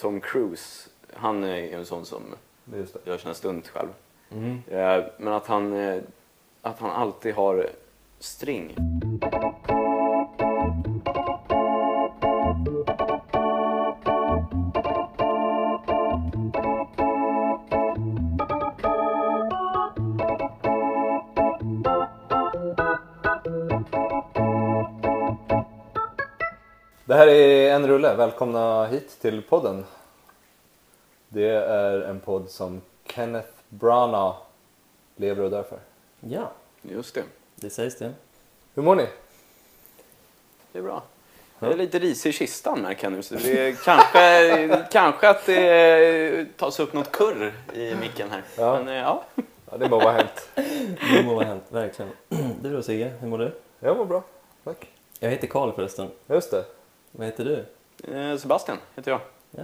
Tom 0.00 0.20
Cruise, 0.20 0.88
han 1.12 1.44
är 1.44 1.56
ju 1.56 1.72
en 1.74 1.86
sån 1.86 2.06
som 2.06 2.22
Just 2.74 2.94
det. 3.04 3.10
gör 3.10 3.18
sina 3.18 3.34
stunt 3.34 3.68
själv. 3.68 3.88
Mm. 4.30 4.62
Eh, 4.68 5.04
Men 5.18 5.32
att 5.32 5.46
han, 5.46 5.72
eh, 5.72 6.02
att 6.62 6.78
han 6.78 6.90
alltid 6.90 7.34
har 7.34 7.68
string. 8.18 8.74
Här 27.18 27.26
är 27.28 27.74
En 27.74 27.88
Rulle, 27.88 28.14
välkomna 28.14 28.86
hit 28.86 29.20
till 29.20 29.42
podden. 29.42 29.84
Det 31.28 31.48
är 31.48 32.00
en 32.00 32.20
podd 32.20 32.50
som 32.50 32.80
Kenneth 33.06 33.48
Branagh 33.68 34.36
lever 35.16 35.44
och 35.44 35.50
dör 35.50 35.62
för. 35.62 35.78
Ja, 36.20 36.50
Just 36.82 37.14
det. 37.14 37.22
det 37.54 37.70
sägs 37.70 37.98
det. 37.98 38.12
Hur 38.74 38.82
mår 38.82 38.96
ni? 38.96 39.06
Det 40.72 40.78
är 40.78 40.82
bra. 40.82 41.02
Jag 41.58 41.72
är 41.72 41.76
lite 41.76 41.98
risig 41.98 42.30
i 42.30 42.32
kistan 42.32 42.80
märker 42.80 43.04
jag 43.04 43.12
nu. 43.12 43.22
Så 43.22 43.34
det 43.34 43.68
är 43.68 43.72
kanske, 43.72 44.86
kanske 44.92 45.28
att 45.28 45.46
det 45.46 46.46
tas 46.56 46.80
upp 46.80 46.92
något 46.92 47.12
kurr 47.12 47.54
i 47.74 47.94
micken 47.94 48.30
här. 48.30 48.42
Ja. 48.58 48.78
Men 48.78 48.88
eh, 48.88 48.94
ja, 48.94 49.24
Ja, 49.70 49.76
det 49.78 49.88
må 49.88 49.98
vara 49.98 50.12
hänt. 50.12 50.48
Det 51.14 51.22
må 51.24 51.34
ha 51.34 51.44
hänt, 51.44 51.64
verkligen. 51.68 52.10
Du 52.62 52.72
då 52.76 52.82
Sigge, 52.82 53.12
hur 53.20 53.28
mår 53.28 53.38
du? 53.38 53.52
Jag 53.80 53.96
mår 53.96 54.04
bra, 54.04 54.22
tack. 54.64 54.88
Jag 55.20 55.30
heter 55.30 55.46
Karl 55.46 55.72
förresten. 55.72 56.10
Just 56.26 56.50
det. 56.50 56.77
Vad 57.12 57.26
heter 57.26 57.44
du? 57.44 57.64
Eh, 58.14 58.36
Sebastian 58.38 58.78
heter 58.96 59.10
jag. 59.10 59.20
Ja, 59.50 59.62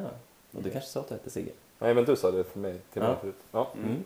och 0.53 0.63
du 0.63 0.71
kanske 0.71 0.91
sa 0.91 1.01
att 1.01 1.09
du 1.09 1.15
hette 1.15 1.31
Sigge? 1.31 1.53
Nej, 1.79 1.95
men 1.95 2.05
du 2.05 2.17
sa 2.17 2.31
det 2.31 2.45
för 2.45 2.59
mig, 2.59 2.79
till 2.93 3.03
mig 3.03 3.11
Ja. 3.11 3.17
förut. 3.21 3.35
Ja. 3.53 3.69
Mm. 3.75 4.05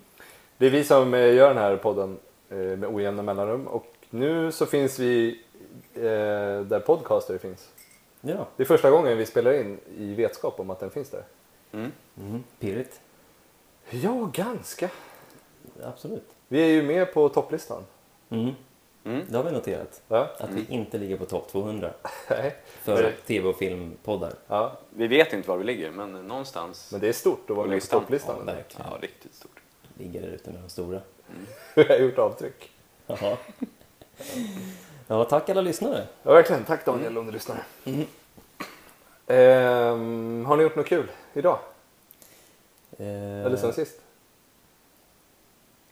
Det 0.59 0.67
är 0.67 0.71
vi 0.71 0.85
som 0.85 1.15
eh, 1.15 1.35
gör 1.35 1.49
den 1.49 1.59
här 1.59 1.77
podden 1.77 2.19
eh, 2.51 2.57
med 2.57 2.85
ojämna 2.85 3.23
mellanrum 3.23 3.67
och 3.67 3.87
nu 4.11 4.53
så 4.53 4.67
finns 4.67 4.99
vi 4.99 5.41
eh, 5.95 6.03
där 6.63 6.81
podcaster 6.81 7.39
finns. 7.39 7.69
Ja. 8.21 8.47
Det 8.57 8.63
är 8.63 8.67
första 8.67 8.91
gången 8.91 9.19
vi 9.19 9.27
spelar 9.27 9.53
in 9.53 9.79
i 9.97 10.15
vetskap 10.15 10.61
om 10.61 10.71
att 10.71 10.81
den 10.81 10.91
finns 10.91 11.11
där. 11.11 11.23
Mm. 11.73 11.93
Mm. 12.21 12.45
Pirrigt. 12.59 13.01
Ja, 13.91 14.31
ganska. 14.33 14.91
Absolut. 15.85 16.29
Vi 16.49 16.61
är 16.63 16.67
ju 16.67 16.83
med 16.83 17.15
på 17.15 17.29
topplistan. 17.29 17.83
Mm. 18.31 18.51
Mm. 19.09 19.27
Det 19.29 19.37
har 19.37 19.45
vi 19.45 19.53
noterat. 19.53 20.03
Ja, 20.09 20.31
Att 20.39 20.51
vi 20.51 20.67
inte 20.69 20.99
ligger 20.99 21.17
på 21.17 21.25
topp 21.25 21.49
200 21.49 21.91
nej. 22.31 22.57
för 22.83 23.13
tv 23.27 23.49
och 23.49 23.57
filmpoddar. 23.57 24.33
ja. 24.49 24.79
Vi 24.91 25.07
vet 25.07 25.33
inte 25.33 25.49
var 25.49 25.57
vi 25.57 25.65
ligger, 25.65 25.91
men 25.91 26.13
någonstans. 26.13 26.89
Men 26.93 27.01
det 27.01 27.09
är 27.09 27.13
stort 27.13 27.51
att 27.51 27.57
vara 27.57 27.67
med 27.67 27.71
på 27.71 27.75
listan. 27.75 28.01
topplistan. 28.01 28.37
Ja, 28.39 28.45
verkligen. 28.55 28.87
Ja, 28.91 28.99
riktigt 29.01 29.35
stort. 29.35 29.61
Ligger 29.95 30.23
där 30.23 30.29
ute 30.29 30.51
med 30.51 30.61
de 30.63 30.69
stora. 30.69 31.01
Vi 31.75 31.83
har 31.83 31.97
gjort 31.97 32.19
avtryck. 32.19 32.71
Jaha. 33.07 33.37
Ja, 35.07 35.25
tack 35.25 35.49
alla 35.49 35.61
lyssnare. 35.61 36.07
Ja, 36.23 36.33
verkligen. 36.33 36.65
Tack 36.65 36.85
Daniel 36.85 37.19
om 37.19 37.27
du 37.27 37.33
lyssnar. 37.33 37.63
Mm. 37.85 38.07
Ehm, 39.27 40.45
har 40.47 40.57
ni 40.57 40.63
gjort 40.63 40.77
något 40.77 40.87
kul 40.87 41.11
idag? 41.35 41.59
Eh, 42.99 43.07
Eller 43.47 43.57
sen 43.57 43.73
sist? 43.73 44.01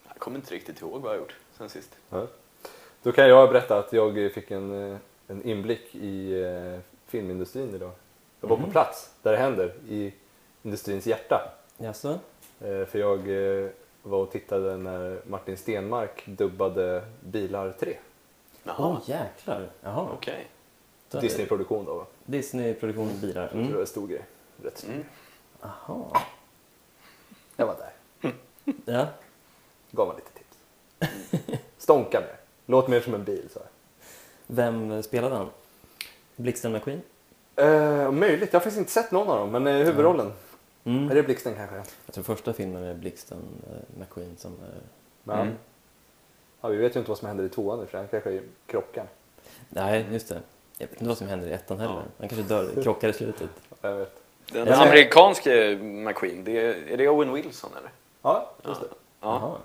Jag 0.09 0.19
kommer 0.19 0.37
inte 0.37 0.55
riktigt 0.55 0.81
ihåg 0.81 1.01
vad 1.03 1.03
jag 1.13 1.17
har 1.17 1.21
gjort 1.21 1.37
sen 1.59 1.69
sist. 1.69 1.91
Ja. 2.11 2.27
Då 3.03 3.13
kan 3.13 3.29
jag 3.29 3.49
berätta 3.49 3.79
att 3.79 3.93
jag 3.93 4.33
fick 4.33 4.51
en, 4.51 4.93
eh, 4.93 4.99
en 5.29 5.43
inblick 5.43 5.95
i 5.95 6.43
eh, 6.43 6.81
filmindustrin 7.07 7.75
idag. 7.75 7.91
Jag 8.41 8.49
var 8.49 8.57
på 8.57 8.63
Mhm. 8.63 8.71
plats 8.73 9.11
där 9.23 9.33
det 9.33 9.39
händer, 9.39 9.75
i 9.89 10.15
industrins 10.63 11.07
hjärta. 11.07 11.53
Jaså? 11.77 12.09
Eh, 12.61 12.85
för 12.85 12.99
jag 12.99 13.19
var 14.03 14.19
och 14.19 14.31
tittade 14.31 14.77
när 14.77 15.21
Martin 15.27 15.57
Stenmark 15.57 16.23
dubbade 16.27 17.03
Bilar 17.21 17.73
3. 17.81 17.97
Åh 18.67 18.73
Jaha, 18.79 19.01
jäklar. 19.07 19.69
Jaha. 19.81 20.09
är 20.27 20.45
det. 21.11 21.21
Disney-produktion 21.21 21.85
då. 21.85 21.95
va? 21.95 22.07
Disney-produktion 22.25 23.21
bilar. 23.21 23.43
Jag 23.43 23.51
tror 23.51 23.61
Mm. 23.61 23.73
det 23.75 23.81
en 23.81 23.87
stor 23.87 24.07
grej. 24.09 24.23
Rätt 24.63 24.79
stor. 24.79 24.91
Mm. 24.93 25.05
Jaha. 25.61 26.21
Jag 27.57 27.67
var 27.67 27.77
där. 27.77 28.33
Ja. 28.85 29.07
Gav 29.91 30.07
man 30.07 30.17
lite 30.17 30.31
tips. 30.31 30.57
Stånka 31.79 32.21
mer. 32.21 32.37
Låt 32.67 32.89
mer 32.89 33.01
som 33.01 33.15
en 33.15 33.25
bil. 33.25 33.49
Så 33.53 33.59
här. 33.59 33.69
Vem 34.47 35.03
spelade 35.03 35.35
han? 35.35 35.49
Blixten 36.37 36.73
McQueen? 36.73 37.03
Eh, 37.57 38.11
möjligt. 38.11 38.53
Jag 38.53 38.61
har 38.61 38.65
faktiskt 38.65 38.79
inte 38.79 38.91
sett 38.91 39.11
någon 39.11 39.29
av 39.29 39.39
dem, 39.39 39.51
men 39.51 39.67
eh, 39.67 39.87
huvudrollen. 39.87 40.33
Mm. 40.85 41.11
Är 41.11 41.15
det 41.15 41.23
Blixten 41.23 41.55
kanske? 41.55 41.77
Jag 42.07 42.15
tror 42.15 42.25
första 42.25 42.53
filmen 42.53 42.83
är 42.83 42.95
Blixten 42.95 43.39
eh, 43.71 44.01
McQueen 44.01 44.37
som 44.37 44.53
är... 44.53 44.81
Ja. 45.33 45.41
Mm. 45.41 45.55
Ja, 46.61 46.69
vi 46.69 46.77
vet 46.77 46.97
ju 46.97 46.99
inte 47.01 47.11
vad 47.11 47.19
som 47.19 47.29
händer 47.29 47.45
i 47.45 47.49
tvåan 47.49 47.81
och 47.81 47.89
för. 47.89 47.99
Han 47.99 48.09
kanske 48.09 48.41
krockar. 48.67 49.07
Nej, 49.69 50.07
just 50.13 50.29
det. 50.29 50.41
Jag 50.79 50.87
vet 50.87 50.97
inte 50.97 51.09
vad 51.09 51.19
som 51.19 51.29
händer 51.29 51.49
i 51.49 51.53
ettan 51.53 51.81
heller. 51.81 51.95
Ja. 51.95 52.03
Han 52.19 52.29
kanske 52.29 52.55
dör, 52.55 52.83
krockar 52.83 53.09
i 53.09 53.13
slutet. 53.13 53.51
Ja, 53.81 53.89
Jag 53.89 53.97
vet. 53.97 54.23
Den 54.53 54.69
amerikanske 54.69 55.77
McQueen, 55.77 56.45
det 56.45 56.59
är, 56.59 56.93
är 56.93 56.97
det 56.97 57.09
Owen 57.09 57.33
Wilson 57.33 57.71
eller? 57.79 57.91
Ja, 58.23 58.51
just 58.67 58.81
det. 58.81 58.87
Ja. 58.91 58.97
Jaha. 59.21 59.57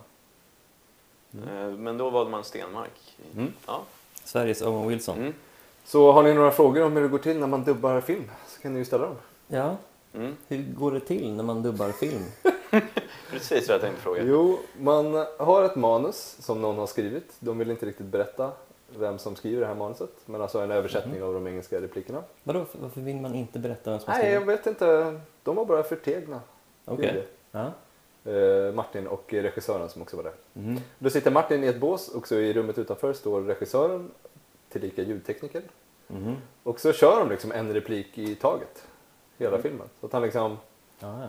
Eh, 1.34 1.68
Men 1.78 1.98
då 1.98 2.10
var 2.10 2.26
man 2.30 2.44
Stenmark. 2.44 3.18
Mm. 3.36 3.54
Ja. 3.68 3.82
Sveriges 4.24 4.62
Owen 4.62 4.88
Wilson. 4.88 5.18
Mm. 5.18 5.34
Så 5.86 6.12
har 6.12 6.24
ni 6.24 6.34
några 6.34 6.52
frågor 6.52 6.84
om 6.84 6.92
hur 6.96 7.02
det 7.02 7.08
går 7.08 7.18
till 7.18 7.40
när 7.40 7.48
man 7.48 7.64
dubbar 7.64 8.02
film 8.02 8.24
så 8.48 8.62
kan 8.62 8.74
ni 8.74 8.80
ju 8.80 8.86
ställa 8.86 9.06
dem. 9.06 9.16
Ja, 9.48 9.76
Mm. 10.14 10.36
hur 10.48 10.64
går 10.74 10.92
det 10.92 11.00
till 11.00 11.32
när 11.34 11.44
man 11.44 11.64
dubbar 11.64 11.90
film? 11.92 12.24
Precis 13.30 13.68
vad 13.68 13.76
jag 13.76 13.82
tänkte 13.82 14.02
fråga. 14.02 14.24
Jo, 14.24 14.60
man 14.80 15.26
har 15.40 15.64
ett 15.64 15.76
manus 15.76 16.38
som 16.40 16.62
någon 16.62 16.78
har 16.78 16.88
skrivit. 16.88 17.34
De 17.40 17.58
vill 17.58 17.72
inte 17.72 17.86
riktigt 17.86 18.06
berätta 18.06 18.52
vem 18.98 19.20
som 19.20 19.36
skriver 19.36 19.62
det 19.62 19.68
här 19.68 19.76
manuset. 19.76 20.10
Men 20.26 20.42
alltså 20.42 20.60
en 20.60 20.72
översättning 20.72 21.24
av 21.24 21.34
de 21.34 21.48
engelska 21.48 21.82
replikerna. 21.82 22.24
Vadå, 22.44 22.66
varför 22.82 23.02
vill 23.02 23.16
man 23.16 23.36
inte 23.36 23.60
berätta 23.60 23.92
vem 23.92 24.00
som 24.00 24.14
Nej, 24.14 24.32
jag 24.32 24.42
skriver? 24.42 24.56
vet 24.58 24.68
inte. 24.68 25.20
De 25.44 25.56
var 25.56 25.66
bara 25.66 25.84
förtegna. 25.84 26.42
Okej. 26.86 27.28
Ja. 27.52 27.72
Eh, 28.26 28.74
Martin 28.74 29.08
och 29.08 29.24
regissören 29.34 29.90
som 29.90 30.02
också 30.02 30.18
var 30.18 30.24
där. 30.24 30.34
Mm. 30.56 30.82
Då 31.00 31.10
sitter 31.10 31.32
Martin 31.32 31.64
i 31.64 31.68
ett 31.68 31.80
bås 31.80 32.10
och 32.10 32.28
så 32.28 32.36
i 32.36 32.54
rummet 32.54 32.78
utanför 32.78 33.14
står 33.14 33.42
regissören, 33.42 34.12
tillika 34.70 35.02
ljudtekniker. 35.02 35.62
Mhm. 36.08 36.36
Och 36.64 36.80
så 36.80 36.94
kör 36.94 37.20
de 37.20 37.30
liksom 37.30 37.52
en 37.52 37.74
replik 37.74 38.18
i 38.18 38.36
taget. 38.36 38.88
Hela 39.38 39.62
filmen. 39.62 39.88
Så 40.00 40.06
att 40.06 40.14
han 40.14 40.22
liksom, 40.22 40.58
Ja, 41.00 41.20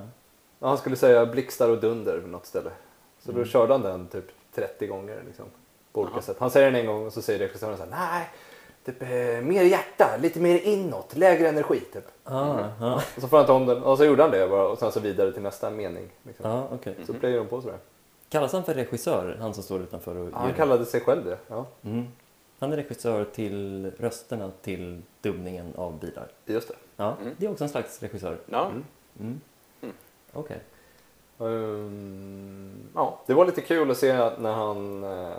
ja. 0.59 0.67
han 0.69 0.79
skulle 0.79 0.97
säga 0.97 1.27
blixtar 1.27 1.69
och 1.69 1.81
dunder 1.81 2.21
på 2.21 2.29
något 2.29 2.47
ställe. 2.47 2.71
Så 3.21 3.31
då 3.33 3.37
Mm. 3.39 3.49
körde 3.49 3.73
han 3.73 3.83
den 3.83 4.07
typ 4.09 4.25
30 4.55 4.87
gånger 4.87 5.23
liksom. 5.27 5.45
På 5.93 6.01
olika 6.01 6.15
Jaha. 6.15 6.23
sätt. 6.23 6.37
Han 6.41 6.51
säger 6.51 6.71
den 6.71 6.81
en 6.81 6.87
gång 6.87 7.07
och 7.07 7.13
så 7.13 7.23
säger 7.23 7.39
regissören 7.39 7.77
så 7.77 7.83
här, 7.85 7.91
nej, 7.91 8.29
typ 8.85 9.03
eh, 9.03 9.09
mer 9.43 9.63
hjärta, 9.63 10.17
lite 10.21 10.41
mer 10.41 10.59
inåt, 10.59 11.17
lägre 11.17 11.49
energi 11.49 11.81
typ. 11.81 12.05
Ah, 12.25 12.59
ja. 12.81 13.03
Och 13.17 13.23
så 13.23 13.29
får 13.29 13.37
han 13.37 13.47
ta 13.47 13.53
om 13.55 13.67
den 13.67 13.83
och 13.83 13.99
så 13.99 14.05
gjorde 14.05 14.23
han 14.23 14.31
det 14.31 14.49
bara 14.49 14.69
och 14.69 14.79
sen 14.79 14.93
så 14.93 15.01
vidare 15.01 15.33
till 15.33 15.43
nästa 15.43 15.71
mening. 15.71 16.09
Liksom. 16.23 16.51
Ja, 16.51 16.69
okej. 16.73 16.95
Så 17.07 17.15
playar 17.15 17.39
de 17.39 17.47
på 17.49 17.61
sådär. 17.63 17.79
Kallas 18.29 18.53
han 18.53 18.65
för 18.65 18.75
regissör, 18.75 19.37
han 19.41 19.55
som 19.55 19.63
står 19.63 19.81
utanför 19.81 20.17
och 20.17 20.29
Ja, 20.33 20.37
han 20.37 20.55
kallade 20.55 20.85
sig 20.87 21.01
själv 21.01 21.25
det. 21.25 21.39
Ja, 21.49 21.67
Mm. 21.85 22.07
Han 22.59 22.73
är 22.73 22.77
regissör 22.77 23.25
till 23.25 23.91
rösterna 23.99 24.51
till 24.63 25.03
dubbningen 25.21 25.73
av 25.77 25.99
bilar. 25.99 26.29
just 26.47 26.69
det. 26.69 26.75
Ja, 26.97 27.17
Mm. 27.21 27.35
det 27.39 27.47
är 27.47 27.51
också 27.51 27.65
en 27.65 27.71
slags 27.71 28.03
regissör. 28.03 28.37
Ja. 28.47 28.65
Mm. 28.67 28.85
Mm. 29.21 29.41
Mm. 29.83 29.95
Okej. 30.33 30.61
Ehm, 31.41 32.73
ja, 32.95 33.19
det 33.27 33.35
var 33.35 33.47
lite 33.47 33.61
kul 33.61 33.91
att 33.91 33.99
se 33.99 34.13
när 34.39 34.53
han 34.53 35.05
eh, 35.05 35.31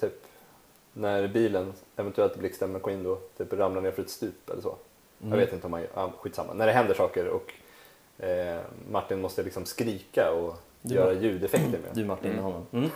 typ 0.00 0.12
när 0.92 1.28
bilen, 1.28 1.72
eventuellt 1.96 2.36
Blixten 2.36 2.72
McQueen 2.72 3.02
då, 3.04 3.18
typ 3.38 3.52
ramlar 3.52 3.80
ner 3.82 3.90
för 3.90 4.02
ett 4.02 4.10
stup 4.10 4.50
eller 4.50 4.62
så. 4.62 4.76
Mm. 5.20 5.32
Jag 5.32 5.46
vet 5.46 5.52
inte 5.54 5.66
om 5.66 5.72
han, 5.72 5.82
ja, 5.94 6.12
skitsamma. 6.20 6.52
När 6.54 6.66
det 6.66 6.72
händer 6.72 6.94
saker 6.94 7.26
och 7.28 7.52
eh, 8.24 8.60
Martin 8.90 9.20
måste 9.20 9.42
liksom 9.42 9.64
skrika 9.66 10.30
och 10.30 10.54
Du 10.82 10.94
göra 10.94 11.12
ljudeffekter 11.12 11.68
med. 11.78 11.90
Du 11.94 12.04
Martin 12.04 12.30
Mm. 12.30 12.44
med 12.44 12.52
honom. 12.52 12.66
Mm. 12.72 12.90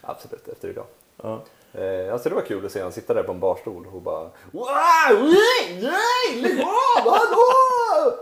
Absolut, 0.00 0.48
efter 0.48 0.68
idag. 0.68 0.84
Ja. 1.22 1.44
Eh, 1.74 2.12
alltså 2.12 2.28
det 2.28 2.34
var 2.34 2.42
kul 2.42 2.66
att 2.66 2.72
se 2.72 2.82
han 2.82 2.92
sitta 2.92 3.14
där 3.14 3.22
på 3.22 3.32
en 3.32 3.40
barstol 3.40 3.86
och 3.92 4.02
bara 4.02 4.30
Wow! 4.52 5.34
Nej! 5.80 6.40
Lägg 6.42 6.60
av! 6.60 7.10
Hallå! 7.12 8.16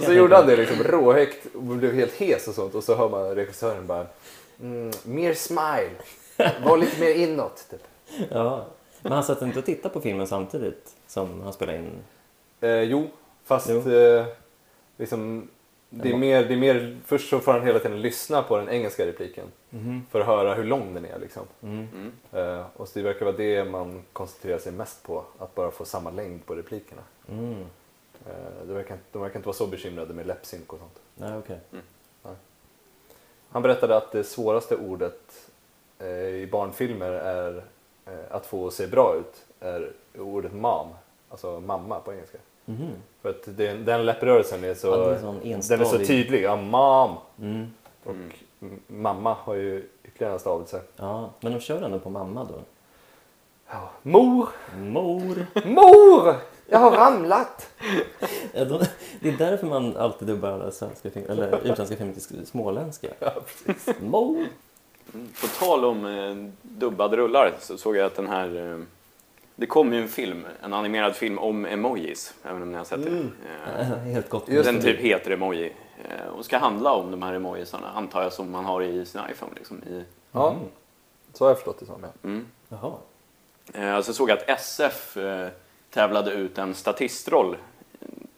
Så 0.00 0.12
gjorde 0.12 0.36
han 0.36 0.46
det 0.46 0.56
liksom 0.56 0.82
råhögt 0.84 1.46
och 1.54 1.62
blev 1.62 1.94
helt 1.94 2.12
hes 2.12 2.48
och 2.48 2.54
sånt 2.54 2.74
och 2.74 2.84
så 2.84 2.94
hör 2.94 3.08
man 3.08 3.34
regissören 3.34 3.86
bara 3.86 4.06
mm, 4.60 4.90
mer 5.04 5.34
smile, 5.34 5.90
var 6.64 6.76
lite 6.76 7.00
mer 7.00 7.14
inåt 7.14 7.66
typ. 7.70 7.82
Ja. 8.30 8.64
Men 9.02 9.12
han 9.12 9.24
satt 9.24 9.42
inte 9.42 9.58
och 9.58 9.64
tittade 9.64 9.94
på 9.94 10.00
filmen 10.00 10.26
samtidigt 10.26 10.94
som 11.06 11.40
han 11.42 11.52
spelade 11.52 11.78
in? 11.78 11.90
Eh, 12.60 12.70
jo, 12.82 13.10
fast 13.44 13.68
Jo. 13.70 13.90
Eh, 13.92 14.26
liksom, 14.96 15.48
det, 15.90 16.10
är 16.12 16.16
mer, 16.16 16.44
det 16.44 16.54
är 16.54 16.58
mer, 16.58 16.98
först 17.06 17.30
så 17.30 17.38
får 17.38 17.52
han 17.52 17.66
hela 17.66 17.78
tiden 17.78 18.00
lyssna 18.00 18.42
på 18.42 18.56
den 18.56 18.68
engelska 18.68 19.06
repliken 19.06 19.46
Mhm. 19.70 20.06
för 20.10 20.20
att 20.20 20.26
höra 20.26 20.54
hur 20.54 20.64
lång 20.64 20.94
den 20.94 21.04
är. 21.04 21.18
Liksom. 21.18 21.42
Mm. 21.62 21.88
Mm. 21.94 22.12
Eh, 22.58 22.66
och 22.76 22.88
så 22.88 22.98
det 22.98 23.04
verkar 23.04 23.26
vara 23.26 23.36
det 23.36 23.64
man 23.64 24.02
koncentrerar 24.12 24.58
sig 24.58 24.72
mest 24.72 25.02
på, 25.02 25.24
att 25.38 25.54
bara 25.54 25.70
få 25.70 25.84
samma 25.84 26.10
längd 26.10 26.46
på 26.46 26.54
replikerna. 26.54 27.02
Mm. 27.28 27.60
Eh, 28.26 28.66
det 28.66 28.72
verkar, 28.74 28.98
de 29.12 29.22
verkar 29.22 29.36
inte 29.36 29.46
vara 29.48 29.56
så 29.56 29.66
bekymrade 29.66 30.14
med 30.14 30.26
läppsynk 30.26 30.72
och 30.72 30.78
sånt. 30.78 30.98
Nej, 31.14 31.38
okej. 31.38 31.58
Han 33.48 33.62
berättade 33.62 33.96
att 33.96 34.12
det 34.12 34.24
svåraste 34.24 34.76
ordet 34.76 35.50
i 36.06 36.48
barnfilmer 36.52 37.10
är 37.12 37.64
eh, 38.06 38.12
att 38.30 38.46
få 38.46 38.70
se 38.70 38.86
bra 38.86 39.14
ut 39.20 39.44
är 39.60 39.90
ordet 40.18 40.52
mom, 40.52 40.88
alltså 41.30 41.60
mamma 41.60 42.00
på 42.00 42.12
engelska. 42.12 42.38
Mhm. 42.64 42.90
För 43.22 43.30
att 43.30 43.42
det, 43.56 43.72
den 43.74 44.04
läpprörelsen 44.06 44.64
är 44.64 44.74
så, 44.74 44.86
Ja, 44.88 44.94
är 45.10 45.68
den 45.68 45.80
är 45.80 45.84
så 45.84 45.98
tydlig. 45.98 46.42
Ja, 46.42 46.56
mom! 46.56 47.16
Mm. 47.40 47.66
Och 48.04 48.14
Mm. 48.62 48.80
mamma 48.86 49.34
har 49.40 49.54
ju 49.54 49.88
ytterligare 50.04 50.32
en 50.34 50.40
stavelse. 50.40 50.80
Ja, 50.96 51.30
men 51.40 51.52
de 51.52 51.60
kör 51.60 51.82
ändå 51.82 51.98
på 51.98 52.10
mamma 52.10 52.44
då? 52.44 52.54
Ja. 53.70 53.90
Mor! 54.02 54.48
Mor! 54.76 55.46
Mor! 55.66 56.34
Jag 56.66 56.78
har 56.78 56.90
ramlat! 56.90 57.68
Ja, 58.54 58.64
de, 58.64 58.84
det 59.20 59.28
är 59.28 59.36
därför 59.36 59.66
man 59.66 59.96
alltid 59.96 60.28
dubbar 60.28 60.50
alla 60.50 60.70
svenska 60.70 61.10
film, 61.10 61.26
eller 61.30 61.58
utländska 61.58 61.96
filmer 61.96 62.12
till 62.14 62.46
småländska. 62.46 63.08
Mor! 64.00 64.46
På 65.40 65.46
tal 65.46 65.84
om 65.84 66.06
eh, 66.06 66.34
dubbade 66.62 67.16
rullar 67.16 67.52
så 67.60 67.78
såg 67.78 67.96
jag 67.96 68.06
att 68.06 68.14
den 68.16 68.28
här... 68.28 68.72
Eh, 68.72 68.78
det 69.56 69.66
kom 69.66 69.92
ju 69.92 70.02
en 70.02 70.08
film, 70.08 70.46
en 70.62 70.72
animerad 70.72 71.16
film 71.16 71.38
om 71.38 71.66
emojis, 71.66 72.34
även 72.42 72.62
om 72.62 72.70
ni 72.72 72.76
har 72.78 72.84
sett 72.84 73.04
det. 73.04 73.10
Eh, 73.78 73.86
Helt 74.12 74.28
gott. 74.28 74.46
Den 74.46 74.80
typ 74.80 74.98
heter 74.98 75.30
emoji. 75.30 75.72
Eh, 76.04 76.26
och 76.26 76.44
ska 76.44 76.58
handla 76.58 76.92
om 76.92 77.10
de 77.10 77.22
här 77.22 77.34
emojisarna, 77.34 77.90
antar 77.90 78.22
jag, 78.22 78.32
som 78.32 78.50
man 78.50 78.64
har 78.64 78.82
i 78.82 79.06
sin 79.06 79.20
iPhone. 79.30 79.52
Liksom, 79.56 79.82
i, 79.82 80.04
Ja, 80.32 80.50
Mm. 80.50 80.62
så 81.32 81.44
har 81.44 81.50
jag 81.50 81.56
förstått 81.56 81.80
det 81.80 81.86
som. 81.86 82.02
Ja. 82.02 82.08
mm. 82.24 82.46
Jaha. 82.68 82.92
Eh, 83.74 83.94
alltså 83.94 84.12
såg 84.12 84.30
jag 84.30 84.38
att 84.38 84.48
SF 84.48 85.16
eh, 85.16 85.48
tävlade 85.90 86.30
ut 86.32 86.58
en 86.58 86.74
statistroll 86.74 87.56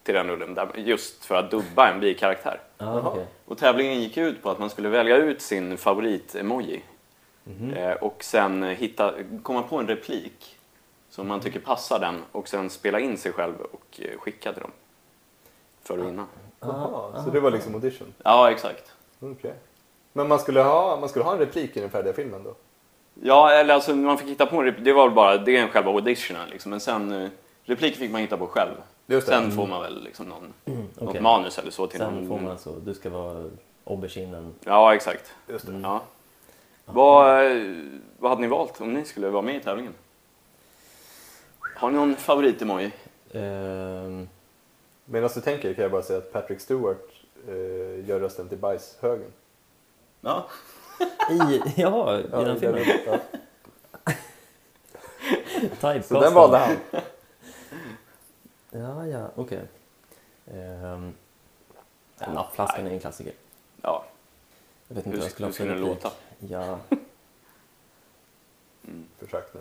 till 0.03 0.15
den 0.15 0.27
rullen, 0.27 0.55
där, 0.55 0.69
just 0.77 1.25
för 1.25 1.35
att 1.35 1.51
dubba 1.51 1.89
en 1.89 2.01
bikaraktär. 2.01 2.61
Okej. 3.05 3.27
Och 3.45 3.59
tävlingen 3.59 4.01
gick 4.01 4.17
ut 4.17 4.43
på 4.43 4.51
att 4.51 4.59
man 4.59 4.71
skulle 4.71 4.89
välja 4.89 5.17
ut 5.17 5.43
sin 5.43 5.77
favorit-emoji 5.79 6.81
Mhm. 7.47 7.71
eh, 7.75 7.93
och 7.93 8.25
sen 8.25 8.63
hitta, 8.63 9.15
komma 9.43 9.63
på 9.63 9.77
en 9.79 9.87
replik 9.89 10.57
som 11.11 11.29
man 11.29 11.41
tycker 11.41 11.61
passar 11.61 11.99
den 11.99 12.23
och 12.33 12.49
sen 12.49 12.71
spela 12.71 13.01
in 13.01 13.19
sig 13.19 13.33
själv 13.33 13.55
och 13.73 14.01
eh, 14.01 14.19
skicka 14.19 14.53
till 14.53 14.63
dem 14.63 14.71
för 15.83 15.99
att 15.99 16.07
vinna. 16.07 16.27
Jaha, 16.61 17.23
så 17.25 17.31
det 17.31 17.41
var 17.41 17.51
liksom 17.51 17.75
audition? 17.75 18.15
Ja, 18.23 18.51
exakt. 18.51 18.93
Okej. 19.21 19.55
Men 20.13 20.29
man 20.29 20.39
skulle, 20.39 20.61
ha, 20.61 20.97
man 21.01 21.09
skulle 21.09 21.25
ha 21.25 21.33
en 21.33 21.39
replik 21.39 21.77
i 21.77 21.81
den 21.81 21.91
färdiga 21.91 22.13
filmen 22.13 22.43
då? 22.45 22.55
Ja, 23.23 23.51
eller 23.51 23.75
alltså 23.75 23.95
man 23.95 24.19
fick 24.19 24.29
hitta 24.29 24.47
på 24.47 24.57
en 24.57 24.65
replik. 24.65 24.85
Det 24.85 24.93
var 24.93 25.07
väl 25.07 25.15
bara, 25.15 25.37
det 25.37 25.57
är 25.57 25.63
en 25.63 25.69
själva 25.69 25.91
auditionen 25.91 26.49
liksom. 26.49 26.71
Men 26.71 26.81
sen, 26.81 27.13
eh, 27.13 27.29
repliker 27.65 27.99
fick 27.99 28.11
man 28.11 28.21
hitta 28.21 28.37
på 28.37 28.47
själv. 28.47 28.75
Just 29.07 29.27
det. 29.27 29.33
Sen 29.33 29.51
får 29.53 29.67
man 29.67 29.83
väl 29.83 30.03
liksom 30.05 30.27
någon, 30.27 30.53
något 30.65 31.09
Okej. 31.09 31.21
manus 31.21 31.59
eller 31.59 31.71
så 31.71 31.87
till 31.87 31.99
Sen 31.99 32.15
någon. 32.15 32.29
får 32.29 32.39
man 32.39 32.51
alltså, 32.51 32.73
du 32.73 32.95
ska 32.95 33.11
vara 33.11 33.51
auberginen. 33.85 34.55
Ja, 34.65 34.95
exakt. 34.95 35.33
Just 35.49 35.67
det. 35.67 35.81
Ja. 35.83 36.03
Vad, 36.85 37.47
eh, 37.47 37.63
vad 38.19 38.31
hade 38.31 38.41
ni 38.43 38.49
valt 38.49 38.81
om 38.81 38.95
ni 38.95 39.05
skulle 39.05 39.29
vara 39.29 39.43
med 39.43 39.57
i 39.57 39.61
tävlingen? 39.61 39.95
Har 41.77 41.91
ni 41.91 41.97
någon 41.97 42.17
favorit-emoji? 42.17 42.91
Ehm, 43.33 44.29
Medan 45.05 45.31
du 45.35 45.41
tänker 45.41 45.75
kan 45.75 45.83
jag 45.83 45.91
bara 45.93 46.03
säga 46.03 46.19
att 46.19 46.33
Patrick 46.33 46.61
Stewart 46.61 47.09
eh, 47.49 48.09
gör 48.09 48.21
rösten 48.21 48.49
till 48.49 48.59
bajshögen. 48.59 49.33
Ja. 50.21 50.47
I, 51.31 51.63
ja, 51.77 52.19
i 52.19 52.23
den 52.31 52.61
filmen. 52.61 52.85
Ja. 53.07 53.19
Så 56.03 56.21
den 56.21 56.35
valde 56.35 56.59
han. 56.59 56.77
Ja, 58.77 59.07
ja, 59.07 59.31
okej. 59.37 59.63
Um, 60.47 61.15
nappflaskan 62.19 62.87
är 62.87 62.91
en 62.91 63.01
klassiker. 63.01 63.33
ja. 63.83 64.05
Jag 64.89 64.97
vet 64.97 65.07
inte 65.07 65.17
Hur, 65.17 65.25
jag 65.25 65.33
skulle 65.33 65.47
hur 65.47 65.53
skulle 65.53 65.73
den 65.73 65.81
låta? 65.81 66.11
Ja. 66.39 66.79
Försök 69.19 69.55
nu. 69.55 69.61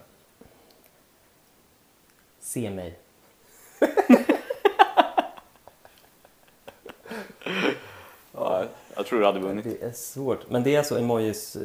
Se 2.40 2.70
mig. 2.70 3.00
ja. 8.32 8.68
Jag 8.96 9.06
tror 9.06 9.20
du 9.20 9.26
hade 9.26 9.40
vunnit. 9.40 9.66
Det 9.80 9.86
är 9.88 9.92
svårt. 9.92 10.50
Men 10.50 10.64
det 10.64 10.76
är 10.76 10.78
alltså 10.80 11.00
emojis, 11.00 11.56
eh, 11.56 11.62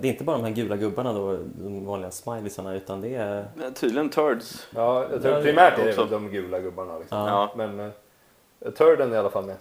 det 0.00 0.08
är 0.08 0.12
inte 0.12 0.24
bara 0.24 0.36
de 0.36 0.44
här 0.44 0.52
gula 0.52 0.76
gubbarna 0.76 1.12
då, 1.12 1.38
de 1.58 1.84
vanliga 1.86 2.10
smileysarna, 2.10 2.74
utan 2.74 3.00
det 3.00 3.14
är... 3.14 3.48
Men 3.54 3.74
Tydligen 3.74 4.08
turds. 4.10 4.66
Ja, 4.74 5.06
jag 5.12 5.22
tror 5.22 5.42
primärt 5.42 5.78
är 5.78 5.84
det 5.86 5.92
väl 5.92 6.08
de 6.10 6.28
gula 6.30 6.60
gubbarna. 6.60 6.98
Liksom. 6.98 7.18
Ja. 7.18 7.52
Men 7.56 7.80
eh, 7.80 8.70
Turden 8.70 9.10
är 9.10 9.14
i 9.14 9.18
alla 9.18 9.30
fall 9.30 9.44
med. 9.44 9.56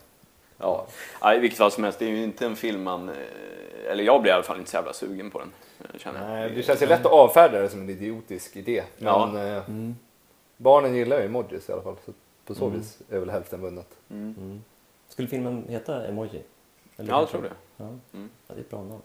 Ja. 0.58 0.86
ja. 1.22 1.34
I 1.34 1.40
vilket 1.40 1.58
fall 1.58 1.72
som 1.72 1.84
helst, 1.84 2.00
det 2.00 2.06
är 2.06 2.10
ju 2.10 2.24
inte 2.24 2.46
en 2.46 2.56
film 2.56 2.84
man... 2.84 3.10
eh, 3.10 3.16
Eller 3.92 4.04
jag 4.04 4.22
blir 4.22 4.32
i 4.32 4.34
alla 4.34 4.44
fall 4.44 4.58
inte 4.58 4.70
så 4.72 4.78
jävla 4.78 4.94
sugen 4.94 5.32
på 5.32 5.40
den. 5.40 5.52
Känner. 6.00 6.28
Nej, 6.30 6.50
det 6.56 6.64
känns 6.64 6.82
ju 6.82 6.86
lätt 6.86 7.06
att 7.06 7.12
avfärda 7.12 7.60
det 7.62 7.70
som 7.70 7.80
en 7.82 7.90
idiotisk 7.90 8.56
idé. 8.56 8.84
Men 8.98 9.08
Ja. 9.08 9.30
Mm. 9.68 9.96
barnen 10.58 10.96
gillar 10.96 11.20
ju 11.20 11.26
emojis 11.26 11.70
i 11.70 11.72
alla 11.72 11.82
fall. 11.82 11.96
Så 12.06 12.12
på 12.46 12.56
så 12.56 12.66
Mm. 12.66 12.78
vis 12.80 13.00
är 13.10 13.20
väl 13.20 13.30
hälften 13.30 13.62
vunnet. 13.62 13.88
Mm. 14.12 14.36
Mm. 14.40 14.64
Skulle 15.10 15.28
filmen 15.28 15.66
heta 15.70 16.06
Emoji? 16.08 16.42
Eller 16.98 17.10
Ja, 17.14 17.20
jag 17.20 17.30
tror 17.30 17.42
det. 17.42 17.52
Ja. 17.78 17.86
Mm. 17.86 18.30
ja, 18.48 18.54
det 18.56 18.56
är 18.56 18.60
ett 18.60 18.70
bra 18.70 18.84
namn. 18.84 19.02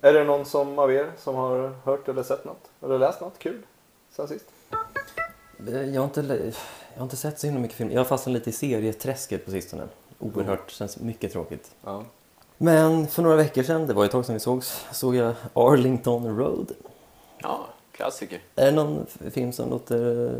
Är 0.00 0.12
det 0.12 0.24
någon 0.24 0.44
som 0.44 0.78
av 0.78 0.92
er 0.92 1.10
som 1.18 1.34
har 1.34 1.74
hört 1.84 2.08
eller 2.08 2.22
sett 2.22 2.44
något? 2.44 2.70
Eller 2.82 2.98
läst 2.98 3.20
något 3.20 3.38
kul 3.38 3.62
sen 4.10 4.28
sist? 4.28 4.44
Eh, 5.68 5.82
Jag 5.82 6.00
har, 6.00 6.04
inte, 6.04 6.20
jag 6.92 6.98
har 7.00 7.04
inte 7.04 7.16
sett 7.16 7.38
så 7.38 7.46
himla 7.46 7.60
mycket 7.62 7.76
film. 7.76 7.90
Jag 7.92 8.00
har 8.00 8.04
fastnat 8.04 8.32
lite 8.32 8.50
i 8.50 8.52
serieträsket 8.52 9.44
på 9.44 9.50
sistone. 9.50 9.88
Oerhört, 10.18 10.70
känns 10.70 11.00
mycket 11.00 11.32
tråkigt. 11.32 11.74
Ja. 11.84 12.02
Men 12.56 13.06
för 13.06 13.22
några 13.22 13.36
veckor 13.36 13.62
sedan, 13.62 13.86
det 13.86 13.94
var 13.94 14.04
ett 14.04 14.10
tag 14.10 14.24
sedan 14.26 14.34
vi 14.34 14.40
sågs, 14.40 14.86
såg 14.92 15.16
jag 15.16 15.34
Arlington 15.52 16.38
Road. 16.38 16.72
Ja, 17.38 17.66
klassiker. 17.92 18.40
Är 18.56 18.64
det 18.64 18.72
någon 18.72 19.06
film 19.30 19.52
som 19.52 19.70
låter 19.70 20.30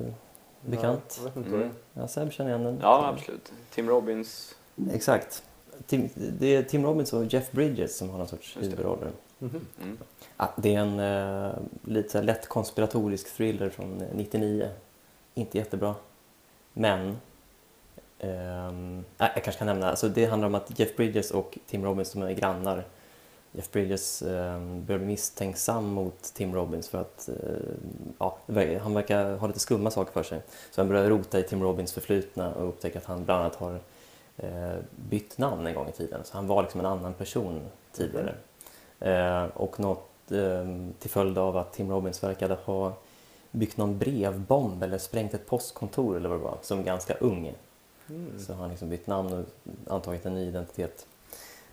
eh, 0.65 0.71
bekant? 0.71 1.15
Jag 1.19 1.25
vet 1.25 1.37
inte 1.37 1.49
Mm. 1.49 1.71
Ja, 1.93 2.09
Seb 2.09 2.33
känner 2.33 2.51
igen 2.51 2.65
den. 2.65 2.79
Ja, 2.83 3.07
absolut. 3.07 3.53
Tim 3.71 3.89
Robbins. 3.89 4.55
Exakt. 4.93 5.43
Tim, 5.87 6.09
det 6.15 6.57
är 6.57 6.63
Tim 6.63 6.85
Robbins 6.85 7.13
och 7.13 7.25
Jeff 7.25 7.51
Bridges 7.51 7.97
som 7.97 8.11
har 8.11 8.19
någon 8.19 8.29
sorts 8.29 8.57
huvudroller. 8.61 9.07
är. 9.07 9.13
Mhm. 9.39 9.67
Mm. 9.83 9.99
Ja, 10.37 10.53
det 10.57 10.75
är 10.75 10.81
en 10.81 11.01
eh, 11.01 11.55
lite 11.85 12.23
lätt 12.23 12.49
konspiratorisk 12.49 13.37
thriller 13.37 13.69
från 13.69 14.01
eh, 14.01 14.09
99. 14.15 14.69
Inte 15.35 15.59
jättebra. 15.59 15.95
Men... 16.73 17.17
nej, 19.19 19.33
jag 19.35 19.45
kanske 19.45 19.59
kan 19.59 19.67
nämna, 19.67 19.91
alltså 19.91 20.09
det 20.09 20.27
handlar 20.27 20.47
om 20.47 20.55
att 20.55 20.79
Jeff 20.79 20.97
Bridges 20.97 21.31
och 21.31 21.59
Tim 21.67 21.85
Robbins 21.85 22.13
de 22.13 22.23
är 22.23 22.33
grannar. 22.33 22.85
Jeff 23.57 23.71
Bridges 23.73 24.23
börjar 24.23 24.99
bli 24.99 25.07
misstänksam 25.07 25.87
mot 25.87 26.23
Tim 26.23 26.55
Robbins 26.55 26.89
för 26.89 27.01
att 27.01 27.29
eh, 27.29 27.35
ja, 28.19 28.39
han 28.83 28.95
verkar 28.95 29.37
ha 29.37 29.47
lite 29.47 29.61
skumma 29.61 29.91
saker 29.91 30.13
för 30.13 30.23
sig. 30.23 30.43
Så 30.71 30.81
han 30.81 30.89
börjar 30.89 31.09
rota 31.09 31.39
i 31.39 31.43
Tim 31.43 31.63
Robbins 31.63 31.93
förflutna 31.93 32.55
och 32.55 32.69
upptäcker 32.69 32.99
att 32.99 33.05
han 33.05 33.25
bland 33.25 33.41
annat 33.41 33.55
har 33.55 33.81
eh, 34.37 34.77
bytt 34.97 35.39
namn 35.39 35.67
en 35.67 35.75
gång 35.75 35.89
i 35.89 35.93
tiden. 35.93 36.21
Så 36.25 36.37
han 36.37 36.47
var 36.47 36.63
liksom 36.63 36.81
en 36.81 36.87
annan 36.87 37.15
person 37.15 37.61
tidigare. 37.93 38.35
Eh, 39.01 39.45
och 39.45 39.81
något 39.81 40.33
eh, 40.33 40.65
till 40.99 41.11
följd 41.11 41.39
av 41.39 41.57
att 41.57 41.73
Tim 41.73 41.91
Robbins 41.91 42.23
verkade 42.23 42.55
ha 42.65 42.93
byggt 43.51 43.77
någon 43.77 43.99
brevbomb 43.99 44.83
eller 44.83 44.99
sprängt 44.99 45.35
ett 45.35 45.47
postkontor 45.47 46.17
eller 46.17 46.29
vad 46.29 46.39
det 46.39 46.45
var, 46.45 46.59
som 46.63 46.85
ganska 46.85 47.15
ung. 47.15 47.55
Mm. 48.09 48.39
Så 48.39 48.53
har 48.53 48.61
han 48.61 48.71
liksom 48.71 48.89
bytt 48.89 49.07
namn 49.07 49.33
och 49.33 49.47
antagit 49.93 50.27
en 50.27 50.35
ny 50.35 50.49
identitet. 50.49 51.07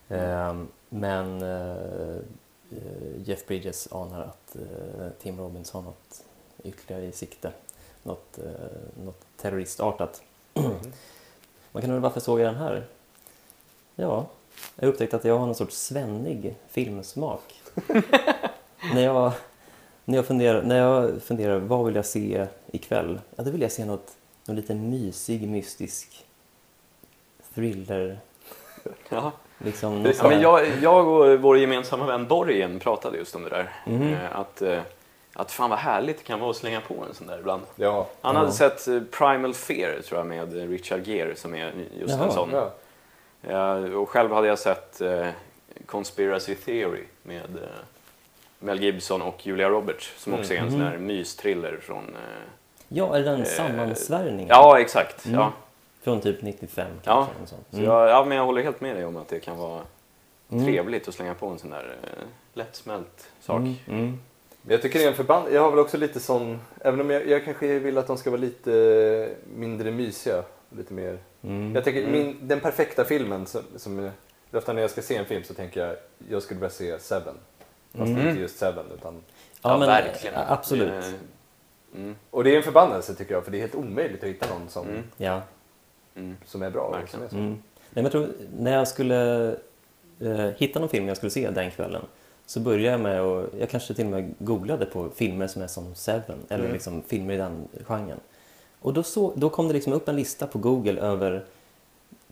Eh, 0.10 0.54
men 0.94 1.42
eh, 1.42 2.22
Jeff 3.26 3.48
Bridges 3.48 3.88
anar 3.92 4.22
att 4.22 4.56
eh, 4.56 5.10
Tim 5.22 5.40
Robbins 5.40 5.72
har 5.72 5.82
något 5.82 6.24
ytterligare 6.64 7.06
i 7.06 7.12
sikte. 7.12 7.52
Något, 8.04 8.38
eh, 8.38 9.04
något 9.04 9.26
terroristartat. 9.38 10.22
Man 11.72 11.82
kan 11.82 11.92
undra 11.92 12.00
varför 12.00 12.20
såg 12.20 12.40
jag 12.40 12.48
den 12.48 12.62
här? 12.62 12.86
Ja, 13.96 14.26
jag 14.76 14.88
upptäckte 14.88 15.16
att 15.16 15.26
jag 15.26 15.38
har 15.38 15.46
någon 15.46 15.56
sorts 15.56 15.78
svennig 15.78 16.56
filmsmak. 16.68 17.62
när, 18.94 19.02
jag, 19.02 19.34
när, 20.06 20.16
jag 20.18 20.26
funderar, 20.26 20.64
när 20.64 20.78
jag 20.78 21.22
funderar, 21.22 21.60
vad 21.60 21.86
vill 21.86 21.96
jag 21.96 22.06
se 22.06 22.48
ikväll? 22.72 23.20
Ja, 23.36 23.44
då 23.44 23.52
vill 23.52 23.62
jag 23.62 23.72
se 23.72 23.86
något, 23.86 24.16
något 24.46 24.56
lite 24.56 24.76
mysig, 24.76 25.48
mystisk 25.48 26.26
thriller. 27.54 28.20
Ja. 29.10 29.32
Liksom. 29.66 30.06
Ja, 30.20 30.28
men 30.30 30.42
jag, 30.42 30.68
jag 30.82 31.08
och 31.08 31.40
vår 31.42 31.58
gemensamma 31.58 32.06
vän 32.06 32.28
Borgen 32.28 32.80
pratade 32.80 33.18
just 33.18 33.36
om 33.36 33.44
det 33.44 33.50
där. 33.50 33.70
Mhm. 33.86 34.14
Eh, 34.14 34.40
Att, 34.40 34.62
eh, 34.62 34.80
att 35.34 35.52
fan 35.52 35.70
vad 35.70 35.80
härligt 35.80 36.18
det 36.18 36.24
kan 36.24 36.40
vara 36.40 36.50
att 36.50 36.56
slänga 36.56 36.82
på 36.82 36.94
en 37.10 37.14
sån 37.16 37.28
där 37.28 37.40
ibland. 37.40 37.62
Ja. 37.76 38.08
Han 38.22 38.36
Ja. 38.36 38.40
hade 38.40 38.52
sett 38.52 38.88
eh, 38.88 39.00
Primal 39.12 39.54
Fear 39.54 40.02
tror 40.02 40.20
jag 40.20 40.28
med 40.28 40.70
Richard 40.70 41.08
Gere 41.08 41.36
som 41.36 41.56
är 41.56 41.72
just 42.00 42.14
Jaha. 42.14 42.26
en 42.26 42.32
sån. 42.32 42.50
ja. 43.50 43.76
Och 43.98 44.10
själv 44.10 44.32
hade 44.34 44.48
jag 44.48 44.60
sett 44.60 45.02
Conspiracy 45.86 46.56
Theory 46.56 47.04
med 47.24 47.60
Mel 48.60 48.84
Gibson 48.84 49.22
och 49.22 49.48
Julia 49.48 49.70
Roberts 49.70 50.14
som 50.18 50.34
också 50.34 50.54
är 50.54 50.58
en 50.58 50.68
Mm. 50.68 50.72
sån 50.80 50.82
här 50.88 50.98
mysthriller 50.98 51.78
från 51.82 52.16
Ja, 52.88 53.16
är 53.18 53.22
det 53.24 53.30
en 53.30 53.40
Eh, 53.42 53.46
sammansvärjning? 53.46 54.48
Ja, 54.50 54.80
exakt. 54.80 55.26
Mm. 55.26 55.40
Ja. 55.40 55.52
Från 56.02 56.22
typ 56.22 56.42
95 56.42 56.88
Ja. 56.88 57.02
kanske? 57.04 57.36
eller 57.38 57.46
sånt. 57.48 57.66
Så 57.72 57.78
Mm. 57.78 57.90
jag, 57.90 58.10
ja, 58.10 58.26
men 58.26 58.38
jag 58.38 58.46
håller 58.46 58.64
helt 58.64 58.82
med 58.82 58.96
dig 58.96 59.06
om 59.06 59.18
att 59.18 59.28
det 59.30 59.40
kan 59.40 59.58
vara 59.58 59.82
Mm. 60.52 60.66
trevligt 60.66 61.08
att 61.08 61.14
slänga 61.14 61.34
på 61.34 61.48
en 61.48 61.60
sån 61.60 61.70
där 61.70 61.96
eh, 62.04 62.24
lättsmält 62.54 63.32
sak. 63.42 63.58
Mm. 63.58 63.74
Mm. 63.88 64.20
Men 64.62 64.72
jag 64.72 64.82
tycker 64.82 65.00
det 65.00 65.06
är 65.06 65.10
en 65.10 65.16
förband... 65.16 65.48
Jag 65.54 65.62
har 65.62 65.70
väl 65.70 65.80
också 65.80 65.98
lite 65.98 66.20
sån... 66.20 66.60
Även 66.82 67.02
om 67.02 67.10
jag, 67.10 67.28
jag 67.28 67.46
kanske 67.46 67.80
vill 67.80 67.98
att 67.98 68.08
de 68.08 68.18
ska 68.18 68.30
vara 68.30 68.42
lite 68.42 69.30
mindre 69.56 69.92
mysiga. 69.92 70.44
Lite 70.70 70.94
mer... 70.94 71.18
Mm. 71.44 71.76
Jag 71.76 71.84
tänker 71.84 72.00
Mm. 72.02 72.12
min, 72.12 72.38
den 72.42 72.60
perfekta 72.60 73.06
filmen 73.06 73.46
som... 73.46 73.62
som 73.76 74.10
ofta 74.54 74.74
när 74.74 74.82
jag 74.82 74.92
ska 74.92 75.02
se 75.02 75.16
en 75.16 75.26
film 75.26 75.44
så 75.44 75.54
tänker 75.54 75.88
jag 75.88 75.96
jag 76.30 76.44
skulle 76.44 76.60
vilja 76.60 76.70
se 76.70 77.00
Seven. 77.00 77.36
Fast 77.98 78.12
Mm. 78.12 78.28
inte 78.28 78.42
just 78.42 78.58
Seven 78.58 78.86
utan... 78.94 79.22
Ja, 79.62 79.78
men, 79.78 79.88
verkligen. 79.88 80.36
eh, 80.36 80.52
Absolut. 80.52 81.06
Mm, 81.96 82.16
Och 82.32 82.44
det 82.44 82.50
är 82.54 82.58
en 82.58 82.64
förbannelse 82.64 83.16
tycker 83.16 83.34
jag 83.34 83.44
för 83.44 83.52
det 83.52 83.58
är 83.58 83.62
helt 83.62 83.76
omöjligt 83.76 84.24
att 84.24 84.30
hitta 84.30 84.46
någon 84.54 84.70
som, 84.70 84.88
mm, 84.88 85.04
Ja. 85.18 85.42
Mm. 86.16 86.38
som 86.46 86.62
är 86.62 86.70
bra. 86.70 87.02
Och 87.04 87.10
som 87.10 87.24
är 87.24 87.30
så. 87.30 87.36
Mm. 87.36 87.50
Nej, 87.50 87.60
men 87.90 88.04
jag 88.04 88.12
tror, 88.12 88.30
när 88.58 88.74
jag 88.74 88.88
skulle 88.88 89.48
eh, 90.20 90.50
hitta 90.58 90.80
någon 90.80 90.90
film 90.90 91.08
jag 91.08 91.18
skulle 91.18 91.30
se 91.30 91.50
den 91.50 91.72
kvällen 91.72 92.02
så 92.46 92.60
började 92.60 92.84
jag 92.84 93.00
med 93.00 93.22
att, 93.22 93.50
jag 93.60 93.70
kanske 93.70 93.94
till 93.94 94.06
och 94.06 94.12
med 94.12 94.34
googlade 94.40 94.86
på 94.86 95.10
filmer 95.16 95.48
som 95.48 95.62
är 95.62 95.68
som 95.68 95.96
Seven 95.96 96.40
eller 96.50 96.64
Mm. 96.64 96.74
liksom 96.74 97.02
filmer 97.08 97.34
i 97.34 97.38
den 97.38 97.68
genren. 97.88 98.20
Och 98.80 98.94
då, 98.94 99.04
så, 99.04 99.34
då 99.36 99.50
kom 99.50 99.68
det 99.68 99.74
liksom 99.74 99.94
upp 99.94 100.08
en 100.08 100.16
lista 100.16 100.48
på 100.48 100.60
Google 100.60 101.02
över 101.02 101.46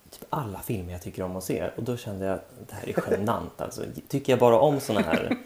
typ 0.10 0.26
alla 0.30 0.60
filmer 0.60 0.92
jag 0.92 1.02
tycker 1.02 1.24
om 1.24 1.36
att 1.36 1.44
se 1.44 1.70
och 1.76 1.84
då 1.84 1.98
kände 1.98 2.26
jag 2.26 2.36
att 2.36 2.52
det 2.68 2.76
här 2.76 2.90
är 2.90 3.12
genant 3.12 3.62
alltså. 3.62 3.84
Tycker 4.08 4.34
jag 4.34 4.40
bara 4.40 4.60
om 4.60 4.80
såna 4.80 5.02
här 5.02 5.38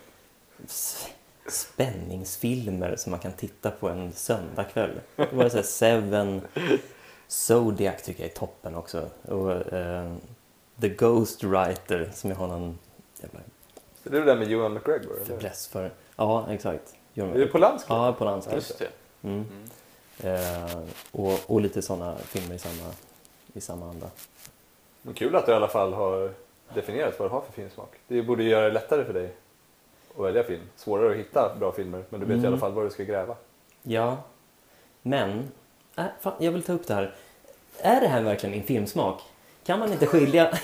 spänningsfilmer 1.48 2.96
som 2.96 3.12
man 3.12 3.20
kan 3.20 3.32
titta 3.32 3.72
på 3.72 3.90
en 3.90 4.12
söndagkväll. 4.12 4.92
Då 5.16 5.26
var 5.32 5.44
det 5.44 5.50
så 5.50 5.58
här 5.58 5.64
Seven, 5.64 6.42
Zodiac 7.34 8.02
tycker 8.04 8.24
jag 8.24 8.32
är 8.32 8.36
toppen 8.36 8.76
också. 8.76 9.10
Och 9.28 9.74
eh, 9.74 10.14
The 10.82 10.90
Ghost 10.90 11.44
Writer 11.44 12.10
som 12.14 12.30
jag 12.30 12.38
har 12.38 12.48
någon 12.48 12.80
jävla 13.22 13.40
Så 14.04 14.10
det 14.10 14.18
är 14.18 14.22
det 14.22 14.26
där 14.26 14.36
med 14.36 14.52
Ewan 14.52 14.74
McGregor? 14.74 15.16
Fäbless 15.26 15.68
för. 15.68 15.92
Ja, 16.16 16.46
exakt. 16.50 16.96
Är 17.16 17.38
det 17.38 17.48
Polanski? 17.48 17.86
Ja, 17.90 18.14
på 18.14 18.26
landskap. 18.26 18.56
Just 18.56 18.80
det. 18.80 18.88
Mm. 19.24 19.46
Mm. 20.22 20.36
Eh, 20.36 20.78
och, 21.12 21.40
och 21.48 21.62
lite 21.62 21.82
sådana 21.82 22.16
filmer 22.18 22.56
i 22.56 22.60
samma, 22.60 22.92
i 23.54 23.62
samma 23.62 23.90
anda. 23.90 24.08
Men 25.02 25.14
kul 25.14 25.36
att 25.36 25.46
du 25.46 25.52
i 25.52 25.56
alla 25.56 25.68
fall 25.68 25.94
har 25.94 26.32
definierat 26.74 27.20
vad 27.20 27.30
du 27.30 27.34
har 27.34 27.42
för 27.42 27.52
filmsmak. 27.54 27.90
Det 28.08 28.22
borde 28.22 28.44
göra 28.44 28.66
det 28.66 28.74
lättare 28.74 29.06
för 29.06 29.14
dig 29.14 29.34
att 30.18 30.24
välja 30.26 30.44
film. 30.44 30.64
Svårare 30.76 31.12
att 31.12 31.18
hitta 31.18 31.56
bra 31.60 31.72
filmer, 31.72 32.04
men 32.10 32.20
du 32.20 32.26
vet 32.26 32.36
i 32.36 32.40
Mm. 32.40 32.48
alla 32.48 32.58
fall 32.60 32.72
vad 32.72 32.86
du 32.86 32.90
ska 32.90 33.04
gräva. 33.04 33.36
Ja, 33.84 34.18
men 35.02 35.52
äh, 35.96 36.06
fan, 36.22 36.34
jag 36.40 36.52
vill 36.52 36.64
ta 36.64 36.74
upp 36.74 36.88
det 36.88 36.94
här. 36.94 37.16
Är 37.80 38.02
det 38.02 38.08
här 38.08 38.22
verkligen 38.22 38.52
min 38.56 38.64
filmsmak? 38.64 39.22
Kan 39.66 39.80
man 39.80 39.92
inte 39.92 40.06
skilja? 40.06 40.58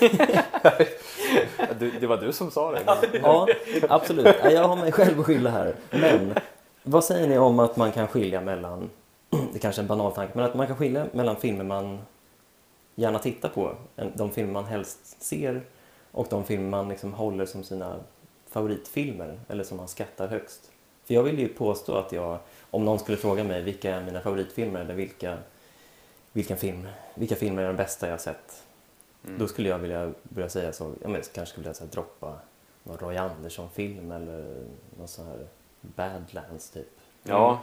Du, 1.78 1.90
det 1.90 2.06
var 2.06 2.16
du 2.16 2.32
som 2.32 2.50
sa 2.50 2.72
det. 2.72 2.82
ja, 3.22 3.48
absolut. 3.88 4.36
Ja, 4.42 4.50
Jag 4.50 4.68
har 4.68 4.76
mig 4.76 4.92
själv 4.92 5.20
att 5.20 5.26
skylla 5.26 5.50
här. 5.50 5.74
Men 5.90 6.34
vad 6.82 7.04
säger 7.04 7.28
ni 7.28 7.38
om 7.38 7.58
att 7.58 7.76
man 7.76 7.92
kan 7.92 8.08
skilja 8.08 8.40
mellan, 8.40 8.90
det 9.52 9.58
kanske 9.58 9.80
är 9.80 9.82
en 9.82 9.88
banal 9.88 10.12
tanke, 10.12 10.32
men 10.34 10.44
att 10.44 10.54
man 10.54 10.66
kan 10.66 10.76
skilja 10.76 11.06
mellan 11.12 11.36
filmer 11.36 11.64
man 11.64 11.98
gärna 12.94 13.18
tittar 13.18 13.48
på, 13.48 13.74
de 14.14 14.30
filmer 14.30 14.52
man 14.52 14.64
helst 14.64 15.22
ser 15.22 15.62
och 16.12 16.26
de 16.30 16.44
filmer 16.44 16.70
man 16.70 16.88
liksom 16.88 17.14
håller 17.14 17.46
som 17.46 17.64
sina 17.64 17.96
favoritfilmer 18.50 19.40
eller 19.48 19.64
som 19.64 19.76
man 19.76 19.88
skattar 19.88 20.28
högst. 20.28 20.70
För 21.04 21.14
jag 21.14 21.22
vill 21.22 21.38
ju 21.38 21.48
påstå 21.48 21.94
att 21.94 22.12
jag, 22.12 22.38
om 22.70 22.84
någon 22.84 22.98
skulle 22.98 23.16
fråga 23.16 23.44
mig 23.44 23.62
vilka 23.62 23.94
är 23.94 24.02
mina 24.02 24.20
favoritfilmer 24.20 24.80
eller 24.80 24.94
vilka, 24.94 25.38
vilken 26.32 26.56
film, 26.56 26.88
vilka 27.14 27.34
filmer 27.36 27.62
är 27.62 27.66
de 27.66 27.76
bästa 27.76 28.06
jag 28.06 28.12
har 28.12 28.18
sett 28.18 28.66
Mm. 29.24 29.38
då 29.38 29.48
skulle 29.48 29.68
jag 29.68 29.78
vilja 29.78 30.12
börja 30.22 30.48
säga 30.48 30.72
så, 30.72 30.94
jag 31.02 31.10
men, 31.10 31.22
kanske 31.34 31.52
skulle 31.52 31.66
jag 31.66 31.76
säga 31.76 31.90
droppa 31.92 32.38
någon 32.82 32.98
Roy 32.98 33.16
Andersson-film 33.16 34.12
eller 34.12 34.64
någon 34.98 35.08
sån 35.08 35.26
här 35.26 35.46
Badlands 35.80 36.70
typ. 36.70 36.86
Ja, 37.22 37.60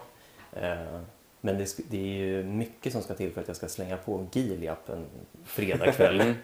Eh, 0.54 1.00
men 1.42 1.58
det, 1.58 1.78
det 1.90 1.98
är 1.98 2.18
ju 2.26 2.44
mycket 2.44 2.94
som 2.94 3.02
ska 3.02 3.14
till 3.14 3.32
för 3.34 3.42
att 3.42 3.48
jag 3.48 3.58
ska 3.58 3.68
slänga 3.68 3.98
på 3.98 4.28
Gileap 4.32 4.90
en 4.90 5.06
fredagkväll. 5.46 6.22
Mm. 6.22 6.36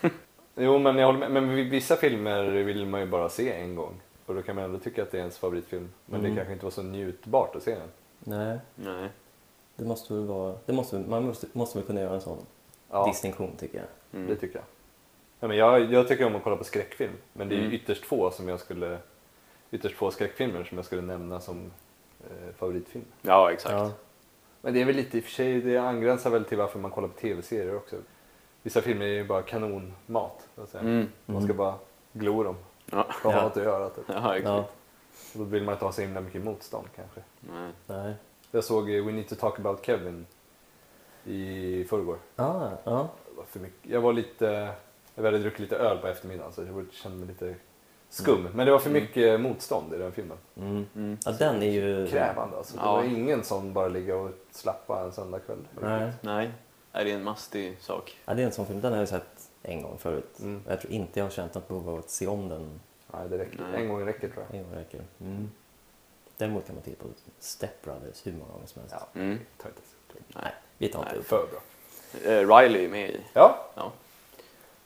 Jo, 0.54 0.78
men 0.78 0.96
jag 0.98 1.06
håller 1.06 1.18
med. 1.18 1.30
Men 1.42 1.54
vissa 1.70 1.96
filmer 1.96 2.44
vill 2.44 2.86
man 2.86 3.00
ju 3.00 3.06
bara 3.06 3.28
se 3.28 3.52
en 3.52 3.74
gång. 3.74 4.00
Och 4.26 4.34
då 4.34 4.42
kan 4.42 4.54
man 4.56 4.64
ändå 4.64 4.78
tycka 4.78 5.02
att 5.02 5.10
det 5.10 5.16
är 5.16 5.20
ens 5.20 5.38
favoritfilm. 5.38 5.90
Men 6.06 6.20
Mm. 6.20 6.30
det 6.30 6.36
kanske 6.36 6.52
inte 6.52 6.64
var 6.66 6.70
så 6.70 6.82
njutbart 6.82 7.56
att 7.56 7.62
se 7.62 7.74
den. 7.74 7.88
Nej, 8.18 8.58
nej. 8.74 9.08
Det 9.76 9.84
måste 9.84 10.14
väl 10.14 10.24
vara, 10.24 10.54
det 10.66 10.72
måste, 10.72 10.98
man 10.98 11.24
måste, 11.26 11.46
måste 11.52 11.78
väl 11.78 11.86
kunna 11.86 12.00
göra 12.00 12.14
en 12.14 12.20
sån 12.20 12.38
Ja, 12.90 13.06
distinktion 13.06 13.56
tycker 13.58 13.78
jag. 13.78 13.86
Mm. 14.20 14.28
det 14.28 14.36
tycker 14.36 14.56
jag. 14.56 14.64
Ja, 15.40 15.48
men 15.48 15.56
jag. 15.56 15.92
Jag 15.92 16.08
tycker 16.08 16.26
om 16.26 16.36
att 16.36 16.42
kolla 16.44 16.56
på 16.56 16.64
skräckfilm. 16.64 17.12
Men 17.32 17.48
det 17.48 17.54
är 17.54 17.56
ju 17.56 17.62
Mm. 17.64 17.74
ytterst 17.74 18.04
få 18.04 18.30
som 18.30 18.48
jag 18.48 18.60
skulle... 18.60 18.98
Ytterst 19.70 19.94
få 19.96 20.10
skräckfilmer 20.10 20.64
som 20.64 20.78
jag 20.78 20.84
skulle 20.84 21.02
nämna 21.02 21.40
som 21.40 21.70
eh, 22.20 22.54
favoritfilm. 22.58 23.04
Ja, 23.22 23.52
exakt. 23.52 23.72
Ja, 23.74 23.90
Men 24.60 24.74
det 24.74 24.80
är 24.80 24.84
väl 24.84 24.96
lite 24.96 25.16
i 25.18 25.20
och 25.20 25.24
för 25.24 25.30
sig, 25.30 25.60
det 25.60 25.76
angränsar 25.78 26.30
väl 26.30 26.44
till 26.44 26.58
varför 26.58 26.78
man 26.78 26.90
kollar 26.90 27.08
på 27.08 27.20
tv-serier 27.20 27.76
också. 27.76 27.96
Vissa 28.62 28.80
filmer 28.80 29.06
är 29.06 29.10
ju 29.10 29.24
bara 29.24 29.42
kanonmat. 29.42 30.48
Så 30.54 30.62
att 30.62 30.68
säga. 30.68 30.80
Mm. 30.82 31.08
Man 31.26 31.42
ska 31.44 31.54
bara 31.54 31.74
glo 32.12 32.42
dem. 32.42 32.56
Ja. 32.90 33.06
Bara 33.24 33.32
ha 33.34 33.40
Ja. 33.40 33.44
något 33.48 33.56
att 33.56 33.62
göra. 33.64 33.88
Typ. 33.90 34.04
Ja, 34.08 34.36
exakt. 34.36 34.44
ja, 34.48 34.58
Och 35.32 35.38
Då 35.38 35.44
vill 35.44 35.62
man 35.62 35.72
inte 35.74 35.84
ha 35.84 35.92
så 35.92 36.00
himla 36.00 36.20
mycket 36.20 36.44
motstånd 36.44 36.86
kanske. 36.96 37.20
Nej. 37.40 37.70
nej. 37.86 38.14
Jag 38.54 38.64
såg 38.64 38.90
eh, 38.94 39.04
We 39.04 39.12
Need 39.12 39.28
to 39.28 39.34
Talk 39.34 39.58
About 39.58 39.86
Kevin 39.86 40.26
i 41.24 41.84
förrgår. 41.84 42.18
Ah, 42.36 42.68
ja, 42.84 43.08
Det 43.30 43.36
var 43.36 43.44
för 43.44 43.60
mycket. 43.60 43.90
Jag 43.90 44.00
var 44.00 44.12
lite, 44.12 44.70
jag 45.14 45.24
hade 45.24 45.38
druckit 45.38 45.58
lite 45.60 45.76
öl 45.76 45.98
på 45.98 46.06
eftermiddagen 46.06 46.52
så 46.52 46.62
jag 46.62 46.86
kände 46.92 47.18
mig 47.18 47.28
lite 47.28 47.54
skum. 48.08 48.48
Men 48.54 48.66
det 48.66 48.72
var 48.72 48.78
för 48.78 48.90
Mm. 48.90 49.02
mycket 49.02 49.40
motstånd 49.40 49.94
i 49.94 49.98
den 49.98 50.12
filmen. 50.12 50.38
mm. 50.56 50.86
Mm. 50.96 51.18
ja, 51.24 51.32
den 51.32 51.62
är 51.62 51.70
ju... 51.70 52.06
Krävande 52.06 52.56
alltså. 52.56 52.76
Det 52.76 52.82
Ja. 52.82 52.92
var 52.96 53.02
ingen 53.04 53.44
som 53.44 53.72
bara 53.72 53.88
ligga 53.88 54.16
och 54.16 54.30
slappa 54.50 55.02
en 55.04 55.12
söndagkväll. 55.12 55.58
Nej. 55.80 56.12
Nej. 56.20 56.50
Nej, 56.92 57.04
det 57.04 57.10
är 57.10 57.14
en 57.16 57.24
mastig 57.24 57.76
sak. 57.80 58.18
Ja, 58.24 58.34
det 58.34 58.42
är 58.42 58.46
en 58.46 58.52
sån 58.52 58.66
film, 58.66 58.80
den 58.80 58.92
har 58.92 58.98
jag 58.98 59.08
sett 59.08 59.50
en 59.62 59.82
gång 59.82 59.98
förut. 59.98 60.38
Mm. 60.40 60.62
Jag 60.68 60.80
tror 60.80 60.92
inte 60.92 61.18
jag 61.20 61.24
har 61.26 61.30
känt 61.30 61.54
något 61.54 61.68
behov 61.68 61.88
av 61.88 61.98
att 61.98 62.10
se 62.10 62.26
om 62.26 62.48
den 62.48 62.80
Nej, 63.12 63.28
det 63.28 63.38
räcker. 63.38 63.60
Nej. 63.72 63.82
En 63.82 63.88
gång 63.88 64.06
räcker 64.06 64.28
tror 64.28 64.44
jag. 64.50 64.58
En 64.60 64.64
gång 64.64 64.74
räcker. 64.74 65.00
Mm. 65.20 65.50
Däremot 66.42 66.66
kan 66.66 66.74
man 66.74 66.84
titta 66.84 67.02
på 67.02 67.08
Step 67.38 67.82
Brothers 67.82 68.26
hur 68.26 68.32
många 68.32 68.52
gånger 68.52 68.66
som 68.66 68.80
helst. 68.80 68.94
Ja. 68.98 69.20
Mm. 69.20 69.38
Ta 69.62 69.68
inte 69.68 69.80
så 69.80 70.12
det. 70.12 70.40
Nej, 70.40 70.52
vi 70.78 70.88
tar 70.88 70.98
inte 70.98 71.10
Nej. 71.12 71.20
upp 71.20 71.26
För 71.26 71.46
bra. 71.46 71.60
Eh, 72.32 72.56
Riley 72.56 72.84
är 72.84 72.88
med 72.88 73.10
i 73.10 73.20
Ja, 73.32 73.66
ja. 73.74 73.92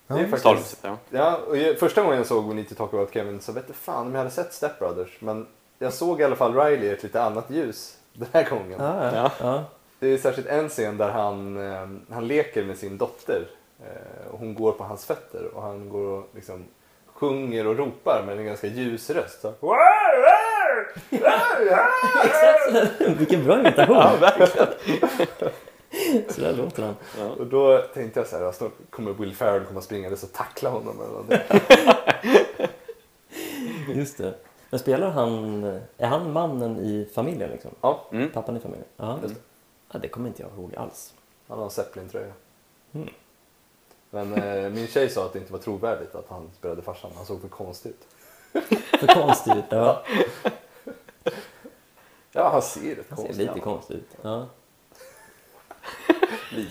det 0.06 0.14
är 0.14 0.18
faktiskt... 0.18 0.40
Stalhuset. 0.40 0.78
Ja. 0.82 0.96
Ja, 1.10 1.56
jag, 1.56 1.78
första 1.78 2.02
gången 2.02 2.16
jag 2.16 2.26
såg 2.26 2.48
We 2.48 2.54
Need 2.54 2.68
to 2.68 2.74
Talk 2.74 2.94
About 2.94 3.12
Kevin 3.12 3.40
så 3.40 3.52
vet 3.52 3.64
jag 3.66 3.76
fan 3.76 4.06
om 4.06 4.12
jag 4.12 4.18
hade 4.18 4.30
sett 4.30 4.52
Step 4.52 4.78
Brothers. 4.78 5.20
Men 5.20 5.46
jag 5.78 5.92
såg 5.92 6.20
i 6.20 6.24
alla 6.24 6.36
fall 6.36 6.54
Riley 6.54 6.88
i 6.88 6.92
ett 6.92 7.02
lite 7.02 7.22
annat 7.22 7.50
ljus 7.50 7.98
den 8.12 8.28
här 8.32 8.50
gången. 8.50 8.80
Ja, 8.80 9.04
ja. 9.04 9.12
Ja. 9.14 9.30
ja. 9.40 9.64
Det 9.98 10.08
är 10.08 10.18
särskilt 10.18 10.48
en 10.48 10.68
scen 10.68 10.96
där 10.96 11.10
han, 11.10 11.56
eh, 11.56 12.14
han 12.14 12.26
leker 12.26 12.64
med 12.64 12.78
sin 12.78 12.98
dotter. 12.98 13.48
Eh, 13.80 14.32
och 14.32 14.38
hon 14.38 14.54
går 14.54 14.72
på 14.72 14.84
hans 14.84 15.04
fötter 15.04 15.44
och 15.54 15.62
han 15.62 15.88
går 15.88 16.06
och 16.06 16.28
liksom 16.34 16.64
sjunger 17.06 17.66
och 17.66 17.76
ropar 17.76 18.22
med 18.26 18.38
en 18.38 18.44
ganska 18.44 18.66
ljus 18.66 19.10
röst. 19.10 19.40
Så. 19.40 19.52
Exakt 22.24 22.64
sådär. 22.66 23.14
Vilken 23.18 23.44
bra 23.44 23.58
imitation! 23.60 23.96
ja, 23.96 24.16
verkligen. 24.20 24.68
Så 26.28 26.40
där 26.40 26.52
låter 26.56 26.82
han. 26.82 26.94
Ja. 27.18 27.26
Och 27.28 27.46
då 27.46 27.78
tänkte 27.94 28.20
jag 28.20 28.26
så 28.26 28.38
här, 28.38 28.52
snart 28.52 28.72
kommer 28.90 29.12
Will 29.12 29.34
Ferrell 29.34 29.64
komma 29.64 29.80
springande 29.80 30.16
och 30.22 30.32
tackla 30.32 30.70
honom. 30.70 31.00
Eller 31.00 31.10
någonting. 31.12 31.38
Just 33.96 34.18
det. 34.18 34.34
Men 34.70 34.80
spelar 34.80 35.10
han... 35.10 35.64
Är 35.98 36.06
han 36.06 36.32
mannen 36.32 36.78
i 36.78 37.08
familjen 37.14 37.50
liksom? 37.50 37.70
Ja, 37.80 38.06
Mm. 38.12 38.30
Pappan 38.30 38.56
i 38.56 38.60
familjen? 38.60 38.86
Ja, 38.96 39.18
Just 39.22 39.34
det. 39.34 39.40
ja 39.92 39.98
det 39.98 40.08
kommer 40.08 40.28
inte 40.28 40.42
jag 40.42 40.50
ihåg 40.58 40.74
alls. 40.76 41.14
han 41.48 41.58
har 41.58 41.64
en 41.64 41.70
Zeppelin-tröja. 41.70 42.32
Mm. 42.92 43.08
Men 44.10 44.34
eh, 44.34 44.70
min 44.70 44.86
tjej 44.86 45.08
sa 45.10 45.24
att 45.24 45.32
det 45.32 45.38
inte 45.38 45.52
var 45.52 45.60
trovärdigt 45.60 46.14
att 46.14 46.26
han 46.28 46.50
spelade 46.58 46.82
farsan. 46.82 47.10
Han 47.16 47.26
såg 47.26 47.40
för 47.40 47.48
konstig 47.48 47.90
ut. 47.90 48.06
För 49.00 49.06
konstigt 49.06 49.56
ut. 49.56 49.64
Ja, 49.70 50.02
Ja, 52.36 52.48
han 52.48 52.62
ser 52.62 52.94
rätt 52.94 53.06
han 53.08 53.16
ser 53.18 53.24
konstig 53.24 53.46
lite 53.46 53.58
ut. 53.58 53.64
konstigt 53.64 53.96
ut. 53.96 54.16
Ja. 54.22 54.46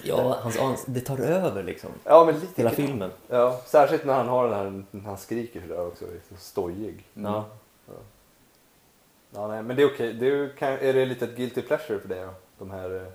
Ja, 0.04 0.38
hans 0.42 0.58
ans- 0.58 0.84
det 0.86 1.02
tar 1.02 1.18
över 1.18 1.64
liksom. 1.64 1.90
Ja, 2.04 2.26
men 2.26 2.36
lite. 2.40 2.54
Hela 2.62 2.70
filmen. 2.70 3.12
Ja, 3.28 3.62
särskilt 3.66 4.06
när 4.06 4.14
han 4.14 4.28
har 4.28 4.50
den 4.50 4.54
här, 4.54 4.84
när 4.92 5.02
han 5.02 5.18
skriker 5.18 5.62
sådär 5.62 5.88
också. 5.88 6.06
Så 6.30 6.36
stojig. 6.38 7.06
Ja. 7.14 7.46
Ja, 9.32 9.48
nej, 9.48 9.64
men 9.64 9.76
det 9.76 9.82
är 9.84 9.94
okej. 9.94 10.14
Det 10.14 10.28
är, 10.28 10.50
kan, 10.58 10.72
är 10.74 10.94
det 10.94 11.06
lite 11.06 11.26
ett 11.26 11.36
guilty 11.36 11.62
pleasure 11.62 12.00
för 12.00 12.10
dig 12.10 12.22
då? 12.26 12.30
De 12.58 12.72
här 12.72 12.96
eh, 12.96 13.08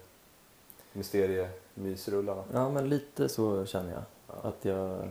mysteriemysrullarna. 0.92 2.44
ja, 2.52 2.68
men 2.70 2.88
lite 2.88 3.28
så 3.28 3.66
känner 3.66 3.92
jag. 3.92 4.02
Ja. 4.26 4.48
Att 4.48 4.64
jag... 4.64 5.08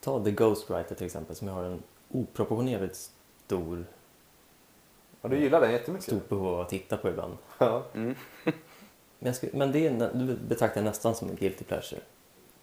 Ta 0.00 0.24
The 0.24 0.30
Ghostwriter 0.30 0.94
till 0.94 1.06
exempel 1.06 1.36
som 1.36 1.48
jag 1.48 1.54
har 1.54 1.64
en 1.64 1.82
oproportionerligt 2.10 3.10
stor, 3.46 3.86
Ja, 5.24 5.30
du 5.30 5.38
gillar 5.40 5.60
den 5.60 5.72
jättemycket. 5.72 6.06
stort 6.06 6.28
behov 6.28 6.48
av 6.54 6.60
att 6.60 6.68
titta 6.68 6.96
på 6.96 7.08
ibland. 7.08 7.36
Ja. 7.58 7.82
Mm. 7.94 8.14
Men, 8.44 8.54
jag 9.18 9.36
skulle, 9.36 9.52
men 9.54 9.72
det 9.72 9.86
är, 9.86 10.10
du 10.14 10.34
betraktar 10.48 10.82
nästan 10.82 11.14
som 11.14 11.28
en 11.28 11.36
guilty 11.36 11.64
pleasure. 11.64 12.00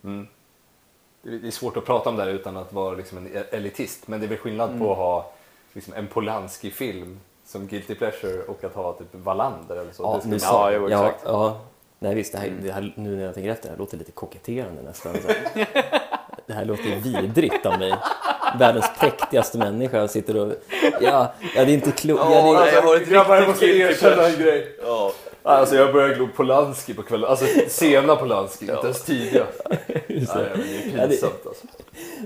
Mm. 0.03 0.27
Det 1.21 1.29
är- 1.29 1.39
det 1.39 1.47
är 1.47 1.51
svårt 1.51 1.77
att 1.77 1.85
prata 1.85 2.09
om 2.09 2.15
det 2.15 2.23
här 2.23 2.29
utan 2.29 2.57
att 2.57 2.73
vara 2.73 2.95
liksom 2.95 3.17
en 3.17 3.43
elitist. 3.51 4.07
Men 4.07 4.19
det 4.19 4.25
är 4.25 4.27
väl 4.27 4.37
skillnad 4.37 4.79
på 4.79 4.91
att 4.91 4.97
ha 4.97 5.31
liksom 5.73 5.93
en 5.93 6.07
Polanski-film 6.07 7.19
som 7.45 7.67
guilty 7.67 7.95
pleasure 7.95 8.43
och 8.43 8.63
att 8.63 8.75
ha 8.75 8.93
typ 8.93 9.07
Wallander 9.11 9.75
eller 9.75 9.91
så. 9.91 10.03
Ja, 10.03 10.21
nu 10.25 10.39
sa, 10.39 10.71
Ja, 10.71 10.77
jo, 10.77 10.89
ja, 10.89 11.07
exakt. 11.07 11.23
ja. 11.25 11.61
Nej 11.99 12.15
visst, 12.15 12.31
det 12.33 12.37
här, 12.39 12.49
det 12.61 12.71
här, 12.71 12.93
nu 12.97 13.15
när 13.15 13.23
jag 13.23 13.33
tänker 13.33 13.49
efter, 13.51 13.67
det 13.67 13.71
här 13.73 13.79
låter 13.79 13.97
lite 13.97 14.11
koketterande 14.11 14.81
nästan. 14.81 15.13
Det 16.45 16.53
här 16.53 16.65
låter 16.65 16.95
vidrigt 16.99 17.65
av 17.65 17.79
mig. 17.79 17.93
Världens 18.59 18.85
präktigaste 18.99 19.57
människa 19.57 20.07
sitter 20.07 20.37
och... 20.37 20.53
Ja, 21.01 21.33
ja 21.55 21.65
det 21.65 21.71
är 21.71 21.73
inte 21.73 21.91
klokt. 21.91 22.21
Ja, 22.25 22.31
Ja, 22.35 22.53
det, 22.53 22.59
nej. 22.65 22.73
jag 22.73 22.81
har 22.81 22.95
ett 22.95 23.09
Grabbar, 23.09 23.35
jag 23.35 23.47
måste 23.49 23.65
erkänna 23.65 24.27
en 24.27 24.39
grej. 24.41 24.75
Ja. 24.85 25.13
Alltså 25.43 25.75
jag 25.75 25.93
börjar 25.93 26.15
glo 26.15 26.27
Polanski 26.35 26.93
på 26.93 27.03
kvällen. 27.03 27.29
Alltså 27.29 27.45
sena 27.67 28.15
Polanski, 28.15 28.65
Ja. 28.67 28.73
inte 28.73 28.87
ens 28.87 29.03
tidiga. 29.03 29.45
Nej, 30.07 30.25
så. 30.25 30.35
men 30.35 30.43
det 30.43 30.97
Ja, 30.97 31.03
är 31.03 31.07
det- 31.07 31.07
pinsamt 31.07 31.45
alltså. 31.47 31.67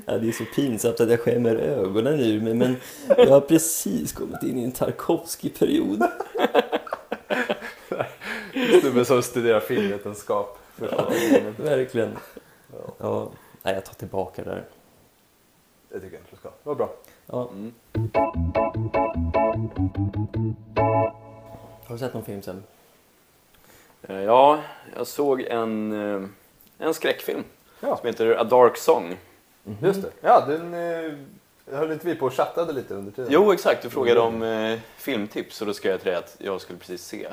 ja, 0.05 0.17
det 0.17 0.27
är 0.27 0.31
så 0.31 0.43
pinsamt 0.55 0.99
att 0.99 1.09
jag 1.09 1.19
skämmer 1.19 1.55
ögonen 1.55 2.19
ur 2.19 2.41
mig. 2.41 2.53
Men 2.53 2.75
jag 3.17 3.27
har 3.27 3.41
precis 3.41 4.13
kommit 4.13 4.43
in 4.43 4.57
i 4.57 4.63
en 4.63 4.71
Tarkovsky-period. 4.71 6.03
Snubben 8.81 9.05
som 9.05 9.21
studerar 9.21 9.59
filmvetenskap. 9.59 10.59
Ja, 10.91 11.09
verkligen. 11.57 12.17
Ja, 12.99 13.31
nej, 13.63 13.73
jag 13.73 13.85
tar 13.85 13.93
tillbaka 13.93 14.43
det 14.43 14.49
där. 14.49 14.63
Det 15.95 16.01
tycker 16.01 16.15
jag 16.15 16.21
inte 16.21 16.31
du 16.31 16.37
ska. 16.37 16.49
Det 16.49 16.69
var 16.69 16.75
bra. 16.75 16.89
Ja. 17.25 17.49
Mm. 17.51 17.73
Har 21.85 21.93
du 21.93 21.97
sett 21.97 22.13
någon 22.13 22.25
film 22.25 22.41
sen? 22.41 22.63
Eh, 24.01 24.21
Ja, 24.21 24.59
jag 24.95 25.07
såg 25.07 25.41
en, 25.41 25.91
eh, 25.91 26.29
en 26.77 26.93
skräckfilm 26.93 27.43
Ja. 27.79 27.97
som 27.97 28.07
heter 28.07 28.35
A 28.35 28.43
Dark 28.43 28.77
Song. 28.77 29.17
Just 29.81 30.01
det. 30.01 30.11
Ja, 30.21 30.45
den 30.47 30.73
eh, 30.73 31.13
höll 31.77 31.91
inte 31.91 32.07
vi 32.07 32.15
på 32.15 32.25
och 32.25 32.33
chattade 32.33 32.73
lite 32.73 32.93
under 32.93 33.11
tiden? 33.11 33.29
Jo, 33.33 33.51
exakt. 33.53 33.83
Du 33.83 33.89
frågade 33.89 34.19
om 34.19 34.43
eh, 34.43 34.79
filmtips 34.97 35.61
och 35.61 35.67
då 35.67 35.73
skrev 35.73 35.91
jag 35.91 36.01
till 36.01 36.09
dig 36.11 36.19
att 36.19 36.35
jag 36.39 36.61
skulle 36.61 36.79
precis 36.79 37.05
se. 37.05 37.27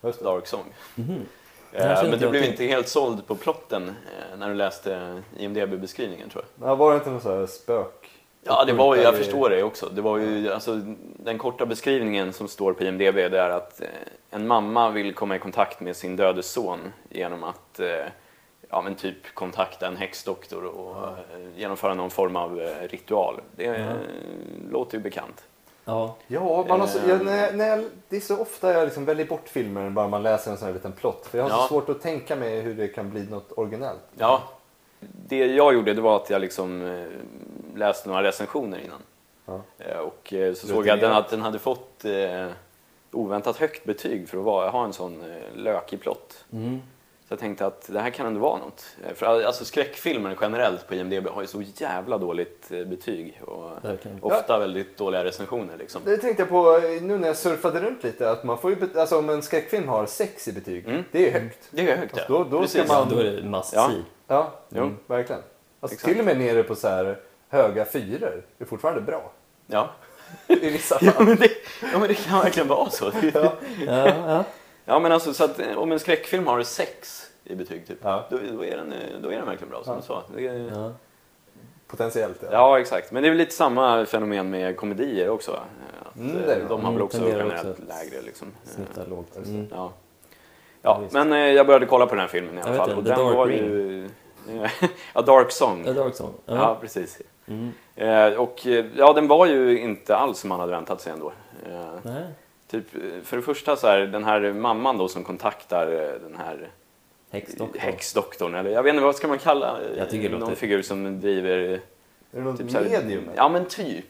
Dark 0.00 0.46
Song. 0.46 0.64
Här 0.96 1.04
kände 1.04 1.24
men 1.72 2.18
du 2.18 2.28
blev 2.30 2.44
inte 2.44 2.64
helt 2.64 2.88
såld 2.88 3.26
på 3.26 3.34
plotten 3.34 3.88
eh, 3.88 4.38
när 4.38 4.48
du 4.48 4.54
läste 4.54 5.22
IMDB-beskrivningen 5.38 6.28
tror 6.30 6.44
jag. 6.58 6.68
Ja, 6.68 6.74
var 6.74 6.90
det 6.90 6.96
inte 6.96 7.10
någon 7.10 7.20
sån 7.20 7.38
här 7.38 7.46
spök? 7.46 8.10
Ja, 8.42 8.64
det 8.64 8.72
var 8.72 8.96
ju, 8.96 9.02
jag 9.02 9.16
förstår 9.16 9.50
det 9.50 9.62
också. 9.62 9.88
Det 9.88 10.00
var 10.00 10.18
ju, 10.18 10.52
alltså, 10.52 10.80
den 11.16 11.38
korta 11.38 11.66
beskrivningen 11.66 12.32
som 12.32 12.48
står 12.48 12.72
på 12.72 12.84
IMDB 12.84 13.14
det 13.14 13.40
är 13.40 13.50
att 13.50 13.80
eh, 13.80 13.86
en 14.30 14.46
mamma 14.46 14.90
vill 14.90 15.14
komma 15.14 15.36
i 15.36 15.38
kontakt 15.38 15.80
med 15.80 15.96
sin 15.96 16.16
döde 16.16 16.42
son 16.42 16.92
genom 17.08 17.44
att 17.44 17.80
eh, 17.80 17.88
ja, 18.70 18.82
men 18.82 18.94
typ 18.94 19.34
kontakta 19.34 19.86
en 19.86 19.96
häxdoktor 19.96 20.64
och 20.64 20.96
Ja. 20.96 21.16
eh, 21.34 21.58
genomföra 21.60 21.94
någon 21.94 22.10
form 22.10 22.36
av 22.36 22.60
eh, 22.60 22.88
ritual. 22.88 23.40
Det 23.56 23.64
eh, 23.66 23.86
låter 24.70 24.96
ju 24.96 25.02
bekant. 25.02 25.44
Ja, 25.88 26.14
Ja, 26.26 26.64
man 26.68 26.80
har 26.80 26.86
så, 26.86 26.98
Eh. 26.98 27.08
jag, 27.08 27.24
när, 27.24 27.52
när 27.52 27.68
jag, 27.68 27.84
det 28.08 28.16
är 28.16 28.20
så 28.20 28.38
ofta 28.40 28.72
jag 28.72 28.84
liksom 28.84 29.04
väljer 29.04 29.26
bort 29.26 29.48
filmer 29.48 29.90
bara 29.90 30.08
man 30.08 30.22
läser 30.22 30.50
en 30.50 30.56
sån 30.56 30.66
här 30.66 30.74
liten 30.74 30.92
plott. 30.92 31.26
För 31.26 31.38
jag 31.38 31.44
har 31.44 31.50
Ja. 31.50 31.56
så 31.62 31.68
svårt 31.68 31.88
att 31.88 32.00
tänka 32.02 32.36
mig 32.36 32.60
hur 32.60 32.74
det 32.74 32.88
kan 32.88 33.10
bli 33.10 33.22
något 33.30 33.52
originellt. 33.52 34.00
Ja, 34.18 34.42
det 35.00 35.36
jag 35.46 35.74
gjorde 35.74 35.94
det 35.94 36.00
var 36.00 36.16
att 36.16 36.30
jag 36.30 36.40
liksom 36.40 36.86
eh, 36.86 37.06
läste 37.78 38.08
några 38.08 38.22
recensioner 38.22 38.78
innan. 38.78 38.98
Ja. 39.46 39.60
Eh, 39.84 39.98
Och 39.98 40.32
eh, 40.32 40.54
så 40.54 40.66
såg 40.66 40.86
jag 40.86 40.94
att 40.94 41.00
den, 41.00 41.12
att 41.12 41.28
den 41.30 41.42
hade 41.42 41.58
fått 41.58 42.04
oväntat 43.12 43.56
högt 43.56 43.84
betyg 43.84 44.28
för 44.28 44.38
att 44.38 44.44
vara, 44.44 44.70
ha 44.70 44.84
en 44.84 44.92
sån 44.92 45.22
lökig 45.54 46.00
plott. 46.00 46.44
mm. 46.52 46.82
Så 47.28 47.32
jag 47.32 47.38
tänkte 47.40 47.66
att 47.66 47.86
det 47.92 48.00
här 48.00 48.10
kan 48.10 48.26
ändå 48.26 48.40
vara 48.40 48.58
något. 48.58 48.84
Eh, 49.08 49.14
För 49.14 49.26
alltså 49.44 49.64
skräckfilmer 49.64 50.36
generellt 50.40 50.88
på 50.88 50.94
IMDB 50.94 51.26
har 51.28 51.40
ju 51.42 51.46
så 51.48 51.62
jävla 51.76 52.18
dåligt 52.18 52.70
eh, 52.72 52.84
betyg 52.84 53.40
och 53.46 53.70
verkligen. 53.84 54.18
ofta 54.22 54.58
väldigt 54.58 54.96
dåliga 54.98 55.24
recensioner 55.24 55.76
liksom. 55.76 56.02
Det 56.04 56.16
tänkte 56.16 56.42
jag 56.42 56.48
på 56.48 56.76
eh, 56.76 57.02
nu 57.02 57.18
när 57.18 57.28
jag 57.28 57.36
surfade 57.36 57.80
runt 57.80 58.04
lite. 58.04 58.30
Att 58.30 58.44
man 58.44 58.58
får 58.58 58.70
ju, 58.70 58.76
alltså 58.96 59.18
om 59.18 59.30
en 59.30 59.42
skräckfilm 59.42 59.88
har 59.88 60.06
sex 60.06 60.48
i 60.48 60.52
betyg, 60.52 60.88
Mm. 60.88 61.04
det 61.12 61.18
är 61.18 61.22
ju 61.22 61.30
högt. 61.30 61.68
Det 61.70 61.90
är 61.92 61.96
högt 61.96 62.14
ja. 62.16 62.22
Då, 62.28 62.38
då 62.38 62.48
ska 62.50 62.58
Precis. 62.60 62.84
Ja, 62.88 62.98
man... 63.00 63.08
då 63.08 63.18
är 63.18 63.24
det 63.24 63.42
must 63.42 63.72
Ja. 63.74 63.88
see. 63.90 64.02
Ja, 64.26 64.52
Jo. 64.68 64.82
mm, 64.82 64.96
verkligen. 65.06 65.42
Alltså, 65.80 65.94
Exakt. 65.94 66.08
till 66.12 66.18
och 66.20 66.24
med 66.26 66.38
nere 66.38 66.62
på 66.62 66.74
så 66.74 66.88
här 66.88 67.18
höga 67.48 67.84
fyror. 67.84 68.42
Är 68.58 68.64
fortfarande 68.64 69.00
bra. 69.00 69.30
Ja. 69.66 69.90
I 70.46 70.70
vissa 70.70 70.98
Ja, 71.00 71.10
fall. 71.12 71.24
men 71.26 71.36
det, 71.36 71.50
ja 71.92 71.98
men 71.98 72.08
det 72.08 72.14
kan 72.14 72.38
verkligen 72.40 72.68
vara 72.68 72.90
så. 72.90 73.12
Ja. 73.34 73.52
Ja, 73.86 74.44
ja. 74.88 74.98
Men 74.98 75.12
alltså 75.12 75.34
så 75.34 75.44
att 75.44 75.58
eh, 75.60 75.78
om 75.78 75.92
en 75.92 75.98
skräckfilm 75.98 76.46
har 76.46 76.62
sex 76.62 77.24
i 77.44 77.54
betyg 77.54 77.86
typ, 77.86 77.98
Ja. 78.02 78.24
då, 78.30 78.38
då, 78.52 78.64
är 78.64 78.76
den, 78.76 78.92
eh, 78.92 78.98
då 79.22 79.32
är 79.32 79.36
den 79.36 79.46
verkligen 79.46 79.70
bra 79.70 79.84
som 79.84 79.96
du 79.96 80.02
sa. 80.02 80.22
Ja. 80.74 80.92
Potentiellt 81.86 82.38
ja. 82.42 82.48
Ja, 82.52 82.80
exakt. 82.80 83.12
Men 83.12 83.22
det 83.22 83.28
är 83.28 83.30
väl 83.30 83.38
lite 83.38 83.54
samma 83.54 84.06
fenomen 84.06 84.50
med 84.50 84.76
komedier 84.76 85.28
också. 85.30 85.50
va? 85.52 85.58
Att, 86.02 86.16
Mm, 86.16 86.36
eh, 86.36 86.42
det 86.46 86.54
de 86.68 86.84
har 86.84 86.92
väl 86.92 87.00
Mm, 87.00 87.02
också 87.02 87.18
generellt 87.28 87.52
också 87.68 87.82
lägre. 87.88 88.22
Liksom. 88.22 88.48
Snittar 88.64 89.06
lågt. 89.06 89.36
Mm. 89.36 89.66
Ja. 89.70 89.92
Ja, 90.82 91.00
men 91.12 91.32
eh, 91.32 91.38
jag 91.38 91.66
började 91.66 91.86
kolla 91.86 92.06
på 92.06 92.10
den 92.14 92.20
här 92.20 92.28
filmen 92.28 92.58
i 92.58 92.62
alla 92.62 92.74
fall. 92.74 92.88
den, 92.88 92.98
Och 92.98 93.04
den 93.04 93.18
Dark 93.18 93.34
var 93.36 93.46
ju... 93.46 94.08
A 95.12 95.22
Dark 95.22 95.50
Song. 95.52 95.88
A 95.88 95.92
Dark 95.92 96.14
Song. 96.14 96.32
Ja, 96.46 96.54
Ja. 96.54 96.78
precis. 96.80 97.18
Mm. 97.46 97.72
Eh, 97.96 98.38
och 98.40 98.66
eh, 98.66 98.84
ja, 98.96 99.12
den 99.12 99.28
var 99.28 99.46
ju 99.46 99.78
inte 99.78 100.16
alls 100.16 100.38
som 100.38 100.48
man 100.48 100.60
hade 100.60 100.72
väntat 100.72 101.00
sig 101.00 101.12
ändå. 101.12 101.32
Eh, 101.66 101.72
Nej. 102.02 102.22
Typ, 102.70 102.94
eh, 102.94 103.00
för 103.24 103.36
det 103.36 103.42
första 103.42 103.76
så 103.76 103.86
här, 103.86 103.98
den 103.98 104.24
här 104.24 104.52
mamman 104.52 104.98
då 104.98 105.08
som 105.08 105.24
kontaktar 105.24 105.86
eh, 105.92 106.28
den 106.28 106.36
här 106.36 106.70
Häxdoktorn. 107.30 107.80
häxdoktorn, 107.80 108.54
eller 108.54 108.70
jag 108.70 108.82
vet 108.82 108.90
inte 108.94 109.04
vad 109.04 109.16
ska 109.16 109.28
man 109.28 109.38
kalla 109.38 109.80
eh, 109.80 109.98
Jag 109.98 110.10
tycker 110.10 110.30
någon 110.30 110.40
låter- 110.40 110.54
figur 110.54 110.82
som 110.82 111.20
driver 111.20 111.58
Är 111.58 111.80
det 112.30 112.40
något 112.40 112.58
typ 112.58 112.70
så 112.70 112.76
här, 112.78 112.84
medium? 112.84 113.22
eller? 113.24 113.36
Ja 113.36 113.48
men 113.48 113.64
typ. 113.66 114.06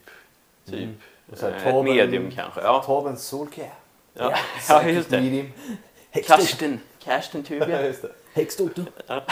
Typ. 0.71 0.75
Mm. 0.83 0.95
Och 1.33 1.39
så 1.39 1.47
här, 1.47 1.53
Eh, 1.57 1.67
Ett 1.67 1.75
en- 1.75 1.85
medium 1.85 2.31
kanske. 2.31 2.61
Ja, 2.61 2.83
Ta 2.87 3.09
en 3.09 3.17
solcap. 3.17 3.65
ja. 4.15 4.35
ja 4.69 4.89
just 4.89 5.11
det. 5.11 5.21
Medium. 5.21 5.47
Karsten. 6.27 6.81
Karsten 7.05 7.43
det. 7.49 7.95
Häxdoktorn. 8.33 8.87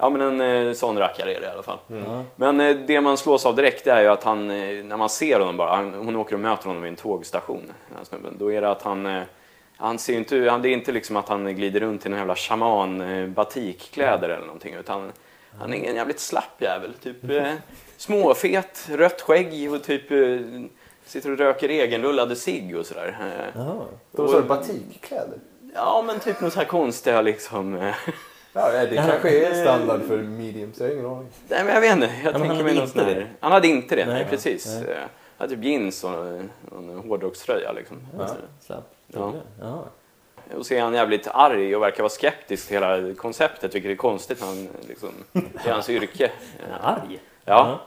Ja 0.00 0.10
men 0.10 0.40
en 0.40 0.66
eh, 0.68 0.72
sån 0.72 0.98
rackare 0.98 1.34
är 1.34 1.40
det 1.40 1.46
i 1.46 1.50
alla 1.50 1.62
fall. 1.62 1.78
Ja. 1.86 2.24
Men 2.36 2.60
eh, 2.60 2.76
det 2.76 3.00
man 3.00 3.16
slås 3.16 3.46
av 3.46 3.56
direkt 3.56 3.86
är 3.86 4.02
ju 4.02 4.08
att 4.08 4.24
han, 4.24 4.50
eh, 4.50 4.84
när 4.84 4.96
man 4.96 5.08
ser 5.08 5.40
honom 5.40 5.56
bara, 5.56 5.76
han, 5.76 5.94
hon 5.94 6.16
åker 6.16 6.34
och 6.34 6.40
möter 6.40 6.66
honom 6.66 6.82
vid 6.82 6.90
en 6.90 6.96
tågstation, 6.96 7.62
den 7.88 7.96
här 7.96 8.04
snubben, 8.04 8.36
då 8.38 8.52
är 8.52 8.60
det 8.60 8.70
att 8.70 8.82
han, 8.82 9.24
han 9.80 9.98
ser 9.98 10.12
ju 10.12 10.18
inte, 10.18 10.50
han, 10.50 10.62
det 10.62 10.68
är 10.68 10.72
inte 10.72 10.92
liksom 10.92 11.16
att 11.16 11.28
han 11.28 11.54
glider 11.54 11.80
runt 11.80 12.06
i 12.06 12.08
någon 12.08 12.18
jävla 12.18 12.36
shaman 12.36 13.00
eh, 13.00 13.26
batikkläder 13.26 14.28
eller 14.28 14.46
någonting, 14.46 14.74
utan 14.74 15.12
han 15.58 15.74
är 15.74 15.88
en 15.88 15.96
jävligt 15.96 16.20
slapp 16.20 16.62
jävel. 16.62 16.94
Typ 17.02 17.30
eh, 17.30 17.52
småfet, 17.96 18.88
rött 18.90 19.20
skägg 19.20 19.72
och 19.72 19.82
typ 19.82 20.10
eh, 20.10 20.38
sitter 21.04 21.30
och 21.30 21.38
röker 21.38 21.68
egenrullade 21.68 22.36
cigg 22.36 22.76
och 22.76 22.86
sådär. 22.86 23.16
Jaha. 23.54 23.84
Då 24.12 24.28
sa 24.28 24.40
du 24.40 24.46
batikkläder? 24.46 25.38
Ja 25.74 26.04
men 26.06 26.20
typ 26.20 26.40
något 26.40 26.52
så 26.52 26.58
här 26.58 26.66
konstiga 26.66 27.22
liksom. 27.22 27.92
Ja, 28.52 28.70
det 28.72 28.94
Ja. 28.94 29.02
kanske 29.06 29.46
är 29.46 29.54
standard 29.54 30.00
för 30.08 30.16
mediums. 30.18 30.80
Jag 30.80 30.86
har 30.86 30.92
ingen 30.92 31.06
aning. 31.06 31.28
Nej 31.48 31.64
men 31.64 31.74
jag 31.74 31.80
vet 31.80 31.92
inte, 31.92 32.06
jag 32.24 32.32
men 32.32 32.40
han 32.40 32.48
tänker 32.48 32.64
mig 32.64 32.74
något 32.74 32.84
inte 32.96 33.14
det. 33.14 33.26
Han 33.40 33.52
hade 33.52 33.68
inte 33.68 33.96
det, 33.96 34.06
nej, 34.06 34.14
Nej. 34.14 34.26
precis. 34.30 34.66
Nej. 34.66 34.96
Han 34.96 35.08
hade 35.48 35.54
typ 35.56 35.64
jeans 35.64 36.04
och 36.04 36.10
en, 36.26 36.50
en 36.72 36.98
hårdrockströja 37.08 37.72
liksom. 37.72 37.96
Ja. 38.18 38.26
Slapp. 38.60 38.94
Ja. 39.06 39.32
Ja. 39.60 39.84
Och 40.56 40.66
så 40.66 40.74
är 40.74 40.80
han 40.82 40.94
jävligt 40.94 41.28
arg 41.28 41.76
och 41.76 41.82
verkar 41.82 42.02
vara 42.02 42.10
skeptisk 42.10 42.66
till 42.68 42.76
hela 42.76 43.14
konceptet, 43.14 43.74
vilket 43.74 43.90
är 43.90 43.96
konstigt. 43.96 44.40
Han, 44.40 44.68
liksom, 44.88 45.08
är 45.64 45.72
hans 45.72 45.90
yrke. 45.90 46.30
Arg. 46.82 47.20
Ja. 47.44 47.80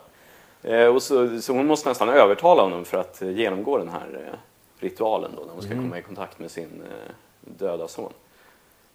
Eh, 0.62 0.86
Och 0.86 1.02
så, 1.02 1.40
så 1.40 1.52
hon 1.52 1.66
måste 1.66 1.88
nästan 1.88 2.08
övertala 2.08 2.62
honom 2.62 2.84
för 2.84 2.98
att 2.98 3.22
genomgå 3.22 3.78
den 3.78 3.88
här 3.88 4.26
eh, 4.28 4.38
ritualen 4.80 5.30
då, 5.36 5.42
när 5.44 5.52
hon 5.52 5.62
ska 5.62 5.72
Mm. 5.72 5.84
komma 5.84 5.98
i 5.98 6.02
kontakt 6.02 6.38
med 6.38 6.50
sin 6.50 6.82
eh, 6.90 7.12
döda 7.40 7.88
son. 7.88 8.12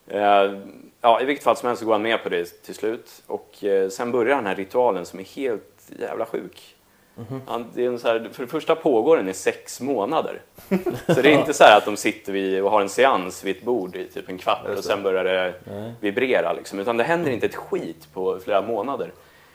Eh, 0.10 0.60
Ja, 1.02 1.22
I 1.22 1.26
vilket 1.26 1.44
fall 1.44 1.56
som 1.56 1.68
helst 1.68 1.80
så 1.80 1.86
går 1.86 1.94
han 1.94 2.02
med 2.02 2.24
på 2.24 2.30
det 2.30 2.64
till 2.64 2.76
slut. 2.76 3.24
Och 3.28 3.64
eh, 3.64 3.90
sen 3.90 4.12
börjar 4.12 4.36
den 4.36 4.46
här 4.46 4.56
ritualen 4.56 5.06
som 5.06 5.20
är 5.20 5.24
helt 5.24 5.92
jävla 6.00 6.26
sjuk. 6.26 6.76
Mhm. 7.16 7.42
Han, 7.48 7.66
det 7.74 7.86
är 7.86 7.98
så 7.98 8.08
här, 8.08 8.30
för 8.32 8.44
det 8.44 8.50
första 8.50 8.76
pågår 8.76 9.18
den 9.18 9.30
i 9.30 9.34
sex 9.34 9.82
månader. 9.82 10.42
Så 11.08 11.22
det 11.22 11.34
är 11.34 11.40
inte 11.40 11.54
så 11.54 11.64
här 11.64 11.78
att 11.78 11.86
de 11.86 11.98
sitter 11.98 12.34
vid 12.34 12.64
och 12.64 12.72
har 12.72 12.82
en 12.82 12.90
seans 12.90 13.44
vid 13.44 13.58
ett 13.58 13.64
bord 13.64 13.96
i 13.96 14.08
typ 14.08 14.30
en 14.30 14.38
kvart 14.38 14.78
och 14.78 14.84
sen 14.84 15.04
börjar 15.04 15.24
det 15.24 15.54
Nej. 15.64 15.94
vibrera. 16.00 16.54
Liksom. 16.54 16.80
Utan 16.80 16.98
det 16.98 17.04
händer 17.04 17.32
inte 17.32 17.46
ett 17.46 17.56
skit 17.56 18.08
på 18.14 18.40
flera 18.40 18.62
månader. 18.62 19.12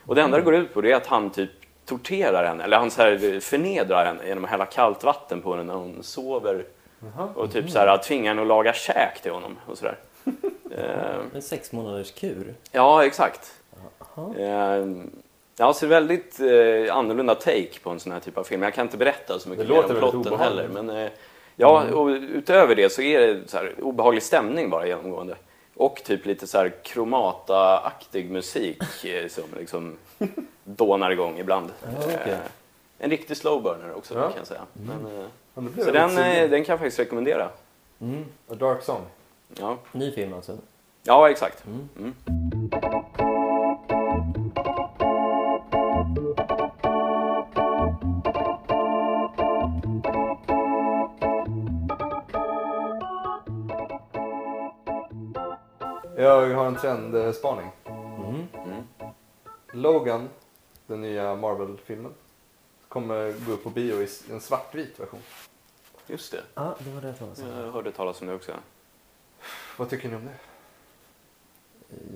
Och 0.06 0.14
det 0.14 0.22
enda 0.22 0.36
det 0.36 0.42
går 0.42 0.54
ut 0.54 0.74
på 0.74 0.80
det 0.80 0.92
är 0.92 0.96
att 0.96 1.06
han 1.06 1.30
typ 1.30 1.50
torterar 1.86 2.44
henne, 2.44 2.64
eller 2.64 2.76
han 2.76 2.90
så 2.90 3.02
här 3.02 3.40
förnedrar 3.40 4.06
henne 4.06 4.28
genom 4.28 4.44
att 4.44 4.50
hälla 4.50 4.66
kallt 4.66 5.04
vatten 5.04 5.40
på 5.40 5.50
henne 5.50 5.64
när 5.64 5.74
hon 5.74 6.02
sover. 6.02 6.64
Jaha. 7.16 7.28
Och 7.34 7.52
typ 7.52 7.70
så 7.70 7.78
här, 7.78 7.98
tvingar 7.98 8.30
henne 8.30 8.42
att 8.42 8.48
laga 8.48 8.72
käk 8.72 9.22
till 9.22 9.32
honom. 9.32 9.56
Och 9.66 9.78
så 9.78 9.84
där. 9.84 9.98
Eh, 10.70 11.16
En 11.34 11.42
sex 11.42 11.72
månaders 11.72 12.10
kur. 12.12 12.54
ja, 12.72 13.04
exakt. 13.04 13.52
Jaha. 14.16 14.34
Eh, 14.38 14.86
Ja, 15.56 15.72
så 15.72 15.86
det 15.86 15.94
är 15.94 16.00
väldigt 16.00 16.40
eh, 16.40 16.96
annorlunda 16.96 17.34
take 17.34 17.80
på 17.82 17.90
en 17.90 18.00
sån 18.00 18.12
här 18.12 18.20
typ 18.20 18.38
av 18.38 18.44
film. 18.44 18.62
Jag 18.62 18.74
kan 18.74 18.86
inte 18.86 18.96
berätta 18.96 19.38
så 19.38 19.48
mycket 19.48 19.66
Det 19.68 19.74
mer 19.74 19.82
låter 19.82 19.94
om 19.94 20.00
väldigt 20.00 20.10
plotten 20.12 20.32
obehagligt. 20.32 20.60
heller. 20.74 20.82
Men, 20.82 21.04
eh, 21.04 21.10
ja, 21.56 21.84
och 21.94 22.06
utöver 22.08 22.74
det 22.74 22.92
så 22.92 23.02
är 23.02 23.20
det 23.20 23.48
så 23.50 23.56
här, 23.56 23.74
obehaglig 23.82 24.22
stämning 24.22 24.70
bara 24.70 24.86
genomgående. 24.86 25.36
Och 25.76 26.02
typ 26.04 26.26
lite 26.26 26.46
så 26.46 26.58
här 26.58 26.72
kromata-aktig 26.82 28.30
musik 28.30 29.04
eh, 29.04 29.28
som 29.28 29.44
liksom 29.58 29.96
dånar 30.64 31.10
igång 31.10 31.38
ibland. 31.38 31.70
Ja, 31.82 31.88
okej. 32.04 32.18
Eh, 32.26 32.38
En 32.98 33.10
riktig 33.10 33.36
slow 33.36 33.62
burner 33.62 33.94
också 33.96 34.14
Ja. 34.14 34.20
kan 34.28 34.38
jag 34.38 34.46
säga. 34.46 34.62
Men, 34.72 35.06
eh, 35.18 35.24
Ja, 35.54 35.60
nu 35.60 35.68
blev 35.70 35.82
så 35.84 35.88
jag 35.88 35.94
den, 35.94 36.18
eh, 36.18 36.34
sugen. 36.34 36.50
den 36.50 36.64
kan 36.64 36.72
jag 36.72 36.78
faktiskt 36.78 36.98
rekommendera. 36.98 37.48
Mm. 38.00 38.24
A 38.48 38.54
Dark 38.54 38.82
Song. 38.82 39.00
Ja, 39.48 39.78
Ny 39.92 40.10
film 40.12 40.34
alltså. 40.34 40.58
ja 41.02 41.30
exakt. 41.30 41.64
Mm. 41.66 41.88
Mm. 41.96 42.14
Jag 56.16 56.54
har 56.54 56.66
en 56.66 56.76
trendspaning. 56.76 57.70
Mm. 57.86 58.48
Mm. 58.54 58.84
Logan, 59.72 60.28
den 60.86 61.00
nya 61.00 61.36
Marvel-filmen, 61.36 62.14
kommer 62.88 63.46
gå 63.46 63.52
upp 63.52 63.64
på 63.64 63.70
bio 63.70 64.02
i 64.02 64.08
en 64.30 64.40
svartvit 64.40 65.00
version. 65.00 65.20
Just 66.06 66.32
det. 66.32 66.42
Ja, 66.54 66.74
det 66.78 66.90
var 66.90 67.00
det 67.00 67.06
jag 67.08 67.18
talade 67.18 67.42
om. 67.42 67.64
Jag 67.64 67.72
hörde 67.72 67.92
talas 67.92 68.20
om 68.20 68.26
det 68.26 68.34
också. 68.34 68.52
Vad 69.76 69.90
tycker 69.90 70.08
ni 70.08 70.16
om 70.16 70.24
det? 70.26 70.34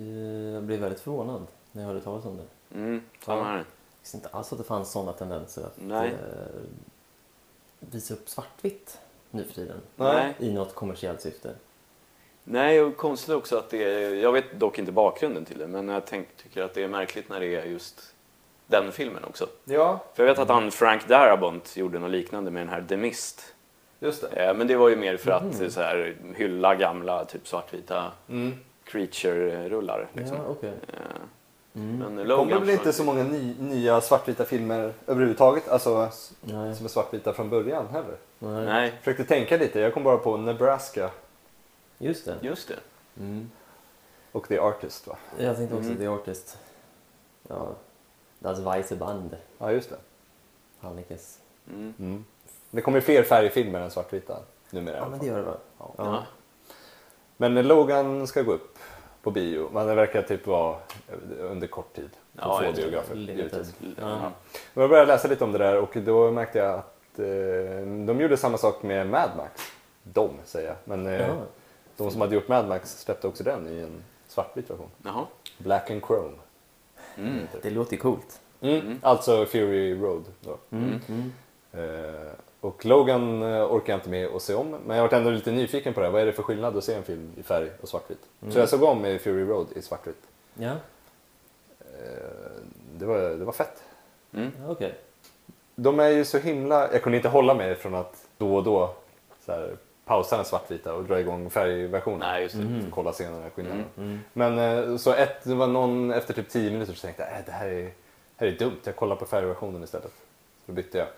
Eh, 0.03 0.55
Jag 0.55 0.63
blev 0.63 0.81
väldigt 0.81 1.01
förvånad 1.01 1.47
när 1.73 1.83
jag 1.83 1.89
hörde 1.89 2.01
talas 2.01 2.25
om 2.25 2.37
det. 2.37 2.77
Mm, 2.79 3.03
samma 3.25 3.45
här. 3.45 3.57
Jag 3.57 3.65
visste 4.01 4.17
inte 4.17 4.29
alls 4.29 4.53
att 4.53 4.59
det 4.59 4.65
fanns 4.65 4.91
sådana 4.93 5.13
tendenser 5.13 5.63
att 5.63 5.77
Nej. 5.81 6.09
eh, 6.09 6.61
visa 7.81 8.15
upp 8.15 8.29
svartvitt 8.29 8.99
nu 9.31 9.45
för 9.45 9.55
tiden. 9.55 9.81
Nej. 9.97 10.35
I 10.39 10.53
något 10.53 10.75
kommersiellt 10.75 11.21
syfte. 11.21 11.55
Nej, 12.45 12.83
och 12.83 12.97
konstigt 12.97 13.35
också 13.35 13.57
att 13.59 13.71
det 13.71 13.85
är, 13.85 14.15
jag 14.15 14.33
vet 14.33 14.61
dock 14.61 14.79
inte 14.79 14.93
bakgrunden 14.93 15.45
till 15.45 15.59
det, 15.59 15.67
men 15.67 15.89
jag 15.89 16.07
tänk, 16.07 16.29
tycker 16.37 16.63
att 16.63 16.75
det 16.75 16.83
är 16.85 16.89
märkligt 16.89 17.29
när 17.29 17.41
det 17.41 17.47
är 17.57 17.65
just 17.65 18.15
den 18.67 18.93
filmen 18.93 19.25
också. 19.25 19.49
Ja, 19.65 20.05
För 20.15 20.23
jag 20.23 20.31
vet 20.33 20.39
att 20.39 20.49
han 20.49 20.71
Frank 20.71 21.09
Darabont 21.09 21.77
gjorde 21.77 21.99
något 21.99 22.11
liknande 22.11 22.51
med 22.51 22.63
den 22.63 22.69
här 22.69 22.85
The 22.89 22.97
Mist. 22.97 23.55
Just 24.01 24.21
det. 24.23 24.29
Eh, 24.49 24.55
Men 24.55 24.67
det 24.67 24.77
var 24.77 24.89
ju 24.89 24.97
mer 24.97 25.17
för 25.17 25.31
att 25.31 25.61
eh, 25.61 25.69
så 25.69 25.81
här, 25.81 26.17
hylla 26.37 26.75
gamla 26.75 27.25
typ 27.25 27.49
svartvita 27.49 28.13
Mm. 28.29 28.53
creature-rullar. 28.85 30.07
Liksom. 30.13 30.37
Ja, 30.37 30.43
okej. 30.49 30.73
Eh, 30.89 30.95
Mm. 31.75 31.99
Men 31.99 32.17
Det 32.29 32.35
kommer 32.37 32.59
väl 32.61 32.71
inte 32.71 32.93
så 32.93 33.05
många 33.05 33.23
ny, 33.25 33.55
nya 33.61 34.01
svartvita 34.01 34.45
filmer 34.45 34.93
överhuvudtaget, 35.07 35.69
alltså 35.69 36.11
Nej. 36.41 36.75
som 36.77 36.85
är 36.85 36.89
svartvita 36.89 37.33
från 37.33 37.51
början 37.51 37.87
heller. 37.89 38.17
Nej. 38.39 38.65
Nej, 38.67 38.93
Försökte 39.03 39.25
tänka 39.25 39.57
lite, 39.57 39.81
jag 39.81 39.95
kom 39.95 40.05
bara 40.05 40.17
på 40.19 40.37
Nebraska 40.37 41.11
Just 41.99 42.25
det. 42.25 42.35
just 42.41 42.69
det. 42.69 42.75
Mm. 43.21 43.51
och 44.33 44.49
The 44.49 44.59
Artist 44.59 45.07
va? 45.07 45.17
Jag 45.39 45.57
tänkte 45.57 45.77
också 45.77 45.89
Mm. 45.89 45.99
The 45.99 46.07
Artist. 46.09 46.59
Ja, 47.49 47.69
Das 48.39 48.59
Weiße 48.59 48.97
Band. 48.97 49.37
Ja, 49.59 49.73
just 49.73 49.91
det. 49.91 49.97
Hannikes. 50.81 51.39
Mm. 51.75 52.25
Det 52.71 52.81
kommer 52.81 52.99
ju 52.99 53.03
fler 53.03 53.23
färgfilmer 53.23 53.81
än 53.81 53.91
svartvita 53.91 54.39
numera. 54.71 54.97
i 54.97 54.99
Ja, 54.99 55.09
men 55.09 55.19
det 55.19 55.27
gör 55.27 55.37
det 55.37 55.43
va? 55.43 55.57
Ja. 55.79 55.93
Ja. 55.97 56.23
Men 57.37 57.69
Logan 57.69 58.27
ska 58.27 58.43
gå 58.43 58.53
upp 58.53 58.79
på 59.23 59.31
bio, 59.31 59.71
men 59.73 59.87
det 59.87 59.95
verkar 59.95 60.23
typ 60.23 60.47
vara 60.47 60.77
under 61.39 61.67
kort 61.67 61.93
tid. 61.95 62.11
På 62.11 62.41
Ja, 62.43 62.63
få 62.67 62.73
biografer. 62.73 63.15
Givetvis. 63.17 63.75
Ja. 64.01 64.33
Jag 64.75 64.91
började 64.91 65.07
läsa 65.13 65.29
lite 65.29 65.45
om 65.45 65.53
det 65.53 65.59
där 65.59 65.77
och 65.77 65.97
då 65.97 66.31
märkte 66.31 66.59
jag 66.59 66.75
att 66.75 67.19
eh, 67.19 67.25
de 68.07 68.21
gjorde 68.21 68.37
samma 68.37 68.59
sak 68.59 68.83
med 68.83 69.07
Mad 69.11 69.31
Max. 69.37 69.73
De 70.03 70.31
säger 70.45 70.69
jag, 70.69 70.77
men 70.85 71.07
eh, 71.07 71.21
Ja. 71.21 71.35
de 71.97 72.11
som 72.11 72.21
hade 72.21 72.35
gjort 72.35 72.49
Mad 72.49 72.69
Max 72.69 73.01
släppte 73.01 73.27
också 73.27 73.45
den 73.45 73.67
i 73.69 73.81
en 73.81 74.03
svartvit 74.29 74.71
version. 74.71 74.91
Jaha. 75.03 75.27
Black 75.59 75.91
and 75.91 76.03
Chrome. 76.07 76.37
Mm. 77.17 77.47
Det 77.63 77.71
låter 77.71 77.97
coolt. 77.97 78.41
Mm. 78.61 78.81
Mm. 78.81 78.99
Alltså 79.03 79.47
Fury 79.47 79.95
Road. 79.95 80.25
Då. 80.41 80.57
Mm. 80.71 81.01
Mm. 81.09 81.33
Eh, 81.73 82.33
och 82.61 82.87
Logan 82.87 83.43
eh, 83.43 83.73
orkar 83.73 83.93
jag 83.93 83.99
inte 83.99 84.11
med 84.11 84.27
att 84.29 84.43
se 84.43 84.55
om, 84.55 84.77
men 84.87 84.97
jag 84.97 85.05
varit 85.05 85.13
ändå 85.13 85.31
lite 85.31 85.51
nyfiken 85.51 85.95
på 85.95 86.01
det. 86.01 86.11
Vad 86.11 86.23
är 86.23 86.27
det 86.27 86.33
för 86.33 86.43
skillnad 86.43 86.77
att 86.77 86.85
se 86.85 86.95
en 86.95 87.03
film 87.03 87.33
i 87.37 87.43
färg 87.43 87.71
och 87.81 87.89
svartvit? 87.89 88.19
Mm. 88.43 88.53
Så 88.55 88.59
jag 88.59 88.69
såg 88.69 88.83
om 88.83 89.07
i 89.07 89.19
Fury 89.19 89.45
Road 89.45 89.67
i 89.77 89.83
svartvitt. 89.83 90.23
Ja, 90.55 90.73
Eh, 91.99 92.63
det, 92.99 93.07
var, 93.07 93.19
det 93.19 93.45
var 93.45 93.53
fett. 93.53 93.83
Mm. 94.33 94.53
okej. 94.69 94.95
De 95.75 96.01
är 96.01 96.09
ju 96.09 96.25
så 96.25 96.39
himla... 96.39 96.93
Jag 96.93 97.03
kunde 97.03 97.17
inte 97.17 97.29
hålla 97.29 97.55
mig 97.55 97.75
från 97.75 97.95
att 97.95 98.27
då 98.39 98.57
och 98.57 98.65
då 98.65 98.95
så 99.47 99.53
här, 99.53 99.77
pausa 100.05 100.37
den 100.37 100.45
svartvita 100.45 100.95
och 100.95 101.05
dra 101.05 101.21
igång 101.21 101.51
färgversionen. 101.51 102.19
Nej, 102.19 102.43
just 102.43 102.55
det. 102.55 102.61
Mhm. 102.65 102.81
För 102.81 102.89
att 102.89 102.95
kolla 102.95 103.13
scenerna, 103.13 103.51
skillnaderna. 103.51 103.85
Mm. 103.97 104.21
Men 104.33 104.59
eh, 104.59 104.97
så 104.97 105.13
ett, 105.13 105.45
det 105.45 105.55
var 105.55 105.67
någon 105.67 106.11
efter 106.11 106.35
typ 106.35 106.49
10 106.49 106.71
minuter 106.71 106.93
så 106.93 107.01
tänkte 107.01 107.23
jag 107.23 107.33
äh, 107.33 107.45
det 107.47 107.53
här 107.53 107.69
är, 107.69 107.93
här 108.37 108.47
är 108.47 108.53
dumt, 108.53 108.81
jag 108.85 108.97
kollar 108.97 109.17
på 109.17 109.27
färgversionen 109.27 109.85
istället. 109.85 110.13
Så 110.13 110.63
då 110.67 110.73
bytte 110.73 110.99
jag. 110.99 111.09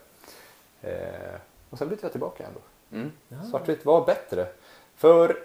Eh, 0.82 1.34
och 1.70 1.78
sen 1.78 1.88
bytte 1.88 2.04
jag 2.04 2.12
tillbaka 2.12 2.44
ändå. 2.46 2.60
Mm. 2.92 3.12
Svartvitt 3.50 3.84
var 3.84 4.06
bättre. 4.06 4.46
För 4.96 5.36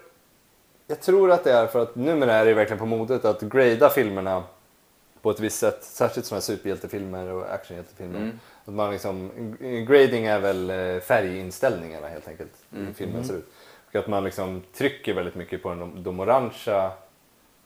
jag 0.86 1.00
tror 1.00 1.30
att 1.32 1.44
det 1.44 1.52
är 1.52 1.66
för 1.66 1.82
att 1.82 1.96
numera 1.96 2.32
är 2.34 2.44
det 2.44 2.54
verkligen 2.54 2.78
på 2.78 2.86
modet 2.86 3.24
att 3.24 3.40
grada 3.40 3.90
filmerna 3.90 4.42
på 5.22 5.30
ett 5.30 5.40
visst 5.40 5.58
sätt. 5.58 5.84
Särskilt 5.84 6.26
sådana 6.26 6.38
här 6.38 6.42
superhjältefilmer 6.42 7.32
och 7.32 7.54
actionhjältefilmer. 7.54 8.18
Mm. 8.18 8.38
Att 8.64 8.74
man 8.74 8.90
liksom, 8.92 9.30
grading 9.88 10.26
är 10.26 10.38
väl 10.38 10.70
eh, 10.70 11.00
färginställningarna 11.00 12.08
helt 12.08 12.28
enkelt. 12.28 12.52
Hur 12.70 12.80
Mm. 12.80 12.94
filmen 12.94 13.14
Mm. 13.16 13.28
ser 13.28 13.34
ut. 13.34 13.52
Och 13.88 13.94
att 13.96 14.06
man 14.06 14.24
liksom 14.24 14.62
trycker 14.74 15.14
väldigt 15.14 15.34
mycket 15.34 15.62
på 15.62 15.68
de, 15.68 16.02
de 16.02 16.20
orangea, 16.20 16.90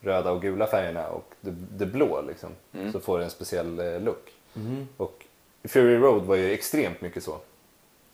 röda 0.00 0.30
och 0.32 0.42
gula 0.42 0.66
färgerna 0.66 1.08
och 1.08 1.32
det, 1.40 1.50
det 1.50 1.86
blå 1.86 2.22
liksom. 2.28 2.50
Mm. 2.72 2.92
Så 2.92 3.00
får 3.00 3.18
det 3.18 3.24
en 3.24 3.30
speciell 3.30 3.78
eh, 3.78 4.00
look. 4.00 4.32
Mm. 4.56 4.88
Och 4.96 5.26
Fury 5.64 5.96
Road 5.98 6.22
var 6.22 6.36
ju 6.36 6.52
extremt 6.52 7.00
mycket 7.00 7.22
så. 7.24 7.38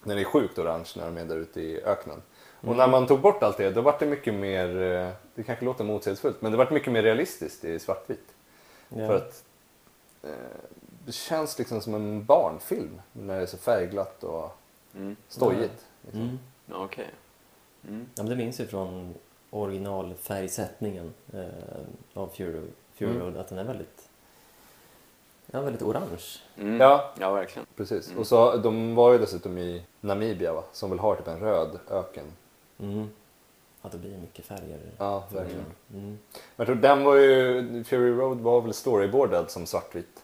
Den 0.07 0.19
är 0.19 0.25
sjukt 0.25 0.59
orange 0.59 0.89
när 0.97 1.05
de 1.07 1.17
är 1.17 1.25
där 1.25 1.37
ute 1.37 1.61
i 1.61 1.83
öknen. 1.85 2.23
Och 2.59 2.65
Mm. 2.65 2.77
när 2.77 2.89
man 2.89 3.07
tog 3.07 3.21
bort 3.21 3.43
allt 3.43 3.57
det, 3.57 3.71
då 3.71 3.81
var 3.81 3.97
det 3.99 4.07
mycket 4.07 4.35
mer, 4.35 4.83
eh, 4.83 5.11
det 5.35 5.43
kanske 5.43 5.65
låter 5.65 5.85
motsägelsefullt, 5.85 6.43
men 6.43 6.53
det 6.53 6.59
var 6.59 6.71
mycket 6.71 6.93
mer 6.93 7.03
realistiskt 7.03 7.65
i 7.65 7.79
svartvitt. 7.79 8.35
Ja. 8.89 9.07
För 9.07 9.17
att 9.17 9.45
eh, 10.23 10.31
det 11.07 11.13
känns 11.13 11.59
liksom 11.59 11.81
som 11.81 11.95
en 11.95 12.25
barnfilm 12.25 13.01
när 13.13 13.37
det 13.37 13.43
är 13.43 13.47
så 13.47 13.57
färgglatt 13.57 14.25
och 14.25 14.51
Mm. 14.95 15.17
stojigt. 15.29 15.87
Liksom. 16.03 16.21
Mm. 16.23 16.39
Okej. 16.73 17.11
Mm. 17.89 18.07
Ja, 18.15 18.23
men 18.23 18.31
det 18.31 18.37
minns 18.37 18.61
ju 18.61 18.67
från 18.67 19.15
originalfärgsättningen 19.51 21.15
eh, 21.33 21.45
av 22.15 22.27
Fury, 22.27 22.61
Fury 22.95 23.11
Mm. 23.11 23.23
Road 23.23 23.37
att 23.37 23.49
den 23.49 23.59
är 23.59 23.65
väldigt, 23.65 23.96
ja, 25.57 25.63
väldigt 25.63 25.83
orange. 25.83 26.23
Mm. 26.57 26.81
Ja, 26.81 27.13
ja, 27.21 27.33
verkligen. 27.33 27.67
precis. 27.77 28.09
Mm. 28.09 28.19
Och 28.21 28.27
så, 28.27 28.57
de 28.57 28.95
var 28.95 29.13
ju 29.13 29.19
dessutom 29.19 29.59
i 29.59 29.83
Namibia 30.01 30.53
va? 30.53 30.63
som 30.73 30.91
väl 30.91 30.99
har 30.99 31.17
typ 31.17 31.29
en 31.29 31.41
röd 31.41 31.79
öken. 31.91 32.25
Mm. 32.79 33.09
Att 33.83 33.93
det 33.93 33.99
blir 33.99 34.19
mycket 34.19 34.45
färger. 34.45 34.79
Ja, 34.99 35.25
verkligen. 35.33 35.65
Mm. 35.93 36.19
Men 36.31 36.39
jag 36.57 36.67
tror 36.67 36.77
den 36.77 37.05
var 37.05 37.17
ju, 37.17 37.85
Fury 37.85 38.11
Road 38.13 38.39
var 38.41 38.61
väl 38.61 38.73
storyboardad 38.75 39.51
som 39.51 39.67
svartvit. 39.67 40.23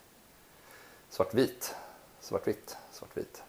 Svartvit. 1.09 1.75
Svartvitt. 2.19 2.77
Svartvit. 2.91 3.43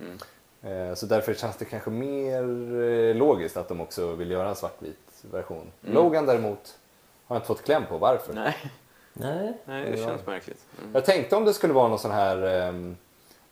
Mm. 0.00 0.18
Eh, 0.62 0.94
Så 0.94 1.06
därför 1.06 1.34
känns 1.34 1.56
det 1.56 1.64
kanske 1.64 1.90
mer 1.90 2.42
eh, 2.82 3.14
logiskt 3.16 3.56
att 3.56 3.68
de 3.68 3.80
också 3.80 4.12
vill 4.12 4.30
göra 4.30 4.48
en 4.48 4.56
svartvit 4.56 5.24
version. 5.30 5.72
Mm. 5.82 5.94
Logan 5.94 6.26
däremot 6.26 6.78
har 7.26 7.36
jag 7.36 7.38
inte 7.40 7.46
fått 7.46 7.62
kläm 7.64 7.82
på 7.88 7.98
varför. 7.98 8.32
Nej, 8.34 8.56
Nej. 9.18 9.52
nej, 9.64 9.90
det 9.90 9.96
känns 9.96 10.26
märkligt. 10.26 10.64
Mm. 10.80 10.90
Jag 10.94 11.04
tänkte 11.04 11.36
om 11.36 11.44
det 11.44 11.54
skulle 11.54 11.72
vara 11.72 11.88
någon 11.88 11.98
sån 11.98 12.10
här 12.10 12.42
ehm, 12.42 12.96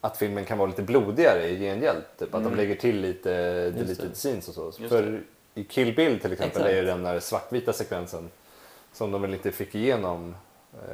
att 0.00 0.16
filmen 0.16 0.44
kan 0.44 0.59
vara 0.59 0.68
lite 0.68 0.83
blodigare 0.83 1.48
i 1.48 1.59
gengäld. 1.59 2.03
Typ 2.18 2.35
att 2.35 2.40
Mm. 2.40 2.50
de 2.50 2.57
lägger 2.57 2.74
till 2.74 3.00
lite 3.00 3.31
deleted 3.70 4.09
det. 4.09 4.14
scenes 4.14 4.48
och 4.48 4.55
så. 4.55 4.72
Just 4.83 4.92
För 4.94 5.22
i 5.55 5.64
Kill 5.64 5.94
Bill 5.96 6.20
till 6.20 6.33
exempel 6.33 6.62
Exakt. 6.62 6.72
är 6.72 6.77
ju 6.81 6.85
den 6.85 7.03
där 7.03 7.20
svartvita 7.20 7.72
sekvensen 7.72 8.31
som 8.92 9.11
de 9.11 9.22
väl 9.22 9.35
inte 9.35 9.53
fick 9.53 9.74
igenom 9.74 10.35
eh, 10.72 10.88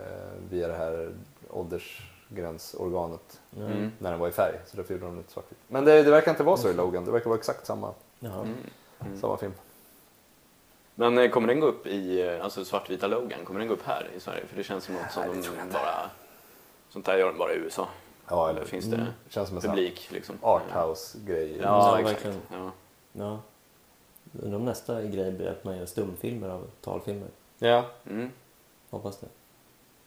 via 0.50 0.68
det 0.68 0.74
här 0.76 1.10
åldersgränsorganet. 1.50 3.40
Mm. 3.56 3.92
när 3.98 4.10
den 4.10 4.20
var 4.20 4.28
i 4.28 4.32
färg. 4.32 4.54
Så 4.66 4.76
därför 4.76 4.94
gjorde 4.94 5.06
de 5.06 5.16
lite 5.16 5.32
svartvitt. 5.32 5.58
Men 5.68 5.84
det, 5.84 6.02
det 6.02 6.10
verkar 6.10 6.30
inte 6.30 6.42
vara 6.42 6.56
så 6.56 6.70
i 6.70 6.74
Logan. 6.74 7.04
Det 7.04 7.10
verkar 7.10 7.30
vara 7.30 7.38
exakt 7.38 7.66
samma. 7.66 7.92
Mm. 8.20 8.32
Mm. 9.00 9.20
samma 9.20 9.36
film. 9.36 9.52
Men 11.00 11.18
eh, 11.18 11.30
kommer 11.30 11.48
den 11.48 11.60
gå 11.60 11.66
upp 11.66 11.86
i, 11.86 12.22
eh, 12.22 12.44
alltså 12.44 12.64
svartvita 12.64 13.06
Logan, 13.06 13.44
kommer 13.44 13.60
den 13.60 13.68
gå 13.68 13.74
upp 13.74 13.82
här 13.86 14.08
i 14.16 14.20
Sverige? 14.20 14.46
För 14.46 14.56
det 14.56 14.62
känns 14.64 14.84
som 14.84 14.94
något 14.94 15.10
som 15.12 15.22
Nej, 15.22 15.42
de 15.42 15.72
bara, 15.72 16.10
sånt 16.88 17.06
där 17.06 17.18
gör 17.18 17.26
de 17.28 17.38
bara 17.38 17.52
i 17.52 17.56
USA. 17.56 17.88
Ja, 18.28 18.50
Eller 18.50 18.64
finns 18.64 18.84
det 18.84 18.96
Mm. 18.96 19.08
Känns 19.28 19.48
som 19.48 19.56
en 19.56 19.62
publik 19.62 20.10
liksom? 20.12 20.36
arthouse-grej. 20.42 21.56
Ja, 21.56 21.62
Ja, 21.62 21.98
exakt. 22.00 22.24
verkligen. 22.26 22.40
Ja. 22.52 22.70
ja. 23.12 23.40
Undrar 24.42 24.58
om 24.58 24.64
nästa 24.64 25.02
grej 25.02 25.32
blir 25.32 25.48
att 25.48 25.64
man 25.64 25.76
gör 25.78 25.86
stumfilmer 25.86 26.48
av 26.48 26.70
talfilmer. 26.80 27.28
Ja, 27.58 27.84
Mm. 28.06 28.30
Hoppas 28.90 29.18
det. 29.20 29.26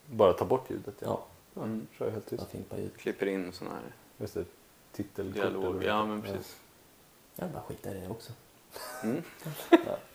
bara 0.05 0.33
ta 0.33 0.45
bort 0.45 0.69
ljudet. 0.69 0.95
Ja. 0.99 1.07
Ja, 1.07 1.23
Ja, 1.55 1.61
Mm. 1.63 1.87
kör 1.97 2.09
helt 2.11 2.25
tyst. 2.29 2.47
fimpa 2.51 2.77
ljud. 2.77 2.97
Klipper 2.97 3.25
in 3.25 3.51
sån 3.53 3.67
här 3.67 3.81
Just 4.17 4.33
det. 4.33 4.45
Titelkort. 4.91 5.33
dialog. 5.35 5.83
Ja, 5.83 6.05
men 6.05 6.21
precis. 6.21 6.57
Jag 7.35 7.49
bara 7.49 7.61
skita 7.61 7.91
i 7.91 7.93
det 7.93 8.07
också. 8.09 8.31
Mm. 9.03 9.23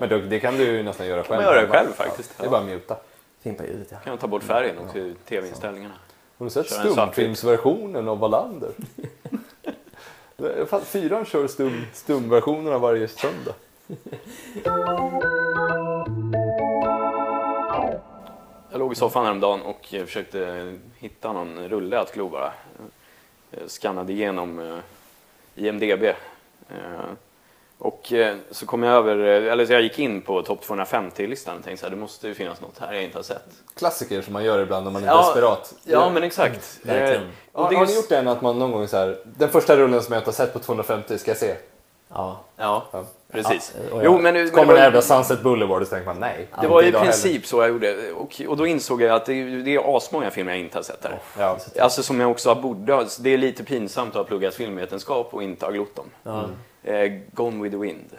Men 0.00 0.08
då, 0.08 0.18
det 0.18 0.40
kan 0.40 0.56
du 0.56 0.82
nästan 0.82 1.06
göra 1.06 1.24
själv. 1.24 1.42
man 1.42 1.54
göra 1.54 1.68
själv 1.68 1.92
faktiskt. 1.92 2.38
Det 2.38 2.46
är 2.46 2.50
bara 2.50 2.60
att 2.60 2.66
muta. 2.66 2.96
Fimpa 3.40 3.66
ljudet 3.66 3.88
ja. 3.90 3.98
kan 3.98 4.10
jag 4.10 4.20
ta 4.20 4.26
bort 4.26 4.42
färgen 4.42 4.78
också 4.78 4.98
i 4.98 5.14
tv-inställningarna. 5.28 5.94
Har 6.38 6.46
du 6.46 6.50
sett 6.50 6.70
stumfilmsversionen 6.70 8.08
av 8.08 8.18
Wallander? 8.18 8.70
Det 10.36 10.84
Fyran 10.84 11.24
kör 11.24 11.46
stum, 11.46 11.86
stumversionerna 11.92 12.78
varje 12.78 13.08
söndag. 13.08 13.54
Jag 18.70 18.78
låg 18.78 18.92
i 18.92 18.94
soffan 18.94 19.24
häromdagen 19.24 19.62
och 19.62 19.94
eh, 19.94 20.04
försökte 20.04 20.72
hitta 20.98 21.32
någon 21.32 21.68
rulle 21.68 22.00
att 22.00 22.14
glo 22.14 22.28
bara. 22.28 22.52
Jag 23.50 23.70
skannade 23.70 24.12
igenom 24.12 24.58
eh, 24.58 24.78
IMDB. 25.66 26.04
Och 27.82 28.12
eh, 28.12 28.36
så 28.50 28.66
kom 28.66 28.82
jag 28.82 28.94
över, 28.96 29.18
eh, 29.46 29.52
eller 29.52 29.66
så 29.66 29.72
jag 29.72 29.82
gick 29.82 29.98
in 29.98 30.22
på 30.22 30.42
topp 30.42 30.64
250-listan 30.66 31.56
och 31.58 31.64
tänkte 31.64 31.80
så 31.80 31.86
här, 31.86 31.90
det 31.96 32.00
måste 32.00 32.28
ju 32.28 32.34
finnas 32.34 32.60
något 32.60 32.78
här 32.78 32.92
jag 32.94 33.04
inte 33.04 33.18
har 33.18 33.22
sett. 33.22 33.44
Klassiker 33.76 34.22
som 34.22 34.32
man 34.32 34.44
gör 34.44 34.62
ibland 34.62 34.84
när 34.84 34.92
man 34.92 35.02
är 35.02 35.06
Ja, 35.06 35.26
desperat. 35.26 35.74
Ja, 35.84 36.10
men 36.10 36.22
exakt. 36.22 36.78
Verkligen. 36.82 37.22
Eh, 37.22 37.28
Har, 37.52 37.72
är 37.72 37.76
har 37.76 37.86
ni 37.86 37.94
gjort 37.94 38.08
den 38.08 38.28
att 38.28 38.42
man 38.42 38.58
någon 38.58 38.72
gång 38.72 38.88
så 38.88 38.96
här, 38.96 39.18
den 39.24 39.48
första 39.48 39.76
rullen 39.76 40.02
som 40.02 40.12
jag 40.12 40.20
inte 40.20 40.28
har 40.28 40.34
sett 40.34 40.52
på 40.52 40.58
250 40.58 41.18
ska 41.18 41.30
jag 41.30 41.38
se? 41.38 41.54
Ja. 42.14 42.40
Ja, 42.56 42.82
Ja. 42.92 43.04
precis. 43.32 43.74
Ja, 43.76 43.94
och 43.96 44.04
Jo, 44.04 44.12
jag- 44.12 44.22
men, 44.22 44.34
men 44.34 44.50
kommer 44.50 44.66
det 44.66 44.72
den 44.72 44.82
jävla 44.84 45.02
Sunset 45.02 45.42
Boulevard 45.42 45.82
och 45.82 45.88
så 45.88 45.94
tänker 45.94 46.06
man 46.12 46.20
nej. 46.20 46.46
Det 46.60 46.68
var 46.68 46.82
i 46.82 46.92
princip 46.92 47.46
så 47.46 47.60
jag 47.60 47.68
gjorde. 47.68 48.12
Och, 48.12 48.40
och 48.48 48.56
då 48.56 48.66
insåg 48.66 49.02
jag 49.02 49.10
att 49.16 49.26
det, 49.26 49.32
är- 49.34 49.64
det 49.64 49.74
är 49.74 49.96
asmånga 49.96 50.30
filmer 50.30 50.52
jag 50.52 50.60
inte 50.60 50.78
har 50.78 50.82
sett 50.82 51.02
där. 51.02 51.08
heller. 51.34 51.58
Ja. 51.74 51.82
Alltså 51.82 52.02
som 52.02 52.20
jag 52.20 52.30
också 52.30 52.54
borde. 52.54 53.06
Det 53.20 53.30
är 53.30 53.38
lite 53.38 53.64
pinsamt 53.64 54.10
att 54.10 54.16
ha 54.16 54.24
pluggat 54.24 54.54
filmvetenskap 54.54 55.34
och 55.34 55.42
inte 55.42 55.66
ha 55.66 55.72
glott 55.72 55.96
dem. 55.96 56.06
Ja. 56.22 56.44
Eh, 56.92 57.12
Gone 57.32 57.62
with 57.62 57.76
the 57.76 57.80
Wind. 57.82 58.10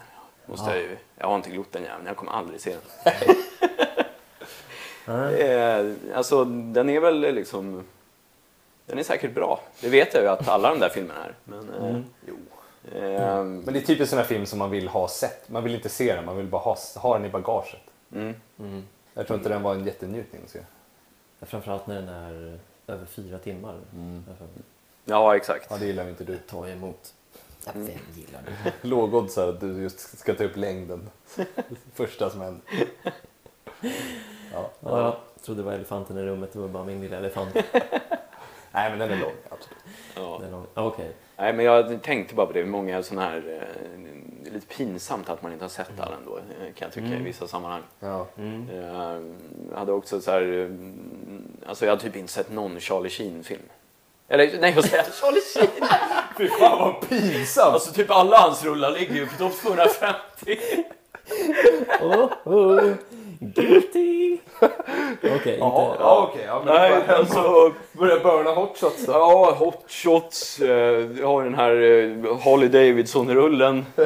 Måste 0.45 0.69
Ja. 0.69 0.75
jag, 0.75 0.83
ju, 0.83 0.97
jag 1.17 1.27
har 1.27 1.35
inte 1.35 1.49
glott 1.49 1.71
den 1.71 1.83
jäveln, 1.83 2.07
jag 2.07 2.15
kommer 2.17 2.31
aldrig 2.31 2.61
se 2.61 2.75
den. 3.03 3.13
Eh, 5.39 5.85
alltså 6.15 6.45
den 6.45 6.89
är 6.89 6.99
väl 6.99 7.19
liksom... 7.19 7.83
Den 8.85 8.99
är 8.99 9.03
säkert 9.03 9.33
bra. 9.33 9.59
Det 9.81 9.89
vet 9.89 10.13
jag 10.13 10.23
ju 10.23 10.29
att 10.29 10.47
alla 10.47 10.69
de 10.69 10.79
där 10.79 10.89
filmerna 10.89 11.19
är. 11.25 11.33
Men, 11.43 11.69
eh, 11.69 11.89
Mm. 11.89 12.05
Jo. 12.27 12.33
Eh, 12.91 13.43
Men 13.43 13.65
det 13.65 13.79
är 13.79 13.81
typiskt 13.81 14.09
sån 14.09 14.19
här 14.19 14.25
film 14.25 14.45
som 14.45 14.59
man 14.59 14.69
vill 14.69 14.87
ha 14.87 15.07
sett. 15.07 15.49
Man 15.49 15.63
vill 15.63 15.75
inte 15.75 15.89
se 15.89 16.15
den, 16.15 16.25
man 16.25 16.37
vill 16.37 16.47
bara 16.47 16.61
ha, 16.61 16.77
ha 16.95 17.17
den 17.17 17.25
i 17.25 17.29
bagaget. 17.29 17.81
mm. 18.13 18.33
Mm. 18.59 18.83
Jag 19.13 19.27
tror 19.27 19.37
inte 19.39 19.49
den 19.49 19.63
var 19.63 19.75
en 19.75 19.85
jättenjutning 19.85 20.41
att 20.45 20.49
se. 20.49 20.59
Framförallt 21.41 21.87
när 21.87 21.95
den 21.95 22.09
är 22.09 22.59
över 22.87 23.05
fyra 23.05 23.37
timmar. 23.37 23.75
Därför 24.27 24.47
Ja, 25.05 25.35
exakt. 25.35 25.67
Ja, 25.69 25.77
det 25.77 25.85
gillar 25.85 26.09
inte 26.09 26.23
du. 26.23 26.37
ta 26.37 26.67
emot. 26.67 27.13
Ja, 27.65 27.71
Mm. 27.75 27.87
vem 27.87 27.97
gillar 28.15 28.41
det? 28.63 28.73
Lågodds 28.87 29.37
att 29.37 29.59
du 29.59 29.81
just 29.81 30.19
ska 30.19 30.33
ta 30.33 30.43
upp 30.43 30.55
längden. 30.57 31.09
Första 31.93 32.29
som 32.29 32.41
händer. 32.41 32.61
Ja. 34.53 34.69
Ja, 34.79 35.01
jag 35.03 35.15
trodde 35.45 35.61
det 35.61 35.65
var 35.65 35.73
elefanten 35.73 36.17
i 36.17 36.21
rummet, 36.23 36.53
det 36.53 36.59
var 36.59 36.67
bara 36.67 36.83
min 36.83 37.01
lilla 37.01 37.17
elefant. 37.17 37.55
Nej, 38.71 38.89
men 38.89 38.99
den 38.99 39.11
är 39.11 39.17
lång. 39.17 39.31
Absolut. 39.49 39.77
Ja. 40.15 40.37
Den 40.41 40.51
lång- 40.51 40.67
Okej. 40.73 41.11
Nej, 41.37 41.53
men 41.53 41.65
jag 41.65 42.03
tänkte 42.03 42.35
bara 42.35 42.45
på 42.47 42.53
det. 42.53 42.65
Många 42.65 43.03
sådana 43.03 43.27
här... 43.29 43.37
Eh, 43.37 43.99
det 44.43 44.49
är 44.49 44.53
lite 44.53 44.67
pinsamt 44.67 45.29
att 45.29 45.41
man 45.41 45.51
inte 45.53 45.63
har 45.63 45.69
sett 45.69 45.99
alla 45.99 46.15
ändå, 46.15 46.37
eh, 46.37 46.43
kan 46.73 46.85
jag 46.85 46.91
tycka 46.93 47.07
i 47.07 47.11
Mm. 47.11 47.23
vissa 47.23 47.47
sammanhang. 47.47 47.81
Ja. 47.99 48.27
Mm. 48.37 48.67
Eh, 48.69 49.21
Jag 49.71 49.77
hade 49.79 49.91
också 49.91 50.21
så 50.21 50.31
här... 50.31 50.41
eh, 50.41 51.69
Alltså 51.69 51.85
jag 51.85 51.91
har 51.93 51.97
typ 51.97 52.15
inte 52.15 52.33
sett 52.33 52.51
någon 52.51 52.79
Charlie 52.79 53.09
Sheen-film. 53.09 53.61
Eller 54.27 54.61
nej, 54.61 54.73
vad 54.75 54.85
säger 54.85 55.03
jag? 55.03 55.13
Charlie 55.13 55.41
Sheen! 55.41 55.87
Fy 56.37 56.47
fan 56.47 56.79
vad 56.79 57.09
pinsamt! 57.09 57.73
Alltså 57.73 57.93
typ 57.93 58.11
alla 58.11 58.37
hans 58.37 58.63
rullar 58.65 58.91
ligger 58.91 59.15
ju 59.15 59.27
på 59.27 59.37
topp 59.37 59.53
250. 59.61 60.59
Oh, 62.01 62.29
oh, 62.45 62.93
guilty! 63.41 64.37
Okej, 65.17 65.35
inte... 65.35 65.49
Ja, 65.59 65.95
ja, 65.99 66.27
okej. 66.31 66.43
Ja, 66.47 66.61
men 66.65 66.73
Nej, 66.75 67.01
bara- 67.07 67.17
alltså... 67.17 67.73
Börja 67.91 68.19
burna 68.19 68.51
hot 68.51 68.77
shots 68.77 69.05
då. 69.05 69.11
Ja, 69.11 69.55
Hot 69.59 69.85
Shots. 69.91 70.59
eh, 70.59 70.95
Vi 70.97 71.21
har 71.23 71.43
den 71.43 71.55
här 71.55 71.71
eh, 71.71 72.37
Harley 72.43 72.67
Davidson-rullen. 72.69 73.85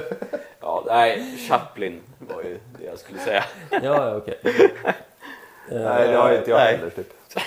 Ja, 0.62 0.84
nej, 0.88 1.38
Chaplin 1.50 2.02
var 2.20 2.44
ju 2.44 2.60
det 2.80 2.86
jag 2.86 3.00
skulle 3.00 3.20
säga. 3.20 3.44
Ja, 3.72 3.80
ja, 3.84 4.16
okej. 4.18 4.40
Eh, 4.44 4.60
Nej, 5.70 6.08
det 6.08 6.18
har 6.18 6.34
inte 6.34 6.50
jag 6.50 6.58
Nej. 6.58 6.76
heller. 6.78 6.90
Typ. 6.90 7.14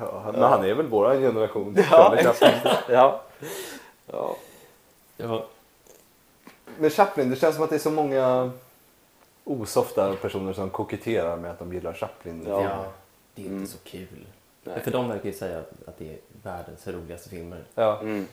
Ja, 0.00 0.15
han- 0.15 0.15
men 0.32 0.42
han 0.42 0.64
är 0.64 0.74
väl 0.74 0.86
våran 0.86 1.20
generation. 1.20 1.76
Ja. 1.90 2.16
Ja. 2.88 3.20
ja. 4.06 4.36
ja. 5.16 5.46
Men 6.78 6.90
Chaplin, 6.90 7.30
det 7.30 7.36
känns 7.36 7.54
som 7.54 7.64
att 7.64 7.70
det 7.70 7.76
är 7.76 7.80
så 7.80 7.90
många 7.90 8.50
osofta 9.44 10.14
personer 10.16 10.52
som 10.52 10.70
koketterar 10.70 11.36
med 11.36 11.50
att 11.50 11.58
de 11.58 11.72
gillar 11.72 11.92
Chaplin. 11.92 12.44
Ja. 12.48 12.62
ja, 12.62 12.84
det 13.34 13.42
är 13.42 13.44
inte 13.44 13.54
Mm. 13.56 13.66
så 13.66 13.78
kul. 13.84 14.26
Nej. 14.64 14.80
För 14.80 14.90
de 14.90 15.08
verkar 15.08 15.26
ju 15.26 15.32
säga 15.32 15.58
att, 15.86 15.98
det 15.98 16.08
är 16.10 16.18
världens 16.42 16.86
roligaste 16.86 17.28
filmer. 17.28 17.64
Ja. 17.74 18.00
Mm. 18.00 18.26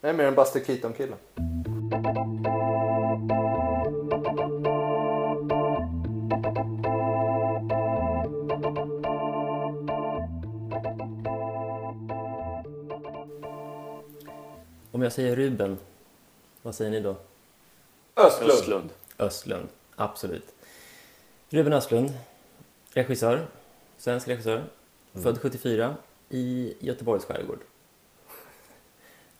Jag 0.00 0.08
är 0.08 0.14
mer 0.14 0.24
en 0.24 0.34
Buster 0.34 0.60
Keaton-kille. 0.60 1.14
Om 15.02 15.04
jag 15.04 15.12
säger 15.12 15.36
Ruben, 15.36 15.78
vad 16.62 16.74
säger 16.74 16.90
ni 16.90 17.00
då? 17.00 17.16
Östlund. 18.16 18.50
Östlund. 18.52 18.90
Östlund, 19.18 19.68
absolut. 19.96 20.54
Ruben 21.48 21.72
Östlund, 21.72 22.12
regissör, 22.92 23.46
svensk 23.98 24.28
regissör, 24.28 24.64
född 25.12 25.38
74 25.40 25.96
i 26.30 26.74
Göteborgs 26.80 27.24
skärgård. 27.24 27.58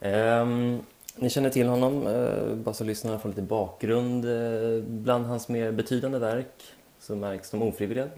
Ehm, 0.01 0.81
ni 1.16 1.31
känner 1.31 1.51
till 1.51 1.66
honom, 1.68 2.07
eh, 2.07 2.55
bara 2.55 2.75
så 2.75 2.85
lyssnarna 2.85 3.18
får 3.18 3.29
lite 3.29 3.42
bakgrund. 3.42 4.25
Eh, 4.25 4.83
bland 4.85 5.27
hans 5.27 5.48
mer 5.48 5.72
betydande 5.72 6.18
verk 6.18 6.62
så 7.01 7.16
märks 7.16 7.51
De 7.51 7.62
ofrivilliga, 7.62 8.09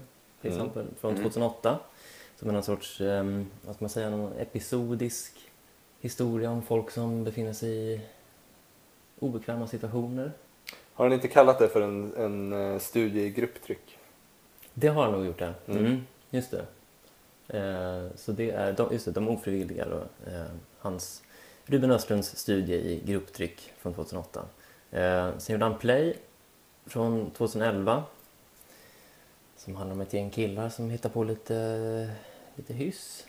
till 0.41 0.51
Mm. 0.51 0.61
exempel, 0.61 0.85
från 0.99 1.11
Mm. 1.11 1.23
2008. 1.23 1.79
Som 2.39 2.49
är 2.49 2.53
någon 2.53 2.63
sorts, 2.63 3.01
ehm, 3.01 3.47
vad 3.65 3.75
ska 3.75 3.83
man 3.85 3.89
säga, 3.89 4.09
någon 4.09 4.33
episodisk 4.39 5.44
historia 6.05 6.49
om 6.49 6.61
folk 6.61 6.91
som 6.91 7.23
befinner 7.23 7.53
sig 7.53 7.69
i 7.69 8.01
obekväma 9.19 9.67
situationer. 9.67 10.31
Har 10.93 11.05
han 11.05 11.13
inte 11.13 11.27
kallat 11.27 11.59
det 11.59 11.67
för 11.67 11.81
en, 11.81 12.15
en 12.15 12.53
eh, 12.53 12.79
studie 12.79 13.21
i 13.21 13.29
grupptryck? 13.29 13.97
Det 14.73 14.87
har 14.87 15.03
han 15.03 15.11
nog 15.11 15.25
gjort, 15.25 15.39
det. 15.39 15.53
Mm. 15.67 15.85
Mm. 15.85 16.05
just 16.29 16.51
det. 16.51 16.65
Eh, 17.47 18.15
så 18.15 18.31
det 18.31 18.51
är 18.51 18.73
de, 18.73 18.93
just 18.93 19.05
det, 19.05 19.11
de 19.11 19.27
ofrivilliga 19.27 19.85
då. 19.89 20.31
Eh, 20.31 20.45
hans, 20.79 21.23
Ruben 21.65 21.91
Östlunds 21.91 22.37
studie 22.37 22.75
i 22.75 23.01
grupptryck 23.05 23.73
från 23.77 23.93
2008. 23.93 24.45
Eh, 24.91 25.37
sen 25.37 25.53
gjorde 25.53 25.65
han 25.65 25.77
Play 25.77 26.17
från 26.85 27.31
2011. 27.31 28.03
Som 29.57 29.75
handlar 29.75 29.95
om 29.95 30.01
ett 30.01 30.13
gäng 30.13 30.29
killar 30.29 30.69
som 30.69 30.89
hittar 30.89 31.09
på 31.09 31.23
lite, 31.23 32.09
lite 32.55 32.73
hyss. 32.73 33.25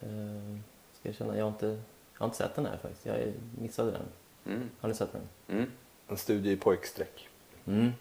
Eh, 0.00 0.58
ska 1.00 1.08
jag 1.08 1.14
känna, 1.14 1.36
jag 1.36 1.44
har, 1.44 1.50
inte, 1.50 1.78
jag 2.18 2.24
har 2.24 2.26
inte 2.26 2.36
sett 2.36 2.54
den 2.54 2.66
här 2.66 2.76
faktiskt. 2.82 3.06
Jag 3.06 3.32
missade 3.60 3.90
den. 3.90 4.02
Mm. 4.46 4.70
Har 4.80 4.88
ni 4.88 4.94
sett 4.94 5.12
den? 5.12 5.56
Mm. 5.58 5.70
En 6.08 6.16
studie 6.16 6.50
i 6.52 6.56
pojkstreck. 6.56 7.28
Mm. 7.66 7.92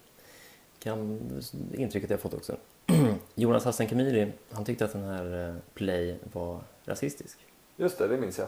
Kan, 0.80 1.20
intrycket 1.74 2.10
jag 2.10 2.20
fått 2.20 2.34
också. 2.34 2.58
Jonas 3.36 3.66
Hassan 3.66 3.88
Khemiri, 3.88 4.32
han 4.52 4.66
tyckte 4.66 4.86
att 4.86 4.94
den 4.94 5.04
här 5.04 5.50
eh, 5.50 5.56
Play 5.74 6.18
var 6.34 6.60
rasistisk. 6.86 7.38
Just 7.76 7.98
det, 7.98 8.08
det 8.08 8.18
minns 8.18 8.38
jag. 8.38 8.48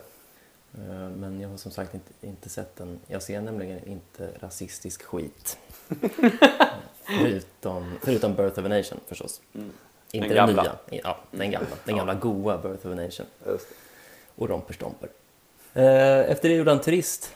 Eh, 0.74 1.10
Men 1.10 1.40
jag 1.42 1.50
har 1.50 1.58
som 1.58 1.72
sagt 1.72 1.94
inte, 1.94 2.14
inte 2.22 2.50
sett 2.50 2.76
den. 2.76 3.00
Jag 3.08 3.24
ser 3.24 3.42
nämligen 3.42 3.88
inte 3.88 4.32
rasistisk 4.40 5.04
skit. 5.04 5.58
förutom, 7.04 7.96
förutom 8.04 8.36
Birth 8.36 8.60
of 8.60 8.66
a 8.66 8.68
Nation 8.68 9.00
förstås. 9.08 9.42
Mm. 9.54 9.72
Inte 10.12 10.28
Den 10.28 10.38
den, 10.48 10.56
gamla. 10.56 10.64
nya. 10.92 11.02
Ja, 11.04 11.18
den 11.32 11.52
gamla. 11.52 11.68
Den 11.86 11.96
gamla 11.98 12.14
goa 12.14 12.58
Birth 12.58 12.88
of 12.88 12.94
a 12.94 12.96
Nation. 12.96 13.26
Just 13.46 13.70
det. 13.70 13.76
Och 14.36 14.50
Romper 14.50 14.74
Stomper. 14.74 15.10
Eh, 15.74 16.32
Efter 16.32 16.50
det 16.50 16.56
gjorde 16.56 16.72
han 16.72 16.82
Turist 16.82 17.36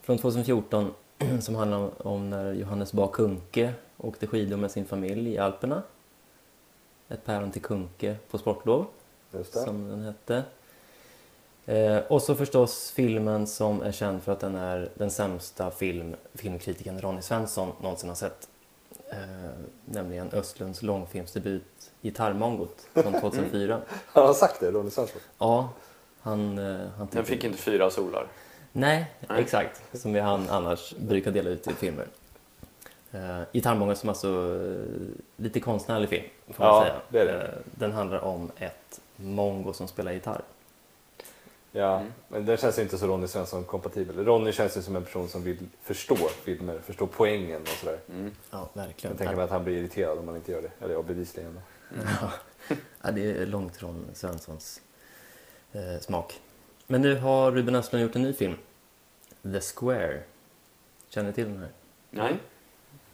från 0.00 0.18
2014 0.18 0.94
som 1.40 1.54
handlar 1.54 2.06
om, 2.06 2.30
när 2.30 2.52
Johannes 2.52 2.92
Bah 2.92 3.10
Kuhnke 3.12 3.72
åkte 3.98 4.26
skidor 4.26 4.56
med 4.56 4.70
sin 4.70 4.84
familj 4.84 5.30
i 5.32 5.38
Alperna. 5.38 5.82
Ett 7.08 7.24
päron 7.24 7.50
till 7.50 7.62
Kuhnke 7.62 8.16
på 8.30 8.38
sportlov, 8.38 8.86
som 9.50 9.88
den 9.88 10.02
hette. 10.02 10.42
Eh, 11.66 11.98
och 11.98 12.22
så 12.22 12.34
förstås 12.34 12.90
filmen 12.90 13.46
som 13.46 13.82
är 13.82 13.92
känd 13.92 14.22
för 14.22 14.32
att 14.32 14.40
den 14.40 14.54
är 14.54 14.88
den 14.94 15.10
sämsta 15.10 15.70
film 15.70 16.16
filmkritiken 16.34 17.00
Ronny 17.00 17.22
Svensson 17.22 17.72
någonsin 17.82 18.08
har 18.08 18.16
sett. 18.16 18.48
Eh, 19.10 19.16
nämligen 19.84 20.30
Östlunds 20.32 20.82
långfilmsdebut 20.82 21.90
Gitarrmongot 22.02 22.86
från 22.94 23.12
2004. 23.20 23.80
Han 24.06 24.26
har 24.26 24.34
sagt 24.34 24.60
det, 24.60 24.70
Ronny 24.70 24.90
Svensson. 24.90 25.20
Ja, 25.38 25.68
Han, 26.22 26.58
eh, 26.58 26.64
han 26.64 26.90
Den 26.98 27.06
tyckte- 27.08 27.24
fick 27.24 27.44
inte 27.44 27.58
fyra 27.58 27.90
solar. 27.90 28.26
Nej, 28.72 29.12
Nej. 29.28 29.40
exakt. 29.42 29.82
Som 29.92 30.12
vi 30.12 30.20
han 30.20 30.48
annars 30.50 30.94
brukar 30.96 31.30
dela 31.30 31.50
ut 31.50 31.68
i 31.68 31.74
filmer. 31.74 32.06
Uh, 33.14 33.42
Gitarrmånga 33.52 33.94
som 33.94 34.08
alltså 34.08 34.28
eh, 34.28 35.42
lite 35.42 35.60
konstnärlig 35.60 36.08
film, 36.08 36.24
får 36.48 36.64
man 36.64 36.74
Ja, 36.74 36.82
säga. 36.82 36.94
det 37.08 37.18
är 37.18 37.24
det. 37.24 37.42
Eh, 37.46 37.54
den 37.64 37.92
handlar 37.92 38.18
om 38.20 38.50
ett 38.56 39.00
mongo 39.16 39.72
som 39.72 39.88
spelar 39.88 40.12
gitarr. 40.12 40.42
Ja, 41.72 41.96
Mm. 41.98 42.12
men 42.28 42.46
den 42.46 42.56
känns 42.56 42.78
ju 42.78 42.82
inte 42.82 42.98
så 42.98 43.06
Ronny 43.06 43.26
Svensson-kompatibel. 43.26 44.24
Ronny 44.24 44.52
känns 44.52 44.76
ju 44.76 44.82
som 44.82 44.96
en 44.96 45.04
person 45.04 45.28
som 45.28 45.42
vill 45.42 45.58
förstå 45.82 46.16
filmer, 46.44 46.78
förstå 46.84 47.06
poängen 47.06 47.62
och 47.62 47.68
sådär. 47.68 47.98
Mm. 48.08 48.30
Ja, 48.50 48.68
verkligen. 48.72 49.12
Jag 49.12 49.18
tänker 49.18 49.36
mig 49.36 49.44
att 49.44 49.50
han 49.50 49.64
blir 49.64 49.76
irriterad 49.76 50.18
om 50.18 50.26
man 50.26 50.36
inte 50.36 50.52
gör 50.52 50.62
det. 50.62 50.84
Eller 50.84 50.94
ja, 50.94 51.02
bevisligen. 51.02 51.60
Ja, 53.02 53.10
det 53.10 53.30
är 53.42 53.46
långt 53.46 53.76
från 53.76 54.04
Svenssons 54.14 54.80
eh, 55.72 56.00
smak. 56.00 56.40
Men 56.86 57.00
nu 57.02 57.16
har 57.16 57.52
Ruben 57.52 57.74
Östlund 57.74 58.02
gjort 58.04 58.16
en 58.16 58.22
ny 58.22 58.32
film. 58.32 58.54
The 59.42 59.60
Square. 59.60 60.20
Känner 61.08 61.28
ni 61.28 61.34
till 61.34 61.44
den 61.44 61.58
här? 61.58 61.68
Nej. 62.10 62.36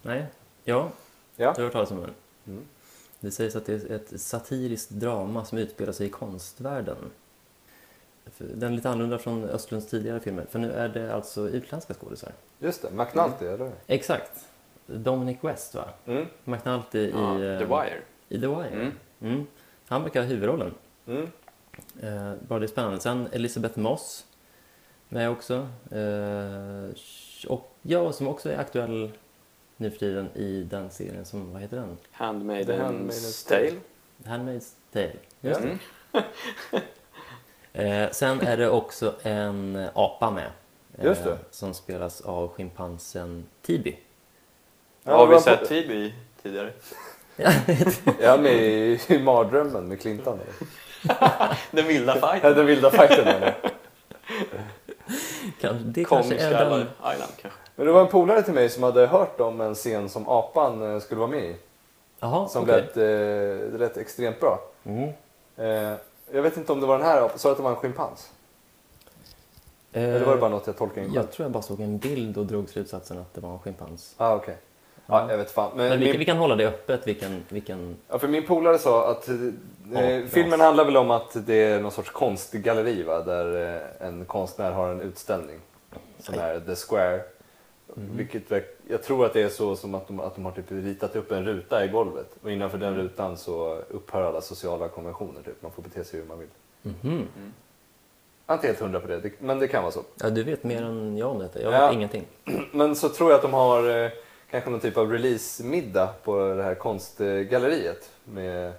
Nej? 0.03 0.27
Ja? 0.65 0.91
Ja. 1.37 1.53
Du 1.57 1.61
har 1.61 1.65
hört 1.65 1.73
talas 1.73 1.91
om 1.91 2.01
den? 2.01 2.15
Mm. 2.47 2.65
Det 3.21 3.31
sägs 3.31 3.57
att 3.57 3.67
det 3.67 3.73
är 3.91 3.97
ett 3.97 4.21
satiriskt 4.21 4.91
drama 4.91 5.45
som 5.45 5.59
utspelar 5.59 5.93
sig 5.93 6.07
i 6.07 6.11
konstvärlden. 6.11 6.97
Den 8.39 8.73
är 8.73 8.77
lite 8.77 8.89
annorlunda 8.91 9.19
från 9.19 9.45
Östlunds 9.45 9.87
tidigare 9.87 10.21
filmer, 10.21 10.47
för 10.51 10.59
nu 10.59 10.73
är 10.73 10.89
det 10.89 11.15
alltså 11.15 11.49
utländska 11.49 11.95
skådisar. 11.95 12.33
Just 12.59 12.83
det, 12.83 12.91
McNulty, 12.91 13.47
eller 13.47 13.73
Exakt. 13.87 14.31
Dominic 14.87 15.39
West, 15.41 15.75
va? 15.75 15.85
mm. 16.07 16.27
McNulty 16.45 16.99
i, 16.99 17.11
Ja, 17.11 17.43
eh, 17.45 17.59
The 17.59 17.65
Wire. 17.65 18.01
i 18.29 18.41
The 18.41 18.47
Wire. 18.47 18.69
Mm. 18.69 18.93
Mm. 19.21 19.47
Han 19.89 20.03
brukar 20.03 20.21
ha 20.23 20.29
huvudrollen. 20.29 20.75
Mm. 21.07 21.31
Eh, 22.03 22.33
bara 22.49 22.59
det 22.59 22.65
är 22.67 22.69
spännande. 22.69 23.01
Sen 23.01 23.29
Elisabeth 23.33 23.79
Moss 23.79 24.25
med 25.09 25.31
också. 25.31 25.55
Eh, 25.91 26.91
och 27.49 27.73
ja, 27.83 28.13
som 28.13 28.29
också 28.29 28.51
är 28.51 28.59
aktuell 28.59 29.11
nu 29.77 29.91
för 29.91 29.99
tiden 29.99 30.29
i 30.35 30.63
den 30.71 30.91
serien 30.91 31.25
som, 31.25 31.53
vad 31.53 31.63
heter 31.63 31.77
den? 31.77 31.97
The 31.97 32.25
Handmaid's 32.25 32.79
Handmaid's 32.81 33.49
Tale. 33.49 33.71
The 34.25 34.29
Handmaid's 34.31 34.73
Tale. 34.93 35.13
Just 35.41 35.61
Mm. 35.61 35.79
det. 36.13 36.83
Eh, 37.73 38.11
sen 38.11 38.41
är 38.41 38.57
det 38.57 38.71
också 38.71 39.15
en 39.23 39.89
apa 39.95 40.31
med. 40.31 40.51
eh, 40.99 41.05
Just 41.05 41.25
det. 41.25 41.39
Som 41.51 41.75
spelas 41.75 42.21
av 42.21 42.49
schimpansen 42.49 43.45
Tibi. 43.63 43.99
Ja, 45.05 45.17
Har 45.17 45.27
vi 45.27 45.41
sett 45.41 45.69
Tibi 45.69 46.15
tidigare? 46.43 46.73
Ja, 48.21 48.37
med 48.37 48.53
i, 48.57 49.01
i 49.09 49.19
Mardrömmen 49.19 49.89
med 49.89 50.01
Clinton. 50.01 50.39
Den 51.71 51.87
vilda 51.87 52.17
Ja, 52.23 52.29
fighten. 52.33 52.55
den 52.57 52.67
vilda 52.67 52.91
fighten. 52.91 53.25
där. 53.25 53.55
Kanske, 55.61 55.85
det 55.85 56.05
kanske 56.05 56.35
är 56.37 56.51
den... 56.51 56.81
Island 56.81 57.33
kanske. 57.43 57.59
Men 57.77 57.87
det 57.87 57.93
var 57.93 58.01
en 58.01 58.07
polare 58.09 58.43
till 58.43 58.55
mig 58.55 58.69
som 58.69 58.83
hade 58.83 59.07
hört 59.07 59.41
om 59.41 59.61
en 59.61 59.75
scen 59.75 60.09
som 60.09 60.29
apan 60.29 60.95
eh, 60.95 61.01
skulle 61.01 61.19
vara 61.21 61.31
med 61.31 61.45
i. 61.45 61.57
Jaha, 62.21 62.49
Som 62.49 62.63
okej. 62.63 62.75
lät, 62.81 62.97
eh, 62.97 63.03
det 63.73 63.79
lät 63.79 63.97
extremt 63.97 64.41
bra. 64.41 64.61
Mm. 64.85 65.09
Eh, 65.57 65.95
jag 66.33 66.43
vet 66.43 66.57
inte 66.57 66.73
om 66.73 66.81
det 66.81 66.87
var 66.87 66.99
den 66.99 67.07
här. 67.07 67.31
Sa 67.37 67.51
att 67.51 67.57
det 67.57 67.63
var 67.63 67.71
en 67.71 67.77
schimpans? 67.77 68.31
Eller 69.93 70.25
var 70.25 70.33
det 70.35 70.41
bara 70.41 70.51
något 70.51 70.67
jag 70.67 70.77
tolkade 70.77 71.01
in? 71.07 71.11
Eh, 71.11 71.17
Jag 71.17 71.33
tror 71.33 71.45
jag 71.45 71.53
bara 71.53 71.63
såg 71.63 71.81
en 71.81 71.99
bild 71.99 72.39
och 72.39 72.47
drog 72.47 72.69
slutsatsen 72.69 73.19
att 73.19 73.35
det 73.35 73.41
var 73.41 73.53
en 73.53 73.59
schimpans. 73.59 74.15
Ah, 74.17 74.35
okej. 74.35 74.57
Ja, 75.11 75.31
jag 75.31 75.39
vet 75.39 75.51
fan. 75.51 75.71
Men, 75.77 75.89
Men 75.89 75.99
vi, 75.99 76.05
min, 76.11 76.19
vi 76.19 76.25
kan 76.25 76.37
hålla 76.37 76.57
det 76.57 76.67
öppet 76.69 77.07
vilken... 77.07 77.45
vilken... 77.49 77.97
ja, 78.09 78.19
för 78.19 78.29
min 78.29 78.47
polare 78.47 78.79
sa 78.79 79.11
att 79.11 79.29
eh, 79.29 79.35
Ja, 79.93 80.23
filmen 80.29 80.59
ja. 80.61 80.65
handlar 80.67 80.85
väl 80.85 80.97
om 80.97 81.11
att 81.11 81.47
det 81.47 81.55
är 81.55 81.81
någon 81.81 81.93
sorts 81.93 82.11
konstgalleri 82.11 83.03
va? 83.03 83.21
där 83.23 83.75
eh, 84.01 84.07
en 84.09 84.25
konstnär 84.25 84.71
har 84.73 84.89
en 84.89 85.01
utställning 85.01 85.59
som 86.19 86.35
Aj. 86.35 86.41
är 86.41 86.61
The 86.61 86.75
Square. 86.75 87.21
Mhm. 87.95 88.17
Vilket 88.17 88.43
jag 88.89 89.03
tror 89.03 89.27
att 89.27 89.33
det 89.33 89.43
är 89.43 89.49
så 89.49 89.77
som 89.77 89.95
att 89.95 90.07
de, 90.07 90.21
att 90.21 90.35
de 90.35 90.45
har 90.45 90.53
typ 90.53 90.65
ritat 90.69 91.17
upp 91.17 91.33
en 91.33 91.45
ruta 91.45 91.85
i 91.85 91.89
golvet 91.89 92.27
och 92.43 92.51
innanför 92.53 92.79
den 92.79 92.97
rutan 92.97 93.37
så 93.37 93.83
upphör 93.91 94.23
alla 94.23 94.41
sociala 94.41 94.89
konventioner. 94.89 95.43
Typ. 95.45 95.63
Man 95.63 95.71
får 95.73 95.83
bete 95.83 96.05
sig 96.05 96.21
hur 96.21 96.27
man 96.27 96.39
vill. 96.39 96.49
Mhm. 96.83 97.27
Jag 98.47 98.55
är 98.55 98.59
inte 98.59 98.67
helt 98.67 98.81
hundra 98.81 99.01
på 99.01 99.07
det, 99.09 99.31
men 99.41 99.59
det 99.59 99.69
kan 99.69 99.83
vara 99.83 99.93
så. 99.93 100.03
Ja, 100.23 100.31
du 100.31 100.43
vet 100.43 100.65
mer 100.65 100.83
än 100.83 101.17
jag 101.17 101.31
om 101.31 101.39
detta. 101.39 101.63
Jag 101.63 101.73
Ja. 101.73 101.87
vet 101.87 101.95
ingenting. 101.95 102.25
Men 102.73 102.97
så 102.97 103.09
tror 103.09 103.31
jag 103.31 103.37
att 103.37 103.43
de 103.43 103.53
har 103.55 104.05
eh, 104.05 104.11
kanske 104.51 104.71
någon 104.71 104.81
typ 104.81 104.97
av 104.97 105.13
release-middag 105.13 106.15
på 106.25 106.55
det 106.55 106.63
här 106.63 106.75
konstgalleriet 106.75 108.11
med 108.25 108.73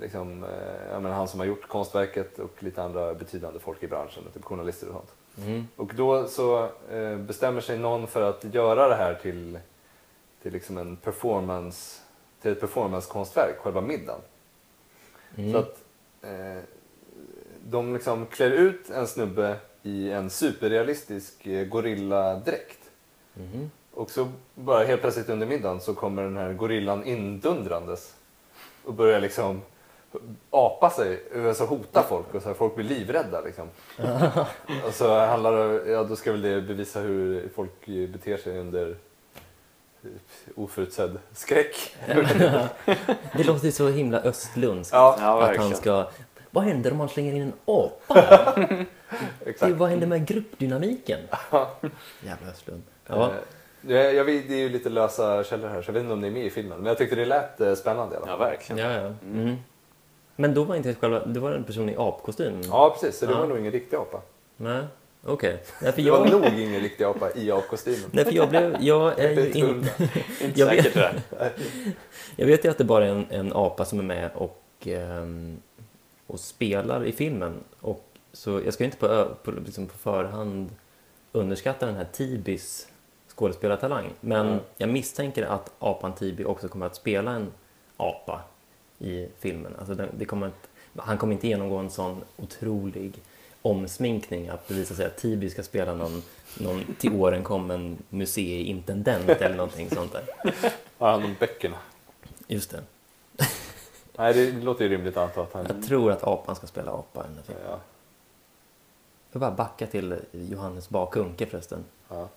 liksom, 0.00 0.44
eh, 0.44 0.90
jag 0.90 1.02
menar, 1.02 1.16
han 1.16 1.28
som 1.28 1.40
har 1.40 1.46
gjort 1.46 1.68
konstverket 1.68 2.38
och 2.38 2.62
lite 2.62 2.82
andra 2.82 3.14
betydande 3.14 3.60
folk 3.60 3.82
i 3.82 3.86
branschen, 3.86 4.22
typ 4.34 4.44
journalister 4.44 4.88
och 4.88 4.94
sånt. 4.94 5.14
Mm. 5.46 5.68
Och 5.76 5.94
då 5.94 6.28
så 6.28 6.68
eh, 6.90 7.16
bestämmer 7.16 7.60
sig 7.60 7.78
någon 7.78 8.06
för 8.06 8.22
att 8.22 8.44
göra 8.44 8.88
det 8.88 8.94
här 8.94 9.14
till, 9.14 9.58
till, 10.42 10.52
liksom 10.52 10.78
en 10.78 10.96
performance, 10.96 12.00
till 12.42 12.52
ett 12.52 12.60
performancekonstverk, 12.60 13.58
själva 13.58 13.80
middagen. 13.80 14.20
Mm. 15.36 15.52
Så 15.52 15.58
att 15.58 15.84
eh, 16.22 16.62
de 17.66 17.94
liksom 17.94 18.26
klär 18.26 18.50
ut 18.50 18.90
en 18.90 19.06
snubbe 19.06 19.56
i 19.82 20.10
en 20.10 20.30
superrealistisk 20.30 21.44
gorilladräkt. 21.68 22.90
Mhm. 23.34 23.70
Och 23.94 24.10
så 24.10 24.28
bara 24.54 24.84
helt 24.84 25.00
plötsligt 25.00 25.28
under 25.28 25.46
middagen 25.46 25.80
så 25.80 25.94
kommer 25.94 26.22
den 26.22 26.36
här 26.36 26.52
gorillan 26.52 27.04
indundrandes 27.04 28.14
och 28.84 28.94
börjar 28.94 29.20
liksom 29.20 29.62
apa 30.50 30.90
sig, 30.90 31.22
alltså 31.48 31.64
hota 31.64 32.02
folk 32.02 32.34
och 32.34 32.42
så 32.42 32.48
här, 32.48 32.54
folk 32.54 32.74
blir 32.74 32.84
livrädda 32.84 33.40
liksom. 33.40 33.68
och 34.86 34.94
så 34.94 35.18
handlar 35.18 35.52
det, 35.52 35.90
ja 35.90 36.04
då 36.04 36.16
ska 36.16 36.32
väl 36.32 36.42
det 36.42 36.62
bevisa 36.62 37.00
hur 37.00 37.48
folk 37.54 37.86
beter 37.86 38.36
sig 38.36 38.58
under 38.58 38.96
oförutsedd 40.54 41.18
skräck. 41.32 41.96
Det 43.36 43.44
låter 43.44 43.64
ju 43.66 43.72
så 43.72 43.88
himla 43.88 44.20
östlundskt. 44.20 44.94
ja, 44.94 45.16
Ja, 45.20 45.42
att 45.42 45.56
han 45.56 45.74
ska... 45.74 46.06
Vad 46.50 46.64
händer 46.64 46.90
om 46.90 46.98
man 46.98 47.08
slänger 47.08 47.32
in 47.32 47.42
en 47.42 47.52
apa 47.64 48.14
här? 48.20 48.86
Det, 49.44 49.50
exakt. 49.50 49.76
vad 49.76 49.88
händer 49.88 50.06
med 50.06 50.26
gruppdynamiken? 50.26 51.20
Jävla 52.20 52.50
Östlund. 52.50 52.82
Ja. 53.06 53.32
Jag, 53.88 54.14
jag, 54.14 54.24
vet- 54.24 54.48
det 54.48 54.54
är 54.54 54.58
ju 54.58 54.68
lite 54.68 54.88
lösa 54.88 55.44
källor 55.44 55.68
här 55.68 55.82
så 55.82 55.88
jag 55.88 55.92
vet 55.94 56.00
inte 56.00 56.12
om 56.12 56.20
det 56.20 56.26
är 56.26 56.30
med 56.30 56.46
i 56.46 56.50
filmen. 56.50 56.78
Men 56.78 56.86
jag 56.86 56.98
tyckte 56.98 57.16
det 57.16 57.24
lät 57.24 57.60
eh, 57.60 57.74
spännande 57.74 58.14
i 58.14 58.16
alla 58.18 58.26
Ja, 58.26 58.38
fall. 58.38 58.48
verkligen. 58.50 58.78
Ja, 58.90 58.92
ja. 58.92 59.12
Mm. 59.32 59.56
Men 60.36 60.54
då 60.54 60.64
var 60.64 60.76
inte 60.76 60.94
själva... 60.94 61.24
Det 61.26 61.40
var 61.40 61.52
en 61.52 61.64
person 61.64 61.88
i 61.88 61.94
apkostym? 61.98 62.60
Ja, 62.64 62.96
precis. 63.00 63.18
Så 63.18 63.26
det 63.26 63.32
Ja. 63.32 63.38
var 63.38 63.46
nog 63.46 63.58
ingen 63.58 63.72
riktig 63.72 63.96
apa. 63.96 64.20
Nej, 64.56 64.82
okej. 65.24 65.62
Nej, 65.82 65.92
för 65.92 66.02
Det 66.02 66.10
var 66.10 66.26
jag... 66.26 66.30
nog 66.30 66.44
ingen 66.60 66.80
riktig 66.80 67.04
apa 67.04 67.30
i 67.34 67.50
apkostymen. 67.50 68.10
Nej, 68.12 68.24
för 68.24 68.32
jag 68.32 68.48
blev... 68.48 68.76
Jag 68.80 69.18
är 69.18 69.30
ju 69.30 69.46
Inte 69.46 69.58
in... 69.58 69.66
Inte 70.42 70.60
Jag 70.60 70.66
vet- 70.66 70.84
säkert. 70.92 71.14
Jag 72.36 72.46
vet 72.46 72.64
ju 72.64 72.68
att 72.70 72.78
det 72.78 72.84
bara 72.84 73.06
är 73.06 73.10
en, 73.10 73.26
en 73.30 73.52
apa 73.54 73.84
som 73.84 73.98
är 73.98 74.02
med 74.02 74.30
och, 74.34 74.62
ehm, 74.84 75.56
och 76.26 76.40
spelar 76.40 77.04
i 77.04 77.12
filmen. 77.12 77.54
Och, 77.80 78.04
så 78.32 78.60
jag 78.64 78.74
ska 78.74 78.84
inte 78.84 78.96
på, 78.96 79.26
på, 79.42 79.50
liksom 79.50 79.86
på 79.86 79.98
förhand 79.98 80.70
underskatta 81.32 81.86
den 81.86 81.94
här 81.94 82.06
Tibis 82.12 82.88
skådespelartalang. 83.36 84.10
Men 84.20 84.46
Mm. 84.46 84.60
jag 84.76 84.88
misstänker 84.88 85.42
att 85.46 85.72
apan 85.78 86.14
Tibi 86.14 86.44
också 86.44 86.68
kommer 86.68 86.86
att 86.86 86.96
spela 86.96 87.30
en 87.30 87.52
apa 87.96 88.40
i 88.98 89.28
filmen. 89.38 89.74
Alltså 89.78 89.94
det, 89.94 90.08
det 90.18 90.24
kommer 90.24 90.46
att, 90.46 90.68
han 90.96 91.18
kommer 91.18 91.32
inte 91.32 91.48
genomgå 91.48 91.76
en 91.76 91.90
sån 91.90 92.22
otrolig 92.36 93.12
omsminkning 93.62 94.48
att 94.48 94.68
det 94.68 94.74
visar 94.74 94.94
sig 94.94 95.06
att 95.06 95.16
Tibi 95.16 95.50
ska 95.50 95.62
spela 95.62 95.94
någon, 95.94 96.22
någon 96.60 96.84
till 96.98 97.12
åren 97.12 97.42
kommen 97.42 97.98
museiintendent 98.08 99.28
eller 99.28 99.56
någonting 99.56 99.90
sånt 99.90 100.12
där. 100.12 100.24
Har 100.98 101.10
han 101.12 101.24
om 101.24 101.36
böckerna? 101.40 101.76
Just 102.46 102.70
det. 102.70 102.82
Nej, 104.18 104.34
det 104.34 104.52
låter 104.64 104.84
ju 104.84 104.90
rimligt 104.90 105.16
att 105.16 105.22
anta 105.28 105.42
att 105.42 105.52
han... 105.52 105.66
Jag 105.76 105.86
tror 105.88 106.12
att 106.12 106.24
apan 106.24 106.56
ska 106.56 106.66
spela 106.66 106.92
apa 106.92 107.20
i 107.20 107.26
den 107.26 107.36
här 107.36 107.42
filmen. 107.42 107.64
Ja, 107.68 107.78
Jag 109.32 109.40
bara 109.40 109.50
backa 109.50 109.86
till 109.86 110.16
Johannes 110.32 110.88
Bakunke 110.88 111.46
förresten. 111.46 111.84
ja. 112.08 112.28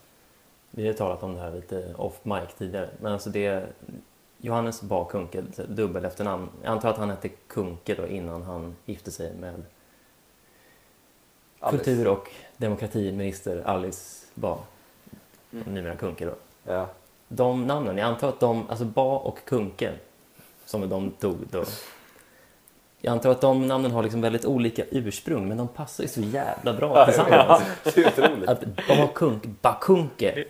Vi 0.71 0.87
har 0.87 0.93
talat 0.93 1.23
om 1.23 1.33
det 1.33 1.41
här 1.41 1.51
lite 1.51 1.93
off 1.97 2.19
mic 2.25 2.53
tidigare. 2.57 2.89
Men 2.99 3.13
alltså 3.13 3.29
det 3.29 3.65
Johannes 4.37 4.81
Bakunke, 4.81 5.43
dubbel 5.67 6.05
efternamn. 6.05 6.49
Jag 6.63 6.71
antar 6.71 6.89
att 6.89 6.97
han 6.97 7.09
hette 7.09 7.29
Kunke 7.29 7.95
då 7.95 8.07
innan 8.07 8.43
han 8.43 8.75
gifte 8.85 9.11
sig 9.11 9.33
med 9.33 9.63
Alice. 11.59 11.83
kultur 11.83 12.07
och 12.07 12.29
demokratiminister 12.57 13.61
Alice 13.65 14.25
Ba. 14.33 14.57
Mm. 15.51 15.73
Numera 15.73 15.95
Kunke 15.95 16.25
då. 16.25 16.33
Ja. 16.63 16.87
De 17.27 17.67
namnen, 17.67 17.97
jag 17.97 18.07
antar 18.07 18.29
att 18.29 18.39
de, 18.39 18.69
alltså 18.69 18.85
Ba 18.85 19.17
och 19.17 19.45
Kunke, 19.45 19.93
som 20.65 20.89
de 20.89 21.11
tog 21.11 21.37
då. 21.51 21.63
Jag 23.01 23.11
antar 23.11 23.29
att 23.29 23.41
de 23.41 23.67
namnen 23.67 23.91
har 23.91 24.03
liksom 24.03 24.21
väldigt 24.21 24.45
olika 24.45 24.83
ursprung, 24.91 25.47
men 25.47 25.57
de 25.57 25.67
passar 25.67 26.03
ju 26.03 26.07
så 26.07 26.21
jävla 26.21 26.73
bra 26.73 26.97
Ja, 26.97 27.05
tillsammans. 27.05 27.63
Det 27.83 27.97
är 27.97 28.07
otroligt. 28.07 28.49
Att 28.49 28.63
Bakunk, 28.87 29.43
Bakunke. 29.61 30.45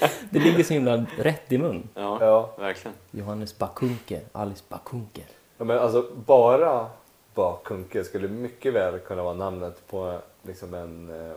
Att, 0.00 0.12
det 0.30 0.38
ligger 0.38 0.64
så 0.64 0.74
himla 0.74 1.06
rätt 1.18 1.52
i 1.52 1.58
mun. 1.58 1.88
Ja, 1.94 2.18
Ja. 2.20 2.50
verkligen. 2.58 2.94
Johannes 3.10 3.58
Bakunke, 3.58 4.20
Alice 4.32 4.62
Bakunke. 4.68 5.22
ja, 5.58 5.64
men 5.64 5.78
alltså 5.78 6.06
bara 6.26 6.86
Bakunke 7.34 8.04
skulle 8.04 8.28
mycket 8.28 8.74
väl 8.74 8.98
kunna 8.98 9.22
vara 9.22 9.34
namnet 9.34 9.86
på 9.90 10.18
liksom 10.42 10.74
en, 10.74 11.10
eh, 11.10 11.36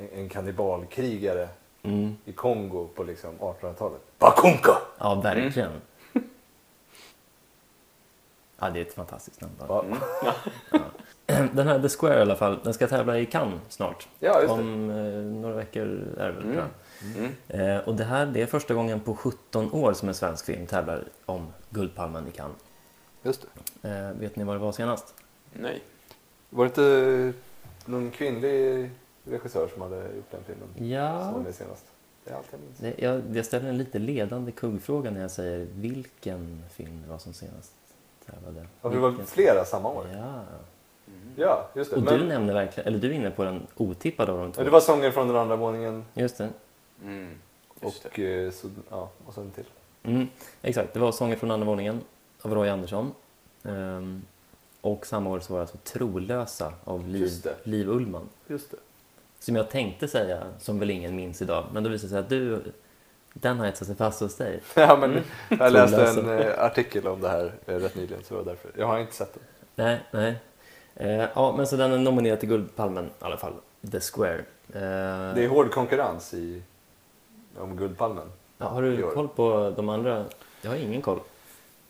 en, 0.00 0.08
en 0.18 0.28
kannibalkrigare 0.28 1.48
Mm. 1.84 2.16
i 2.24 2.32
Kongo 2.32 2.88
på 2.94 3.02
liksom 3.02 3.30
1800-talet. 3.38 4.00
Bakunka! 4.18 4.72
Ja, 4.98 5.14
verkligen. 5.14 5.70
Ja, 8.62 8.70
det 8.70 8.78
är 8.80 8.84
ett 8.84 8.94
fantastiskt 8.94 9.40
namn. 9.40 9.52
bara. 9.58 9.84
Ja, 10.24 10.34
Den 11.52 11.68
här 11.68 11.82
The 11.82 11.88
Square 11.88 12.18
i 12.18 12.20
alla 12.20 12.36
fall, 12.36 12.58
den 12.64 12.74
ska 12.74 12.86
tävla 12.86 13.18
i 13.18 13.26
Cannes 13.26 13.60
snart. 13.68 14.08
ja 14.18 14.40
just 14.42 14.46
det. 14.54 14.60
Om 14.62 14.90
eh, 14.90 14.96
några 15.40 15.54
veckor 15.54 15.82
är 16.18 16.26
det 16.28 16.32
väl, 16.32 16.42
tror 16.42 16.54
jag. 16.54 16.66
Mm. 17.16 17.32
Eh, 17.76 17.88
och 17.88 17.94
det 17.94 18.04
här 18.04 18.26
det 18.26 18.42
är 18.42 18.46
första 18.46 18.74
gången 18.74 19.00
på 19.00 19.14
17 19.16 19.72
år 19.72 19.92
som 19.92 20.08
en 20.08 20.14
svensk 20.14 20.44
film 20.46 20.66
tävlar 20.66 21.04
om 21.24 21.46
Guldpalmen 21.70 22.28
i 22.28 22.30
Cannes. 22.30 22.56
Just 23.22 23.46
det. 23.82 23.88
Eh, 23.90 24.12
vet 24.12 24.36
ni 24.36 24.44
vad 24.44 24.56
det 24.56 24.60
var 24.60 24.72
senast? 24.72 25.14
Nej. 25.52 25.82
Var 26.50 26.64
det 26.64 26.68
inte 26.68 27.38
någon 27.86 28.10
kvinnlig 28.10 28.90
regissör 29.24 29.68
som 29.72 29.82
hade 29.82 29.96
gjort 29.96 30.30
den 30.30 30.40
filmen? 30.46 30.68
Som 30.76 30.86
Ja, 30.90 31.38
med 31.44 31.54
senast? 31.54 31.84
Det 32.24 32.30
är 32.30 32.34
allt 32.36 32.46
jag 32.50 32.60
minns. 32.60 32.78
det, 32.78 33.04
jag, 33.04 33.22
jag 33.36 33.46
ställer 33.46 33.68
en 33.68 33.78
lite 33.78 33.98
ledande 33.98 34.52
kuggfråga 34.52 35.10
när 35.10 35.20
jag 35.20 35.30
säger 35.30 35.66
vilken 35.74 36.62
film 36.70 37.02
det 37.04 37.08
var 37.10 37.18
som 37.18 37.32
senast 37.32 37.72
tävlade. 38.26 38.66
Ja, 38.82 38.88
det 38.88 38.98
var 38.98 39.14
flera 39.26 39.64
samma 39.64 39.88
år. 39.88 40.06
Ja. 40.14 40.42
Ja, 41.36 41.68
just 41.74 41.90
det. 41.90 41.96
Och 41.96 42.02
Men, 42.02 42.18
du 42.18 42.26
nämner 42.26 42.54
verkligen, 42.54 42.86
eller 42.86 42.98
du 42.98 43.08
är 43.08 43.12
inne 43.12 43.30
på 43.30 43.44
den 43.44 43.66
otippade 43.76 44.32
av 44.32 44.38
de 44.38 44.52
två. 44.52 44.58
men 44.58 44.64
det 44.64 44.70
var 44.70 44.80
sånger 44.80 45.10
från 45.10 45.28
den 45.28 45.36
andra 45.36 45.56
våningen 45.56 46.04
Just 46.14 46.38
det. 46.38 46.48
Mm. 47.04 47.34
Just 47.82 48.04
och, 48.04 48.18
eh, 48.18 48.50
så, 48.50 48.68
ja, 48.90 49.10
och 49.26 49.34
så 49.34 49.40
en 49.40 49.50
till. 49.50 49.64
Mm, 50.02 50.28
exakt, 50.62 50.94
det 50.94 51.00
var 51.00 51.12
Sånger 51.12 51.36
från 51.36 51.50
andra 51.50 51.66
våningen 51.66 52.00
av 52.42 52.54
Roy 52.54 52.68
Andersson. 52.68 53.12
Ehm, 53.64 54.22
och 54.80 55.06
samma 55.06 55.30
år 55.30 55.40
så 55.40 55.52
var 55.52 55.58
det 55.58 55.62
alltså 55.62 55.76
Trolösa 55.98 56.72
av 56.84 57.08
Liv, 57.08 57.22
Just 57.22 57.44
det. 57.44 57.54
Liv 57.62 57.88
Ullman. 57.88 58.28
Just 58.46 58.70
det. 58.70 58.76
Som 59.38 59.56
jag 59.56 59.70
tänkte 59.70 60.08
säga, 60.08 60.42
som 60.58 60.78
väl 60.78 60.90
ingen 60.90 61.16
minns 61.16 61.42
idag. 61.42 61.64
Men 61.72 61.82
då 61.82 61.90
visade 61.90 62.06
det 62.06 62.10
sig 62.10 62.18
att 62.18 62.28
du, 62.28 62.72
den 63.34 63.58
har 63.58 63.66
etsat 63.66 63.86
sig 63.86 63.96
fast 63.96 64.20
hos 64.20 64.36
dig. 64.36 64.60
Ja, 64.74 64.96
men 64.96 65.22
jag 65.48 65.72
läste 65.72 66.06
en 66.06 66.38
eh, 66.38 66.64
artikel 66.64 67.06
om 67.06 67.20
det 67.20 67.28
här 67.28 67.52
eh, 67.66 67.74
rätt 67.74 67.94
nyligen, 67.94 68.24
så 68.24 68.34
det 68.34 68.38
var 68.40 68.44
därför. 68.52 68.70
Jag 68.76 68.86
har 68.86 68.98
inte 68.98 69.14
sett 69.14 69.34
den. 69.34 69.42
Nej, 69.74 70.00
nej. 70.10 70.36
Eh, 70.94 71.28
ja, 71.34 71.54
men 71.56 71.66
så 71.66 71.76
den 71.76 71.92
är 71.92 71.98
nominerad 71.98 72.40
till 72.40 72.48
Guldpalmen 72.48 73.04
i 73.06 73.08
alla 73.24 73.36
fall. 73.36 73.52
The 73.92 74.00
Square. 74.00 74.38
Eh, 74.38 75.34
Det 75.34 75.44
är 75.44 75.48
hård 75.48 75.70
konkurrens 75.70 76.34
i, 76.34 76.62
om 77.58 77.76
Guldpalmen. 77.76 78.32
ja, 78.58 78.66
har 78.68 78.82
du 78.82 79.10
koll 79.10 79.28
på 79.28 79.72
de 79.76 79.88
andra? 79.88 80.24
Jag 80.62 80.70
har 80.70 80.76
ingen 80.76 81.02
koll. 81.02 81.20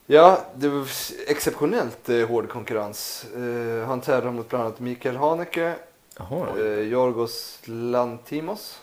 Ja, 0.07 0.41
det 0.55 0.69
var 0.69 0.87
exceptionellt 1.29 2.09
eh, 2.09 2.29
hård 2.29 2.49
konkurrens. 2.49 3.27
Eh, 3.37 3.87
han 3.87 4.01
tävlar 4.01 4.31
mot 4.31 4.49
bland 4.49 4.65
annat 4.65 4.81
Mikael 4.81 5.17
Haneke, 5.17 5.75
Jaha, 6.19 6.47
eh, 6.59 7.67
Lantimos. 7.67 8.81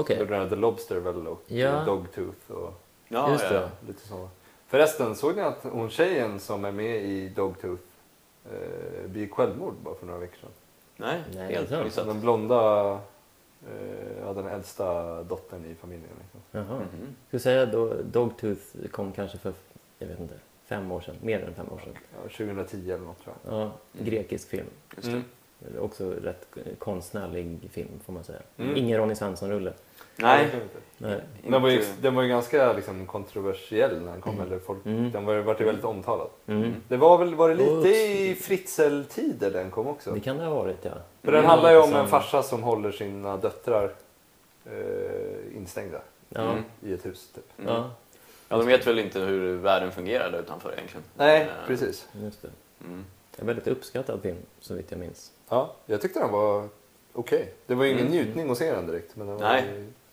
Okej. 0.00 0.16
Okay. 0.16 0.26
Den 0.26 0.40
här 0.40 0.48
The 0.48 0.56
Lobster 0.56 0.96
väl 1.00 1.26
och 1.26 1.42
Ja. 1.46 1.84
Dogtooth 1.84 2.50
och 2.50 2.82
Ja, 3.08 3.32
Just 3.32 3.44
ja, 3.44 3.50
det. 3.50 3.56
ja. 3.60 3.68
lite 3.86 4.08
så. 4.08 4.28
Förresten, 4.66 5.14
såg 5.14 5.36
ni 5.36 5.42
att 5.42 5.62
hon 5.62 5.90
tjejen 5.90 6.40
som 6.40 6.64
är 6.64 6.72
med 6.72 7.04
i 7.04 7.28
Dogtooth 7.28 7.82
eh, 8.52 9.06
begick 9.10 9.32
självmord 9.34 9.74
bara 9.84 9.94
för 9.94 10.06
några 10.06 10.20
veckor 10.20 10.36
sedan? 10.40 10.50
Nej, 10.96 11.22
Nej, 11.34 11.54
helt 11.54 11.84
missat. 11.84 12.06
Den 12.06 12.20
blonda, 12.20 12.90
eh, 13.66 14.18
ja, 14.20 14.32
den 14.32 14.46
äldsta 14.46 15.22
dottern 15.22 15.64
i 15.64 15.74
familjen. 15.74 16.08
Liksom. 16.22 16.40
Jaha. 16.50 16.78
Mhm. 16.78 17.06
Ska 17.28 17.36
vi 17.36 17.38
säga 17.38 17.66
då 17.66 17.94
Dogtooth 18.12 18.62
kom 18.90 19.12
kanske 19.12 19.38
för, 19.38 19.52
jag 19.98 20.06
vet 20.08 20.20
inte, 20.20 20.34
fem 20.64 20.92
år 20.92 21.00
sedan. 21.00 21.14
Mer 21.22 21.40
än 21.44 21.54
fem 21.54 21.66
år 21.72 21.80
sedan. 21.84 21.94
Ja, 22.14 22.28
2010 22.28 22.90
eller 22.90 23.04
något 23.04 23.22
tror 23.24 23.34
jag. 23.44 23.54
Ja, 23.54 23.70
grekisk 23.92 24.48
film. 24.48 24.66
Just 24.96 25.08
det. 25.08 25.12
Mm. 25.12 25.82
Också 25.82 26.10
rätt 26.10 26.46
konstnärlig 26.78 27.58
film 27.70 28.00
får 28.04 28.12
man 28.12 28.24
säga. 28.24 28.40
Mm. 28.56 28.76
Ingen 28.76 28.98
Ronny 28.98 29.14
Svensson-rulle. 29.14 29.72
Nej. 30.16 30.48
Nej. 30.98 31.20
Den 31.48 31.62
var, 31.62 31.68
ju, 31.70 31.82
den 32.00 32.14
var 32.14 32.22
ju 32.22 32.28
ganska 32.28 32.72
liksom, 32.72 33.06
kontroversiell 33.06 34.00
när 34.02 34.12
den 34.12 34.20
kom. 34.20 34.34
Mm. 34.34 34.46
Eller 34.46 34.58
folk, 34.58 34.86
Mm. 34.86 35.10
Den 35.10 35.24
var, 35.24 35.34
ju- 35.34 35.54
ju 35.58 35.64
väldigt 35.64 35.84
omtalad. 35.84 36.28
Mm. 36.46 36.74
Det 36.88 36.96
var 36.96 37.18
väl 37.18 37.34
var 37.34 37.48
det 37.48 37.54
lite 37.54 37.70
Och- 37.70 37.86
i 37.86 38.34
Fritzl-tider 38.40 39.50
den 39.50 39.70
kom 39.70 39.86
också. 39.86 40.10
Det 40.10 40.20
kan 40.20 40.36
det 40.38 40.44
ha 40.44 40.54
varit 40.54 40.78
ja. 40.82 40.90
För 41.22 41.32
den 41.32 41.38
Mm. 41.40 41.50
handlar 41.50 41.70
ju 41.70 41.78
om 41.78 41.94
en 41.94 42.08
farsa 42.08 42.42
som 42.42 42.62
håller 42.62 42.92
sina 42.92 43.36
döttrar 43.36 43.92
eh, 44.64 45.56
instängda 45.56 46.00
Ja. 46.28 46.40
Mm. 46.40 46.64
i 46.82 46.92
ett 46.92 47.06
hus. 47.06 47.28
Typ. 47.34 47.44
Mm. 47.58 47.72
ja, 47.74 47.90
Ja, 48.48 48.56
de 48.56 48.66
vet 48.66 48.86
väl 48.86 48.98
inte 48.98 49.20
hur 49.20 49.56
världen 49.56 49.92
fungerar 49.92 50.30
där 50.30 50.38
utanför 50.40 50.72
egentligen. 50.72 51.04
Nej, 51.16 51.40
Eh, 51.42 51.48
precis. 51.66 52.08
just 52.22 52.42
det. 52.42 52.48
Mm. 52.86 53.04
En 53.38 53.46
väldigt 53.46 53.66
uppskattad 53.66 54.22
film 54.22 54.36
så 54.60 54.74
vitt 54.74 54.86
jag 54.90 55.00
minns. 55.00 55.32
Ja, 55.48 55.72
jag 55.86 56.00
tyckte 56.00 56.18
den 56.20 56.32
var 56.32 56.68
okej. 57.12 57.52
Det 57.66 57.74
var 57.74 57.84
ju 57.84 57.90
ingen 57.90 58.06
Mm. 58.06 58.18
njutning 58.18 58.50
att 58.50 58.58
se 58.58 58.72
den 58.72 58.86
direkt. 58.86 59.16
Men 59.16 59.26
den 59.26 59.36
var, 59.36 59.42
Nej. 59.48 59.64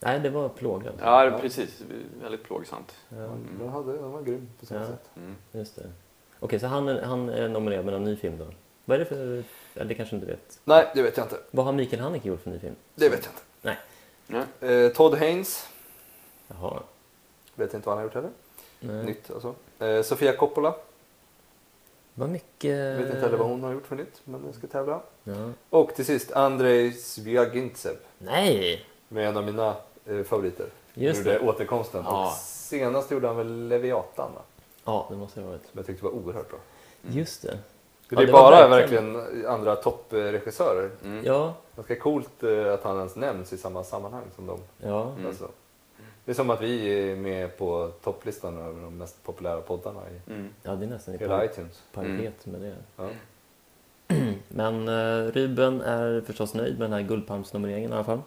Nej, 0.06 0.20
det 0.20 0.30
var 0.30 0.49
plågad. 0.49 0.93
Ja, 1.01 1.38
precis. 1.41 1.82
Väldigt 2.22 2.43
plågsamt. 2.43 2.95
Ja, 3.10 3.16
Den, 3.60 3.70
hade, 3.70 3.93
den 3.93 4.12
var 4.12 4.22
grym 4.22 4.49
på 4.60 4.66
sitt 4.66 4.76
Ja. 4.78 4.88
sätt. 4.88 5.10
Mm. 5.16 5.36
just 5.51 5.76
det. 5.76 5.91
Okej, 6.39 6.60
så 6.60 6.68
han, 6.68 6.88
är- 6.88 7.01
han 7.01 7.30
är 7.30 7.49
nominerad 7.49 7.86
med 7.86 7.93
en 7.93 8.04
ny 8.04 8.16
film 8.16 8.38
då. 8.38 8.45
Vad 8.86 8.95
är 8.95 8.99
det 8.99 9.06
för, 9.06 9.43
ja, 9.74 9.84
det 9.84 9.93
kanske 9.95 10.16
du 10.16 10.20
inte 10.20 10.32
vet. 10.32 10.60
Nej, 10.64 10.91
det 10.95 11.01
vet 11.01 11.18
jag 11.18 11.26
inte. 11.26 11.38
Vad 11.51 11.66
har 11.66 11.74
Mikael 11.74 12.01
Haneke 12.01 12.28
gjort 12.28 12.41
för 12.41 12.49
ny 12.49 12.60
film? 12.60 12.76
Det 12.95 13.10
vet 13.10 13.26
jag 13.26 13.32
inte. 13.34 13.41
Ja. 14.28 14.68
Eh, 14.68 14.91
Todd 14.91 15.14
Haynes. 15.18 15.70
Jaha. 16.47 16.80
Vet 17.56 17.74
inte 17.74 17.88
vad 17.88 17.97
han 17.97 17.97
har 17.97 18.04
gjort 18.04 18.14
heller. 18.16 18.30
Nej. 18.80 19.06
Nytt 19.06 19.32
alltså. 19.32 19.56
Eh, 19.80 20.01
Sofia 20.01 20.36
Coppola. 20.36 20.76
Vad 22.14 22.30
mycket... 22.30 22.99
Vet 22.99 23.06
inte 23.06 23.20
heller 23.20 23.38
vad 23.38 23.47
hon 23.47 23.64
har 23.64 23.72
gjort 23.74 23.88
för 23.88 23.95
nytt, 23.95 24.22
men 24.24 24.43
den 24.43 24.54
ska 24.54 24.68
tävla. 24.68 25.01
Ja. 25.24 25.49
Och 25.70 25.95
till 25.95 26.06
sist 26.06 26.32
Andrei 26.32 26.91
Svyagintsev. 26.93 27.95
Nej! 28.18 28.86
Med 29.08 29.28
en 29.28 29.38
av 29.38 29.43
mina 29.43 29.76
favoriter. 30.26 30.66
Just 30.93 31.20
gjorde 31.20 31.32
det. 31.32 31.39
återkomsten. 31.39 32.04
Ja. 32.06 32.28
Och 32.28 32.34
senast 32.38 33.12
gjorde 33.12 33.28
han 33.28 33.38
väl 33.38 33.68
Leviatan 33.68 34.32
va? 34.36 34.41
Ja, 34.86 35.08
det 35.10 35.16
måste 35.16 35.39
det 35.39 35.43
ha 35.45 35.51
varit. 35.51 35.62
Som 35.62 35.72
jag 35.78 35.86
tyckte 35.86 36.04
var 36.06 36.12
oerhört 36.12 36.49
bra. 36.49 36.60
Just 37.10 37.41
det. 37.41 37.58
Det 38.10 38.16
är 38.16 38.26
det 38.26 38.32
bara 38.32 38.68
verkligen- 38.70 39.14
verkligen, 39.14 39.47
andra 39.47 39.76
toppregissörer. 39.76 40.89
Mm. 41.04 41.26
Ja, 41.26 41.54
Ganska 41.76 41.95
coolt 41.95 42.43
eh, 42.43 42.74
att 42.74 42.84
han 42.84 42.97
ens 42.97 43.16
nämns 43.16 43.54
i 43.54 43.58
samma 43.58 43.84
sammanhang 43.84 44.24
som 44.36 44.47
dem. 44.47 44.60
ja. 44.78 45.12
Mm. 45.12 45.26
Alltså. 45.28 45.49
Det 46.26 46.32
är 46.32 46.36
som 46.36 46.49
att 46.49 46.62
vi 46.62 46.88
är 47.12 47.16
med 47.16 47.58
på 47.58 47.91
topplistan 48.04 48.58
över 48.58 48.82
de 48.82 48.97
mest 48.97 49.24
populära 49.24 49.62
poddarna 49.62 50.01
i 50.10 50.32
Mm. 50.32 50.49
ja 50.64 50.72
det 50.76 50.86
är 50.86 50.89
nästan 50.89 51.16
i 51.16 51.18
hela 51.18 51.38
par- 51.38 51.45
iTunes. 51.45 51.82
paritet 51.93 52.45
med 52.45 52.62
det. 52.62 52.76
Ja. 52.97 53.10
Men 54.47 54.88
uh, 54.89 55.32
Ruben 55.32 55.82
är 55.82 56.22
förstås 56.26 56.54
nöjd 56.54 56.80
med 56.80 56.89
den 56.89 56.93
här 57.01 57.08
Guldpalmsnomineringen 57.08 57.91
i 57.91 57.93
alla 57.93 58.04
fall. 58.04 58.22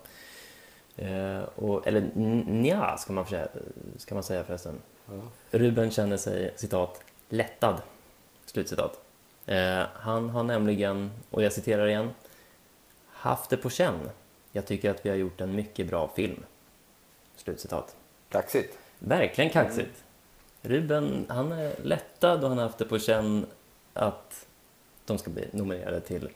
Eh, 0.96 1.42
och, 1.56 1.86
eller 1.86 2.10
nja, 2.46 2.96
ska 2.98 3.12
man, 3.12 3.26
säga, 3.26 3.48
ska 3.96 4.14
man 4.14 4.24
säga 4.24 4.44
förresten. 4.44 4.80
Ja. 5.06 5.20
Ruben 5.50 5.90
känner 5.90 6.16
sig, 6.16 6.52
citat, 6.56 7.00
lättad. 7.28 7.82
Slutcitat. 8.44 9.00
Eh, 9.46 9.82
han 9.94 10.30
har 10.30 10.42
nämligen, 10.42 11.10
och 11.30 11.42
jag 11.42 11.52
citerar 11.52 11.86
igen, 11.86 12.10
haft 13.08 13.50
det 13.50 13.56
på 13.56 13.70
känn. 13.70 14.10
Jag 14.52 14.66
tycker 14.66 14.90
att 14.90 15.06
vi 15.06 15.10
har 15.10 15.16
gjort 15.16 15.40
en 15.40 15.54
mycket 15.54 15.86
bra 15.88 16.10
film. 16.16 16.42
Slutcitat. 17.36 17.96
Kaxigt. 18.28 18.78
Verkligen 18.98 19.50
kaxigt. 19.50 20.04
Ruben, 20.62 21.26
han 21.28 21.52
är 21.52 21.74
lättad 21.82 22.42
och 22.44 22.48
han 22.48 22.58
har 22.58 22.64
haft 22.64 22.78
det 22.78 22.84
på 22.84 22.98
känn 22.98 23.46
att 23.92 24.46
de 25.04 25.18
ska 25.18 25.30
bli 25.30 25.48
nominerade 25.52 26.00
till 26.00 26.28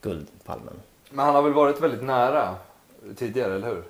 Guldpalmen. 0.00 0.74
Men 1.10 1.24
han 1.24 1.34
har 1.34 1.42
väl 1.42 1.52
varit 1.52 1.80
väldigt 1.80 2.02
nära 2.02 2.56
tidigare, 3.16 3.54
eller 3.54 3.68
hur? 3.68 3.84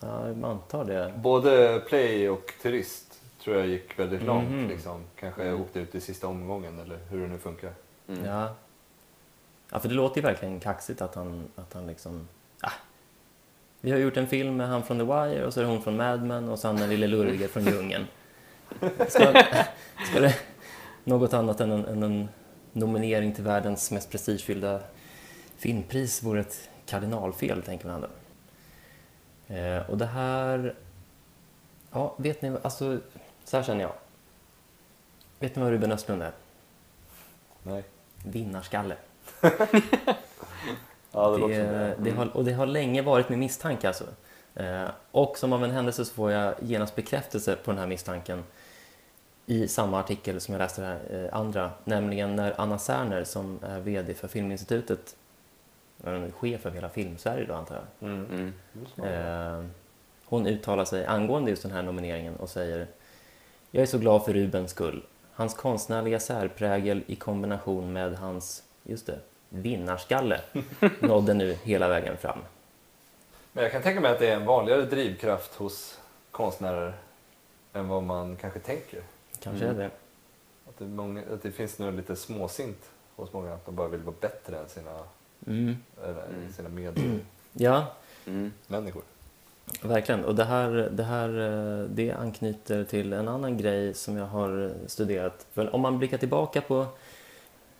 Ja, 0.00 0.28
jag 0.28 0.44
antar 0.44 0.84
det. 0.84 1.12
Både 1.16 1.82
Play 1.88 2.28
och 2.28 2.52
Turist 2.62 3.20
tror 3.44 3.56
jag 3.56 3.66
gick 3.66 3.98
väldigt 3.98 4.22
långt. 4.22 4.50
Mhm. 4.50 4.68
Liksom. 4.68 5.04
Kanske 5.16 5.42
Mm. 5.42 5.60
åkte 5.60 5.80
ut 5.80 5.94
i 5.94 6.00
sista 6.00 6.26
omgången 6.26 6.78
eller 6.78 6.98
hur 7.10 7.20
det 7.20 7.28
nu 7.28 7.38
funkar. 7.38 7.72
Mm. 8.08 8.24
Ja. 8.24 8.54
ja, 9.70 9.78
för 9.78 9.88
det 9.88 9.94
låter 9.94 10.16
ju 10.16 10.22
verkligen 10.22 10.60
kaxigt 10.60 11.02
att 11.02 11.14
han, 11.14 11.44
att 11.56 11.72
han 11.74 11.86
liksom... 11.86 12.28
Ah. 12.60 12.70
Vi 13.80 13.90
har 13.90 13.98
gjort 13.98 14.16
en 14.16 14.26
film 14.26 14.56
med 14.56 14.68
han 14.68 14.82
från 14.84 14.98
The 14.98 15.04
Wire 15.04 15.46
och 15.46 15.54
så 15.54 15.60
är 15.60 15.64
det 15.64 15.70
hon 15.70 15.82
från 15.82 15.96
Mad 15.96 16.22
Men 16.22 16.48
och 16.48 16.58
så 16.58 16.68
han 16.68 16.76
den 16.76 16.90
lille 16.90 17.06
lurige 17.06 17.48
från 17.48 17.64
Djungeln. 17.64 18.06
Ska, 19.08 19.42
ska 20.10 20.20
det 20.20 20.34
något 21.04 21.34
annat 21.34 21.60
än 21.60 21.70
en, 21.72 21.84
än 21.84 22.02
en 22.02 22.28
nominering 22.72 23.32
till 23.34 23.44
världens 23.44 23.90
mest 23.90 24.10
prestigefyllda 24.10 24.80
filmpris 25.56 26.22
vore 26.22 26.40
ett 26.40 26.68
kardinalfel, 26.86 27.62
tänker 27.62 27.86
man 27.86 27.94
ändå. 27.94 28.08
Eh, 29.48 29.90
och 29.90 29.98
det 29.98 30.06
här... 30.06 30.74
Ja, 31.90 32.14
vet 32.16 32.42
ni, 32.42 32.56
alltså, 32.62 32.98
så 33.44 33.56
här 33.56 33.64
känner 33.64 33.80
jag. 33.82 33.92
Vet 35.38 35.56
ni 35.56 35.62
vad 35.62 35.70
Ruben 35.70 35.92
Östlund 35.92 36.22
är? 36.22 36.32
Nej. 37.62 37.84
Vinnarskalle. 38.24 38.96
Ja, 41.12 41.28
det, 41.30 41.46
Det, 41.56 41.94
det. 41.98 42.10
har, 42.10 42.36
och 42.36 42.44
det 42.44 42.52
har 42.52 42.66
länge 42.66 43.02
varit 43.02 43.28
min 43.28 43.38
misstanke 43.38 43.88
alltså. 43.88 44.04
Eh, 44.54 44.84
och 45.10 45.38
som 45.38 45.52
av 45.52 45.64
en 45.64 45.70
händelse 45.70 46.04
så 46.04 46.14
får 46.14 46.30
jag 46.32 46.54
genast 46.60 46.96
bekräftelse 46.96 47.56
på 47.56 47.70
den 47.70 47.80
här 47.80 47.86
misstanken 47.86 48.44
i 49.46 49.68
samma 49.68 50.00
artikel 50.00 50.40
som 50.40 50.54
jag 50.54 50.58
läste 50.58 50.82
här, 50.82 51.00
eh, 51.10 51.38
andra, 51.38 51.70
nämligen 51.84 52.36
när 52.36 52.60
Anna 52.60 52.78
Serner 52.78 53.24
som 53.24 53.58
är 53.62 53.80
VD 53.80 54.14
för 54.14 54.28
Filminstitutet, 54.28 55.16
chef 56.32 56.60
för 56.60 56.70
hela 56.70 56.88
Filmsverige 56.88 57.46
då 57.46 57.54
antar 57.54 57.74
jag, 57.74 58.08
Mm. 58.08 58.52
Eh, 59.04 59.64
hon 60.24 60.46
uttalar 60.46 60.84
sig 60.84 61.06
angående 61.06 61.50
just 61.50 61.62
den 61.62 61.72
här 61.72 61.82
nomineringen 61.82 62.36
och 62.36 62.48
säger 62.50 62.86
Jag 63.70 63.82
är 63.82 63.86
så 63.86 63.98
glad 63.98 64.24
för 64.24 64.32
Rubens 64.32 64.70
skull. 64.70 65.02
Hans 65.32 65.54
konstnärliga 65.54 66.20
särprägel 66.20 67.02
i 67.06 67.16
kombination 67.16 67.92
med 67.92 68.14
hans, 68.16 68.62
just 68.82 69.06
det, 69.06 69.18
vinnarskalle 69.48 70.40
nådde 71.00 71.34
nu 71.34 71.52
hela 71.62 71.88
vägen 71.88 72.16
fram. 72.16 72.38
Men 73.52 73.62
jag 73.64 73.72
kan 73.72 73.82
tänka 73.82 74.00
mig 74.00 74.12
att 74.12 74.18
det 74.18 74.28
är 74.28 74.36
en 74.36 74.44
vanligare 74.46 74.82
drivkraft 74.82 75.54
hos 75.54 76.00
konstnärer 76.30 76.94
än 77.72 77.88
vad 77.88 78.02
man 78.02 78.36
kanske 78.36 78.58
tänker. 78.60 79.02
Kanske 79.42 79.64
Mm. 79.64 79.76
är 79.76 79.82
det. 79.82 79.90
Att 80.68 80.78
det, 80.78 80.84
många, 80.84 81.22
att 81.32 81.42
det 81.42 81.50
finns 81.50 81.78
nog 81.78 81.94
lite 81.94 82.16
småsint 82.16 82.90
hos 83.16 83.32
många, 83.32 83.54
att 83.54 83.66
de 83.66 83.74
bara 83.74 83.88
vill 83.88 84.00
vara 84.00 84.16
bättre 84.20 84.58
än 84.58 84.68
sina, 84.68 84.98
Mm. 85.46 85.76
Mm. 86.04 86.52
sina 86.56 86.68
medmänniskor. 86.68 87.20
Ja, 87.52 87.94
Mm. 88.26 88.52
verkligen. 89.82 90.24
Och 90.24 90.34
det 90.34 90.44
här, 90.44 90.70
det 90.92 91.02
här 91.02 91.28
eh, 91.28 91.84
det 91.88 92.12
anknyter 92.12 92.84
till 92.84 93.12
en 93.12 93.28
annan 93.28 93.56
grej 93.56 93.94
som 93.94 94.16
jag 94.16 94.26
har 94.26 94.72
studerat. 94.86 95.46
För 95.52 95.74
om 95.74 95.80
man 95.80 95.98
blickar 95.98 96.18
tillbaka 96.18 96.60
på 96.60 96.86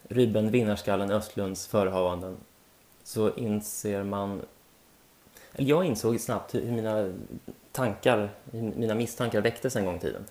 Ruben 0.08 0.50
Vinnarskallen 0.50 1.10
Östlunds 1.10 1.66
förehavanden 1.66 2.36
så 3.04 3.34
inser 3.34 4.02
man... 4.02 4.42
Eller 5.52 5.68
jag 5.68 5.84
insåg 5.84 6.20
snabbt 6.20 6.54
hur 6.54 6.72
mina 6.72 7.12
tankar, 7.72 8.30
hur 8.52 8.62
mina 8.62 8.94
misstankar 8.94 9.40
väcktes 9.40 9.76
en 9.76 9.84
gång 9.84 9.96
i 9.96 10.00
tiden. 10.00 10.24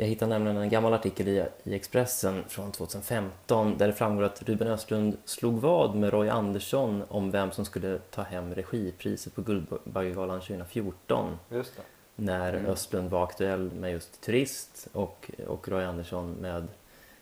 Jag 0.00 0.06
hittade 0.06 0.28
nämligen 0.28 0.56
en 0.56 0.68
gammal 0.68 0.94
artikel 0.94 1.28
i, 1.28 1.46
i 1.64 1.74
Expressen 1.74 2.44
från 2.48 2.72
2015 2.72 3.78
där 3.78 3.86
det 3.86 3.92
framgår 3.92 4.22
att 4.22 4.42
Ruben 4.42 4.68
Östlund 4.68 5.16
slog 5.24 5.60
vad 5.60 5.94
med 5.94 6.12
Roy 6.12 6.28
Andersson 6.28 7.02
om 7.08 7.30
vem 7.30 7.50
som 7.50 7.64
skulle 7.64 7.98
ta 7.98 8.22
hem 8.22 8.54
regipriset 8.54 9.34
på 9.34 9.42
Guldbaggegalan 9.42 10.40
2014 10.40 11.38
Just 11.48 11.76
det. 11.76 11.82
när 12.16 12.54
Mm. 12.54 12.66
Östlund 12.66 13.10
var 13.10 13.24
aktuell 13.24 13.70
med 13.72 13.92
just 13.92 14.20
Turist 14.20 14.88
och, 14.92 15.30
och 15.46 15.68
Roy 15.68 15.84
Andersson 15.84 16.32
med, 16.32 16.68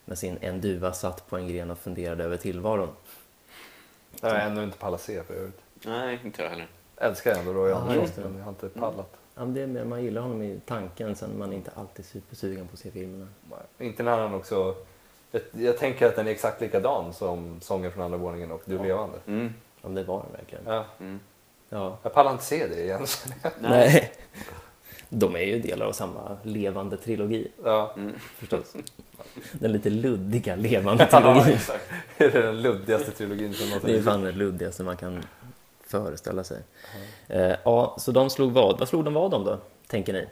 med 0.05 0.19
sin 0.19 0.39
En 0.41 0.61
duva 0.61 0.93
satt 0.93 1.29
på 1.29 1.37
en 1.37 1.49
gren 1.49 1.71
och 1.71 1.79
funderade 1.79 2.25
över 2.25 2.37
tillvaron. 2.37 2.89
Det 4.21 4.27
har 4.27 4.35
jag 4.35 4.47
ännu 4.47 4.65
inte 4.65 4.79
pallat 4.79 5.01
se 5.01 5.23
för 5.23 5.35
övrigt. 5.35 5.61
Nej, 5.75 6.21
inte 6.25 6.43
jag 6.43 6.51
heller. 6.51 6.69
Älskar 6.97 7.39
ändå 7.39 7.53
Roy 7.53 7.73
Andersson, 7.73 8.25
men 8.25 8.37
jag 8.37 8.45
har 8.45 8.51
inte 8.51 8.69
pallat. 8.69 9.17
Ja, 9.39 9.45
det 9.45 9.61
är 9.63 9.67
mer, 9.67 9.85
man 9.85 10.03
gillar 10.05 10.23
honom 10.23 10.43
i 10.43 10.61
tanken 10.67 11.17
sen 11.17 11.39
man 11.39 11.53
är 11.53 11.57
inte 11.57 11.71
alltid 11.75 12.05
supersugen 12.05 12.67
på 12.69 12.73
att 12.73 12.79
se 12.79 12.91
filmerna. 12.91 13.27
Nej. 13.51 13.89
Inte 13.89 14.03
när 14.03 14.19
han 14.19 14.35
också... 14.35 14.75
Jag, 15.31 15.43
jag 15.53 15.79
tänker 15.79 16.07
att 16.07 16.17
den 16.17 16.27
är 16.27 16.31
exakt 16.31 16.61
likadan 16.61 17.13
som 17.13 17.61
Sången 17.61 17.93
från 17.93 18.05
andra 18.05 18.19
våningen 18.19 18.53
och 18.53 18.63
Du 18.65 18.75
Ja. 18.77 18.83
levande. 18.83 19.19
Mm. 19.27 19.55
Om 19.83 19.95
det 19.95 20.05
var 20.05 20.23
det 20.33 20.39
verkligen. 20.39 20.65
Ja. 20.67 20.85
Mm. 21.01 21.21
Ja. 21.69 21.99
Jag 22.03 22.15
pallar 22.15 22.33
inte 22.33 22.45
se 22.45 22.67
det 22.67 22.83
igen. 22.83 23.07
Nej. 23.61 24.13
De 25.09 25.37
är 25.37 25.41
ju 25.41 25.59
delar 25.61 25.87
av 25.87 25.93
samma 25.93 26.37
levande 26.43 26.97
trilogi 26.97 27.49
ja. 27.65 27.95
Mm. 27.97 28.15
förstås. 28.19 28.75
Den 29.53 29.73
lite 29.73 29.91
luddiga 29.91 30.57
levande 30.57 31.09
Ja, 31.13 31.21
trilogin. 31.21 31.55
exakt. 31.55 31.85
Det 32.19 32.25
är 32.25 32.43
den 32.43 32.63
luddigaste 32.63 33.11
trilogin 33.11 33.55
som 33.55 33.67
någonsin 33.69 33.91
Det 33.93 33.99
är 33.99 34.03
fan 34.03 34.23
det 34.23 34.33
luddigaste 34.33 34.83
man 34.83 34.97
kan 34.97 35.23
föreställa 35.89 36.45
sig. 36.45 36.63
Eh, 37.29 37.57
ja, 37.65 37.97
så 37.99 38.13
de 38.13 38.31
slog 38.31 38.53
vad? 38.53 38.79
Vad 38.79 38.89
slog 38.89 39.05
de 39.05 39.15
vad 39.15 39.35
om 39.35 39.45
då, 39.45 39.59
tänker 39.87 40.13
ni? 40.13 40.27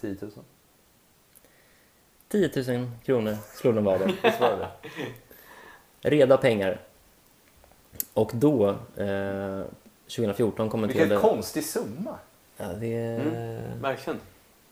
10 0.00 0.16
000. 0.20 0.30
10 2.28 2.50
000 2.78 2.90
kronor 3.04 3.36
slog 3.54 3.74
de 3.74 3.84
vad 3.84 4.02
om. 4.02 4.12
Reda 6.00 6.36
pengar. 6.36 6.80
Och 8.14 8.30
då, 8.34 8.68
eh, 8.96 9.62
2014 10.16 10.64
Vilken 10.64 10.68
kommenterade... 10.70 11.16
konstig 11.16 11.64
summa. 11.64 12.18
Ja, 12.56 12.66
det, 12.66 12.96
Mm. 12.96 13.80
Verkligen. 13.82 14.20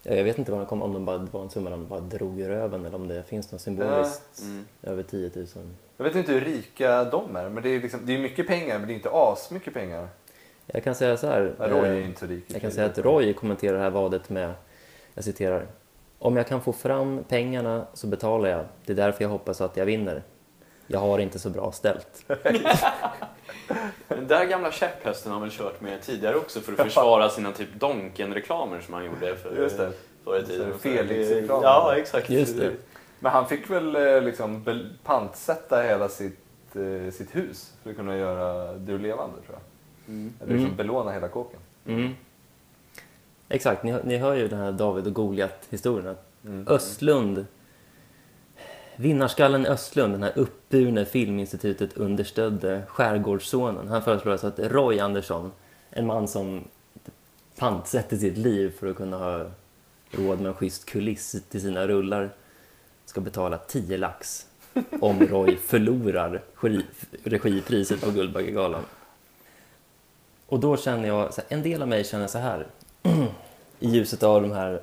Ja, 0.03 0.14
jag 0.14 0.24
vet 0.24 0.38
inte 0.38 0.53
vad 0.53 0.61
det 0.61 0.66
kom, 0.66 0.82
om 0.82 0.92
de 0.92 1.05
bara 1.05 1.18
det 1.18 1.32
var 1.32 1.42
en 1.42 1.51
summa 1.51 1.70
de 1.70 1.86
bara 1.88 2.01
drog 2.01 2.40
ur 2.40 2.49
röven 2.49 2.86
eller 2.86 2.96
om 2.96 3.09
det 3.09 3.22
finns 3.22 3.53
något 3.53 3.61
symboliskt 3.61 4.40
Mm. 4.42 4.64
över 4.82 5.03
10 5.03 5.30
000. 5.34 5.46
Jag 5.96 6.05
vet 6.05 6.14
inte 6.14 6.32
hur 6.32 6.40
rika 6.40 7.05
de 7.05 7.36
är, 7.36 7.49
men 7.49 7.62
det 7.62 7.68
är, 7.68 7.80
liksom, 7.80 8.01
det 8.07 8.14
är 8.14 8.18
mycket 8.18 8.46
pengar, 8.46 8.78
men 8.78 8.88
det 8.88 8.92
är 8.92 8.94
inte 8.94 9.11
asmycket 9.12 9.74
pengar. 9.74 10.09
Jag 10.66 10.84
kan 10.84 10.94
säga 10.94 11.16
så 11.16 11.26
här. 11.26 11.55
Roy 11.59 11.88
är 11.88 11.96
eh, 11.96 12.05
inte 12.07 12.26
rik. 12.26 12.44
i 12.51 12.53
Jag 12.53 12.62
kan 12.62 12.70
säga 12.70 12.86
att 12.86 12.99
Roy 12.99 13.32
kommenterar 13.32 13.76
det 13.76 13.82
här 13.82 13.90
vadet 13.90 14.30
med, 14.30 14.53
jag 15.14 15.24
citerar, 15.24 15.66
Om 16.18 16.36
jag 16.36 16.46
kan 16.46 16.61
få 16.61 16.72
fram 16.72 17.24
pengarna 17.28 17.86
så 17.94 18.07
betalar 18.07 18.49
jag. 18.49 18.64
Det 18.84 18.92
är 18.92 18.96
därför 18.96 19.24
jag 19.24 19.28
hoppas 19.28 19.61
att 19.61 19.76
jag 19.76 19.86
vinner. 19.86 20.22
Jag 20.86 20.99
har 21.01 21.18
inte 21.18 21.38
så 21.38 21.51
bra 21.51 21.72
ställt. 21.72 22.24
Den 24.08 24.26
där 24.26 24.44
gamla 24.44 24.72
käpphästen 24.72 25.32
har 25.32 25.40
väl 25.40 25.50
kört 25.50 25.80
med 25.80 26.02
tidigare 26.02 26.36
också 26.36 26.60
för 26.60 26.72
att 26.72 26.78
försvara 26.78 27.28
sina 27.30 27.52
typ 27.52 27.68
Donken-reklamer 27.74 28.80
som 28.80 28.94
han 28.94 29.04
gjorde 29.04 29.36
för, 29.36 29.56
Just 29.56 29.76
det. 29.76 29.92
förr 30.24 30.38
i 30.40 30.46
tiden. 30.46 30.78
Felix-reklam. 30.78 31.60
Ja, 31.62 31.94
exakt. 31.96 32.30
Just 32.30 32.56
det. 32.58 32.72
Men 33.20 33.32
han 33.32 33.48
fick 33.48 33.70
väl 33.70 33.96
eh, 33.96 34.22
liksom 34.22 34.64
pantsätta 35.04 35.82
hela 35.82 36.08
sitt, 36.08 36.38
eh, 36.76 37.12
sitt 37.12 37.36
hus 37.36 37.72
för 37.82 37.90
att 37.90 37.96
kunna 37.96 38.16
göra 38.16 38.72
Du 38.74 38.98
levande 38.98 39.36
tror 39.46 39.58
jag. 39.58 39.60
Mm. 40.14 40.32
Eller 40.40 40.52
liksom 40.52 40.64
Mm. 40.66 40.76
belåna 40.76 41.10
hela 41.12 41.28
kåken. 41.28 41.60
Mm. 41.86 42.14
Exakt, 43.48 43.82
ni, 43.82 43.92
hör- 43.92 44.02
ni 44.04 44.16
hör 44.16 44.34
ju 44.34 44.48
den 44.48 44.58
här 44.58 44.72
David 44.72 45.06
och 45.06 45.12
Goliat-historien. 45.14 46.16
Mm. 46.44 46.68
Östlund, 46.68 47.46
vinnarskallen 48.96 49.66
Östlund, 49.66 50.14
den 50.14 50.22
här 50.22 50.32
uppburne 50.68 51.04
Filminstitutet 51.04 51.96
understödde 51.96 52.82
Skärgårdssonen. 52.88 53.88
Han 53.88 54.02
föreslår 54.02 54.32
alltså 54.32 54.46
att 54.46 54.58
Roy 54.58 55.00
Andersson, 55.00 55.52
en 55.90 56.06
man 56.06 56.28
som 56.28 56.64
pantsätter 57.56 58.16
sitt 58.16 58.38
liv 58.38 58.74
för 58.78 58.86
att 58.90 58.96
kunna 58.96 59.18
ha 59.18 59.46
råd 60.10 60.40
med 60.40 60.46
en 60.46 60.54
schysst 60.54 60.84
kuliss 60.84 61.36
till 61.50 61.60
sina 61.60 61.86
rullar, 61.86 62.30
ska 63.04 63.20
betala 63.20 63.58
10 63.58 63.96
lax 63.96 64.46
om 65.00 65.20
Roy 65.20 65.56
förlorar 65.66 66.42
regi- 66.60 66.84
regipriset 67.24 68.00
på 68.00 68.10
Guldbaggegalan. 68.10 68.82
Och 70.46 70.60
då 70.60 70.76
känner 70.76 71.08
jag, 71.08 71.32
en 71.48 71.62
del 71.62 71.82
av 71.82 71.88
mig 71.88 72.04
känner 72.04 72.26
så 72.26 72.38
här, 72.38 72.66
i 73.80 73.88
ljuset 73.88 74.22
av 74.22 74.42
de 74.42 74.52
här, 74.52 74.82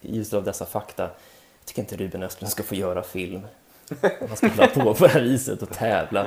i 0.00 0.16
ljuset 0.16 0.34
av 0.34 0.44
dessa 0.44 0.66
fakta, 0.66 1.02
jag 1.02 1.66
tycker 1.66 1.82
inte 1.82 1.96
Ruben 1.96 2.22
Östlund 2.22 2.52
ska 2.52 2.62
få 2.62 2.74
göra 2.74 3.02
film. 3.02 3.40
Han 4.28 4.36
ska 4.36 4.48
hålla 4.48 4.66
på 4.66 4.94
på 4.94 5.06
det 5.06 5.12
här 5.12 5.20
viset 5.20 5.62
och 5.62 5.70
tävla. 5.70 6.26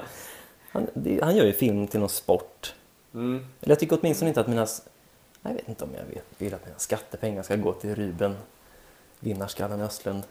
Han, 0.72 0.88
det, 0.94 1.24
han 1.24 1.36
gör 1.36 1.46
ju 1.46 1.54
film 1.54 1.88
till 1.88 2.00
någon 2.00 2.10
sport. 2.10 2.74
Mm. 3.14 3.46
Eller 3.62 3.72
jag 3.72 3.80
tycker 3.80 4.00
åtminstone 4.02 4.30
inte 4.30 4.42
att 4.42 4.48
mina, 4.48 4.68
jag 5.42 5.54
vet 5.54 5.70
inte 5.70 5.84
om 5.84 5.90
jag 5.98 6.04
vill, 6.04 6.20
vill 6.38 6.54
att 6.54 6.66
mina 6.66 6.80
skattepengar 6.80 7.44
ska 7.44 7.56
gå 7.56 7.74
till 7.74 7.96
Ruben, 7.96 8.36
vinnarskallen 9.20 9.82
Östlund. 9.82 10.24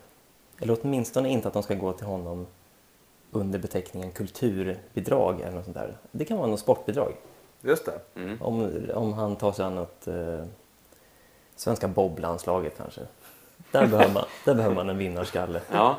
Eller 0.60 0.78
åtminstone 0.82 1.28
inte 1.28 1.48
att 1.48 1.54
de 1.54 1.62
ska 1.62 1.74
gå 1.74 1.92
till 1.92 2.06
honom 2.06 2.46
under 3.30 3.58
beteckningen 3.58 4.12
kulturbidrag 4.12 5.40
eller 5.40 5.52
något 5.52 5.64
sånt 5.64 5.76
där. 5.76 5.96
Det 6.10 6.24
kan 6.24 6.38
vara 6.38 6.46
något 6.46 6.60
sportbidrag. 6.60 7.12
Just 7.60 7.86
det. 7.86 8.20
Mm. 8.20 8.42
Om, 8.42 8.80
om 8.94 9.12
han 9.12 9.36
tar 9.36 9.52
sig 9.52 9.64
an 9.64 9.74
något 9.74 10.06
eh, 10.06 10.44
svenska 11.56 11.88
boblandslaget 11.88 12.76
kanske. 12.76 13.00
Där 13.70 13.86
behöver, 13.86 14.14
man, 14.14 14.24
där 14.44 14.54
behöver 14.54 14.74
man 14.74 14.90
en 14.90 14.98
vinnarskalle. 14.98 15.60
Ja. 15.72 15.96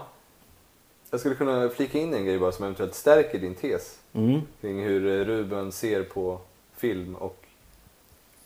Jag 1.10 1.20
skulle 1.20 1.36
kunna 1.36 1.70
flika 1.70 1.97
in 1.99 2.14
en 2.14 2.26
grej 2.26 2.39
bara 2.39 2.51
som 2.51 2.66
eventuellt 2.66 2.95
stärker 2.95 3.39
din 3.39 3.55
tes 3.55 3.99
Mm. 4.14 4.41
kring 4.62 4.84
hur 4.84 5.08
eh, 5.08 5.26
Ruben 5.26 5.72
ser 5.72 6.03
på 6.03 6.39
film 6.76 7.16
och 7.16 7.43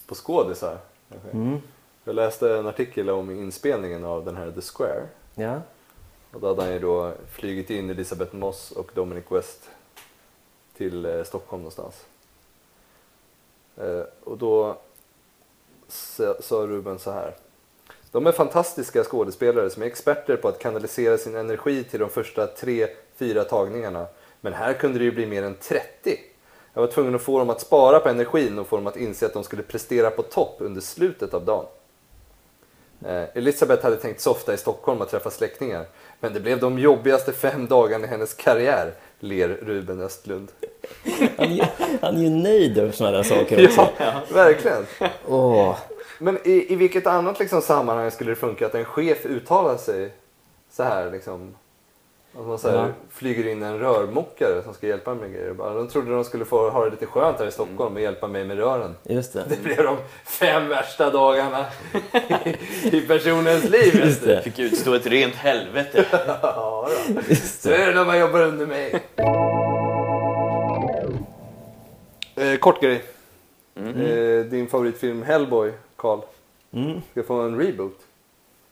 på 0.07 0.15
skådisar. 0.15 0.77
Mm. 1.31 1.57
Jag 2.03 2.15
läste 2.15 2.57
en 2.57 2.67
artikel 2.67 3.09
om 3.09 3.31
inspelningen 3.31 4.05
av 4.05 4.25
den 4.25 4.35
här 4.35 4.51
The 4.51 4.61
Square. 4.61 5.07
Ja. 5.35 5.61
Och 6.33 6.39
då 6.41 6.47
hade 6.47 6.61
han 6.61 6.73
ju 6.73 6.79
då 6.79 7.13
flugit 7.31 7.69
in 7.69 7.89
Elisabeth 7.89 8.35
Moss 8.35 8.71
och 8.71 8.91
Dominic 8.93 9.25
West 9.29 9.69
till 10.77 11.05
eh, 11.05 11.23
Stockholm 11.23 11.61
någonstans. 11.61 12.05
Eh, 13.77 14.03
och 14.23 14.37
då 14.37 14.77
sa 16.39 16.55
Ruben 16.55 16.99
så 16.99 17.11
här. 17.11 17.35
De 18.11 18.27
är 18.27 18.31
fantastiska 18.31 19.03
skådespelare 19.03 19.69
som 19.69 19.83
är 19.83 19.87
experter 19.87 20.35
på 20.35 20.47
att 20.47 20.59
kanalisera 20.59 21.17
sin 21.17 21.35
energi 21.35 21.83
till 21.83 21.99
de 21.99 22.09
första 22.09 22.47
tre, 22.47 22.87
fyra 23.17 23.43
tagningarna. 23.43 24.05
Men 24.41 24.53
här 24.53 24.73
kunde 24.73 24.99
det 24.99 25.05
ju 25.05 25.11
bli 25.11 25.25
mer 25.25 25.43
än 25.43 25.55
30. 25.55 25.83
Jag 26.73 26.81
var 26.81 26.87
tvungen 26.87 27.15
att 27.15 27.21
få 27.21 27.39
dem 27.39 27.49
att 27.49 27.61
spara 27.61 27.99
på 27.99 28.09
energin 28.09 28.59
och 28.59 28.67
få 28.67 28.75
dem 28.75 28.87
att 28.87 28.97
inse 28.97 29.25
att 29.25 29.33
de 29.33 29.43
skulle 29.43 29.63
prestera 29.63 30.09
på 30.09 30.21
topp 30.21 30.55
under 30.59 30.81
slutet 30.81 31.33
av 31.33 31.45
dagen. 31.45 31.65
Eh, 33.05 33.23
Elisabeth 33.33 33.83
hade 33.83 33.95
tänkt 33.95 34.21
softa 34.21 34.53
i 34.53 34.57
Stockholm 34.57 35.01
och 35.01 35.09
träffa 35.09 35.29
släktingar. 35.29 35.85
Men 36.19 36.33
det 36.33 36.39
blev 36.39 36.59
de 36.59 36.79
jobbigaste 36.79 37.31
fem 37.33 37.67
dagarna 37.67 38.05
i 38.05 38.07
hennes 38.07 38.33
karriär, 38.33 38.93
ler 39.19 39.47
Ruben 39.47 40.01
Östlund. 40.01 40.51
Han, 41.37 41.47
är 41.47 41.55
ju, 41.55 41.63
han 42.01 42.15
är 42.15 42.21
ju 42.21 42.29
nöjd 42.29 42.77
över 42.77 42.91
sådana 42.91 43.17
där 43.17 43.23
saker 43.23 43.65
också. 43.67 43.89
Ja, 43.97 44.21
verkligen. 44.33 44.85
Åh. 45.27 45.77
Men 46.21 46.37
i, 46.43 46.73
i 46.73 46.75
vilket 46.75 47.07
annat 47.07 47.39
liksom 47.39 47.61
sammanhang 47.61 48.11
skulle 48.11 48.31
det 48.31 48.35
funka 48.35 48.65
att 48.65 48.75
en 48.75 48.85
chef 48.85 49.25
uttalar 49.25 49.77
sig 49.77 50.11
så 50.71 50.83
här 50.83 51.11
liksom. 51.11 51.55
Att 52.39 52.47
man 52.47 52.59
så 52.59 52.69
här, 52.69 52.75
Ja. 52.77 52.87
flyger 53.09 53.47
in 53.51 53.63
en 53.63 53.79
rörmokare 53.79 54.63
som 54.63 54.73
ska 54.73 54.87
hjälpa 54.87 55.13
mig 55.13 55.21
med 55.21 55.31
grejer. 55.31 55.53
De 55.73 55.87
trodde 55.87 56.11
de 56.11 56.23
skulle 56.23 56.45
få 56.45 56.69
ha 56.69 56.85
det 56.85 56.91
lite 56.91 57.05
skönt 57.05 57.39
här 57.39 57.45
i 57.47 57.51
Stockholm 57.51 57.95
och 57.95 58.01
hjälpa 58.01 58.27
mig 58.27 58.45
med 58.45 58.57
rören. 58.57 58.95
Just 59.03 59.33
det. 59.33 59.45
Det 59.49 59.63
blev 59.63 59.77
de 59.83 59.97
fem 60.25 60.67
värsta 60.69 61.09
dagarna 61.09 61.65
i 62.83 63.01
personens 63.01 63.69
liv. 63.69 63.95
Just 63.95 64.23
det. 64.25 64.41
Fick 64.41 64.59
utstå 64.59 64.93
ett 64.93 65.05
rent 65.07 65.35
helvete. 65.35 66.05
Ja, 66.41 66.89
då. 67.17 67.35
Så 67.35 67.69
är 67.69 67.87
det. 67.87 67.93
när 67.95 68.05
man 68.05 68.19
jobbar 68.19 68.41
under 68.41 68.65
mig. 68.65 69.03
Eh, 72.35 72.57
kort 72.59 72.81
grej. 72.81 73.03
Eh, 73.75 74.45
din 74.45 74.67
favoritfilm 74.67 75.23
Hellboy, 75.23 75.73
Carl, 76.01 76.19
Mm. 76.71 77.01
ska 77.11 77.23
få 77.23 77.33
en 77.41 77.59
reboot. 77.61 77.99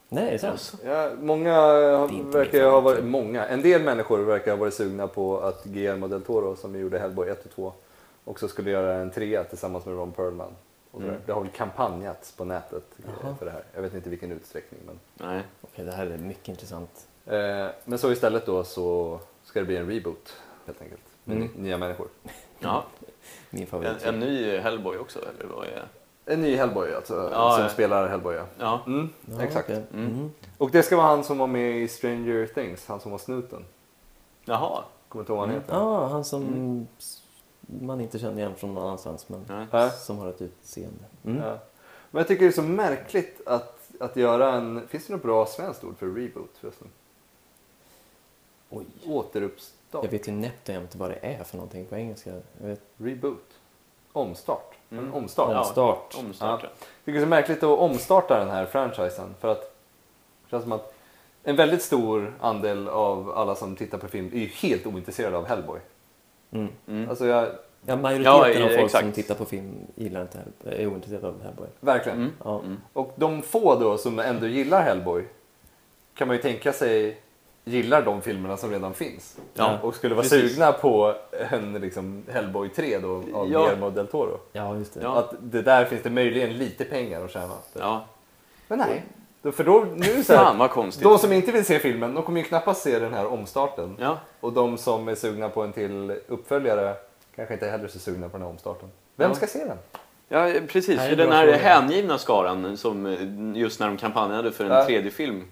Nej, 0.09 0.27
är 0.27 0.31
det 0.31 0.39
sant? 0.39 0.73
Ja, 0.85 1.09
många 1.21 1.53
har- 1.61 2.07
Det 2.31 2.37
verkar 2.37 2.69
ha 2.69 2.81
varit, 2.81 3.03
många, 3.05 3.45
en 3.47 3.61
del 3.61 3.83
människor 3.83 4.17
verkar 4.19 4.51
ha 4.51 4.57
varit 4.57 4.73
sugna 4.73 5.07
på 5.07 5.39
att 5.39 5.63
Guillermo 5.63 6.07
del 6.07 6.21
Toro 6.21 6.55
som 6.55 6.79
gjorde 6.79 6.99
Hellboy 6.99 7.29
1 7.29 7.45
och 7.45 7.51
2 7.51 7.73
också 8.25 8.47
skulle 8.47 8.71
göra 8.71 8.93
en 8.95 9.11
trea 9.11 9.43
tillsammans 9.43 9.85
med 9.85 9.95
Ron 9.95 10.11
Perlman. 10.11 10.55
Och. 10.91 11.01
Mm. 11.01 11.15
Det 11.25 11.31
har 11.31 11.41
väl 11.41 11.49
kampanjats 11.51 12.31
på 12.31 12.45
nätet 12.45 12.83
Jaha. 13.05 13.35
för 13.39 13.45
det 13.45 13.51
här. 13.51 13.63
Jag 13.73 13.81
vet 13.81 13.93
inte 13.93 14.07
i 14.07 14.09
vilken 14.09 14.31
utsträckning. 14.31 14.79
Men, 14.85 14.99
Nej. 15.29 15.41
Okej, 15.61 15.85
det 15.85 15.91
här 15.91 16.05
är 16.05 16.17
mycket 16.17 16.47
intressant. 16.47 17.07
eh, 17.25 17.67
men 17.85 17.97
så 17.99 18.11
istället 18.11 18.45
då 18.45 18.63
så 18.63 19.19
ska 19.43 19.59
det 19.59 19.65
bli 19.65 19.77
en 19.77 19.89
reboot 19.89 20.35
helt 20.65 20.81
enkelt. 20.81 21.01
Med 21.23 21.37
Mm. 21.37 21.49
ny- 21.55 21.61
nya 21.63 21.77
människor. 21.77 22.07
Ja. 22.59 22.83
Min 23.49 23.61
En, 23.61 23.67
favorit. 23.67 24.03
en 24.05 24.19
ny 24.19 24.57
Hellboy 24.57 24.97
också, 24.97 25.19
eller 25.19 25.53
vad 25.55 25.67
är 25.67 25.71
det? 25.71 25.85
En 26.25 26.41
ny 26.41 26.55
Hellboy 26.55 26.93
alltså, 26.93 27.29
Ja, 27.33 27.51
som 27.55 27.63
ja. 27.63 27.69
spelar 27.69 28.07
Hellboy 28.07 28.39
ja. 28.59 28.81
Mm, 28.87 29.09
Ja, 29.25 29.41
exakt. 29.43 29.69
okej. 29.69 29.83
Mm. 29.93 30.05
Mm. 30.07 30.31
Och 30.57 30.71
det 30.71 30.83
ska 30.83 30.97
vara 30.97 31.07
han 31.07 31.23
som 31.23 31.37
var 31.37 31.47
med 31.47 31.77
i 31.81 31.87
Stranger 31.87 32.45
Things, 32.53 32.87
han 32.87 32.99
som 32.99 33.11
var 33.11 33.17
snuten. 33.17 33.65
Jaha. 34.45 34.83
Kommer 35.09 35.23
inte 35.23 35.31
ihåg 35.31 35.37
vad 35.39 35.47
han 35.47 35.55
Mm. 35.55 35.61
heter. 35.63 35.75
Ja, 35.75 36.07
han 36.07 36.23
som 36.25 36.87
s- 36.97 37.21
man 37.81 38.01
inte 38.01 38.19
känner 38.19 38.37
igen 38.37 38.55
från 38.55 38.73
någon 38.73 38.83
annanstans 38.83 39.29
men 39.29 39.45
Nej. 39.49 39.65
Ja. 39.71 39.89
som 39.89 40.17
har 40.17 40.27
ett 40.27 40.41
utseende. 40.41 41.03
Mm. 41.25 41.43
Ja. 41.43 41.57
Men 42.11 42.19
jag 42.19 42.27
tycker 42.27 42.41
det 42.45 42.49
är 42.49 42.51
så 42.51 42.61
märkligt 42.61 43.41
att, 43.47 43.79
att 43.99 44.15
göra 44.15 44.53
en... 44.53 44.87
Finns 44.87 45.07
det 45.07 45.13
något 45.13 45.23
bra 45.23 45.45
svenskt 45.45 45.83
ord 45.83 45.97
för 45.97 46.05
reboot 46.07 46.49
förresten? 46.59 46.87
Oj. 48.69 48.85
Återuppstart? 49.07 50.03
Jag 50.03 50.11
vet 50.11 50.27
ju 50.27 50.31
nätt 50.31 50.69
och 50.69 50.73
jämnt 50.73 50.95
vad 50.95 51.09
det 51.09 51.19
är 51.21 51.43
för 51.43 51.57
någonting 51.57 51.85
på 51.85 51.95
engelska. 51.95 52.29
Jag 52.61 52.67
vet. 52.67 52.81
Reboot? 52.97 53.58
Omstart? 54.19 54.73
Mm. 54.91 55.05
En 55.05 55.13
omstart? 55.13 55.49
Ja. 55.51 55.59
Omstart. 55.59 56.15
Omstart. 56.19 56.61
Tycker 56.61 57.11
det 57.13 57.17
är 57.17 57.21
så 57.21 57.27
märkligt 57.27 57.63
att 57.63 57.79
omstarta 57.79 58.39
den 58.39 58.49
här 58.49 58.65
franchisen 58.65 59.35
för 59.39 59.47
att 59.47 59.61
det 59.61 60.49
känns 60.51 60.63
som 60.63 60.71
att 60.71 60.93
en 61.43 61.55
väldigt 61.55 61.81
stor 61.83 62.33
andel 62.39 62.87
av 62.87 63.31
alla 63.37 63.55
som 63.55 63.75
tittar 63.75 63.97
på 63.97 64.07
film 64.07 64.29
är 64.33 64.39
ju 64.39 64.45
helt 64.47 64.85
ointresserade 64.87 65.37
av 65.37 65.45
Hellboy. 65.45 65.79
Mm. 66.51 66.67
Mm. 66.87 67.09
Alltså 67.09 67.25
jag, 67.25 67.47
Ja, 67.85 67.95
majoriteten 67.95 68.61
Ja, 68.61 68.63
av 68.65 68.69
folk 68.69 68.79
exakt. 68.85 69.03
som 69.03 69.11
tittar 69.11 69.35
på 69.35 69.45
film 69.45 69.73
gillar 69.95 70.21
inte 70.21 70.37
Hellboy, 70.37 70.83
är 70.83 70.87
ointresserade 70.87 71.27
av 71.27 71.43
Hellboy. 71.43 71.67
verkligen. 71.79 72.17
Mm. 72.17 72.31
Ja. 72.43 72.59
Mm. 72.59 72.77
Och 72.93 73.13
de 73.15 73.41
få 73.41 73.75
då 73.79 73.97
som 73.97 74.19
ändå 74.19 74.47
gillar 74.47 74.81
Hellboy 74.81 75.23
kan 76.13 76.27
man 76.27 76.37
ju 76.37 76.41
tänka 76.43 76.73
sig 76.73 77.17
gillar 77.65 78.01
de 78.01 78.21
filmerna 78.21 78.57
som 78.57 78.71
redan 78.71 78.93
finns. 78.93 79.37
Ja, 79.53 79.79
och 79.81 79.95
skulle 79.95 80.15
vara 80.15 80.23
precis. 80.23 80.51
sugna 80.51 80.71
på 80.71 81.15
en 81.51 81.73
liksom, 81.73 82.23
Hellboy 82.31 82.69
3 82.69 82.99
då, 82.99 83.15
av 83.15 83.23
Ja. 83.33 83.43
Guillermo 83.43 83.89
del 83.89 84.07
Toro. 84.07 84.39
ja, 84.51 84.75
just 84.75 84.93
det. 84.93 84.99
Ja. 85.03 85.15
Att 85.19 85.33
det 85.39 85.61
där 85.61 85.85
finns 85.85 86.03
det 86.03 86.09
möjligen 86.09 86.57
lite 86.57 86.85
pengar 86.85 87.25
att 87.25 87.31
tjäna. 87.31 87.53
Ja. 87.79 88.05
Men 88.67 88.79
nej. 88.79 89.03
För 89.53 89.63
då, 89.63 89.85
nu 89.95 90.23
så 90.23 90.33
här, 90.33 90.43
Fan 90.43 90.57
vad 90.57 90.69
konstigt. 90.71 91.03
de 91.03 91.17
som 91.17 91.33
inte 91.33 91.51
vill 91.51 91.65
se 91.65 91.79
filmen, 91.79 92.13
de 92.13 92.23
kommer 92.23 92.39
ju 92.39 92.45
knappast 92.45 92.81
se 92.81 92.99
den 92.99 93.13
här 93.13 93.25
omstarten. 93.25 93.95
Ja. 93.99 94.17
Och 94.39 94.53
de 94.53 94.77
som 94.77 95.07
är 95.07 95.15
sugna 95.15 95.49
på 95.49 95.61
en 95.63 95.73
till 95.73 96.15
uppföljare 96.27 96.95
kanske 97.35 97.53
inte 97.53 97.67
heller 97.67 97.83
är 97.83 97.87
så 97.87 97.99
sugna 97.99 98.29
på 98.29 98.37
den 98.37 98.41
här 98.41 98.49
omstarten. 98.49 98.89
Vem 99.15 99.29
Ja. 99.31 99.35
ska 99.35 99.47
se 99.47 99.65
den? 99.65 99.77
Ja, 100.29 100.59
precis. 100.67 100.97
Nej, 100.97 101.09
För 101.09 101.15
den 101.15 101.31
här 101.31 101.43
fråga. 101.45 101.57
hängivna 101.57 102.17
skaran 102.17 102.77
som 102.77 103.05
eh, 103.05 103.61
just 103.61 103.79
när 103.79 103.87
de 103.87 103.97
kampanjade 103.97 104.51
för 104.51 104.63
en 104.65 104.71
Ja. 104.71 104.85
tredje 104.85 105.11
film. 105.11 105.43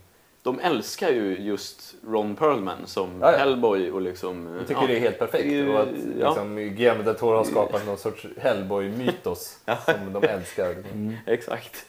De 0.48 0.60
älskar 0.60 1.10
ju 1.10 1.38
just 1.40 1.96
Ron 2.08 2.36
Perlman 2.36 2.88
som 2.88 3.22
Ja, 3.22 3.32
ja. 3.32 3.38
Hellboy 3.38 3.92
och 3.92 4.02
liksom... 4.02 4.56
Jag 4.58 4.68
tycker 4.68 4.82
ja. 4.82 4.88
det 4.88 4.96
är 4.96 5.00
helt 5.00 5.20
perfekt. 5.20 5.44
Det 5.50 5.70
och 5.70 5.82
att 5.82 5.88
ja. 6.20 6.28
liksom, 6.30 6.56
Guillermo 6.56 7.04
del 7.04 7.16
Toro 7.16 7.38
har 7.38 7.44
skapat 7.44 7.86
någon 7.86 7.98
sorts 7.98 8.28
Hellboy-mytos 8.38 9.60
som 9.86 10.14
de 10.14 10.24
älskar. 10.24 10.72
Mm. 10.72 11.16
Exakt. 11.26 11.86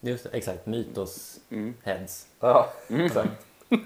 Just 0.00 0.24
det, 0.24 0.30
exakt. 0.36 0.66
Mytos 0.66 1.40
Mm. 1.50 1.74
heads. 1.82 2.26
Ja, 2.40 2.72
Mm. 2.88 3.06
exakt. 3.06 3.46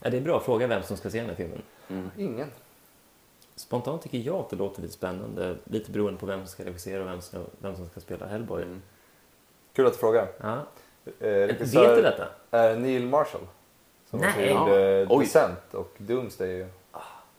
Ja, 0.00 0.10
det 0.10 0.16
är 0.16 0.18
en 0.18 0.24
bra 0.24 0.40
fråga 0.40 0.66
vem 0.66 0.82
som 0.82 0.96
ska 0.96 1.10
se 1.10 1.18
den 1.20 1.28
här 1.28 1.36
filmen. 1.36 1.62
Mm. 1.88 2.10
Ingen. 2.18 2.50
Spontant 3.56 4.02
tycker 4.02 4.18
jag 4.18 4.36
att 4.36 4.50
det 4.50 4.56
låter 4.56 4.82
lite 4.82 4.94
spännande. 4.94 5.56
Lite 5.64 5.90
beroende 5.90 6.20
på 6.20 6.26
vem 6.26 6.38
som 6.40 6.46
ska 6.48 6.64
regissera 6.64 7.02
och 7.02 7.20
vem 7.60 7.76
som 7.76 7.88
ska 7.88 8.00
spela 8.00 8.26
Hellboy. 8.26 8.62
Mm. 8.62 8.82
Kul 9.72 9.86
att 9.86 9.92
du 9.92 9.98
frågar. 9.98 10.28
Ja. 10.40 10.66
Eh, 11.20 11.28
Vet 11.28 11.50
regissör 11.50 11.96
du 11.96 12.02
detta? 12.02 12.24
är 12.50 12.76
Neil 12.76 13.06
Marshall. 13.06 13.40
Som 14.10 14.20
Nej. 14.20 14.50
gjorde 14.52 15.06
Oj. 15.10 15.24
Descent 15.24 15.74
och 15.74 15.94
Doomsday. 15.98 16.66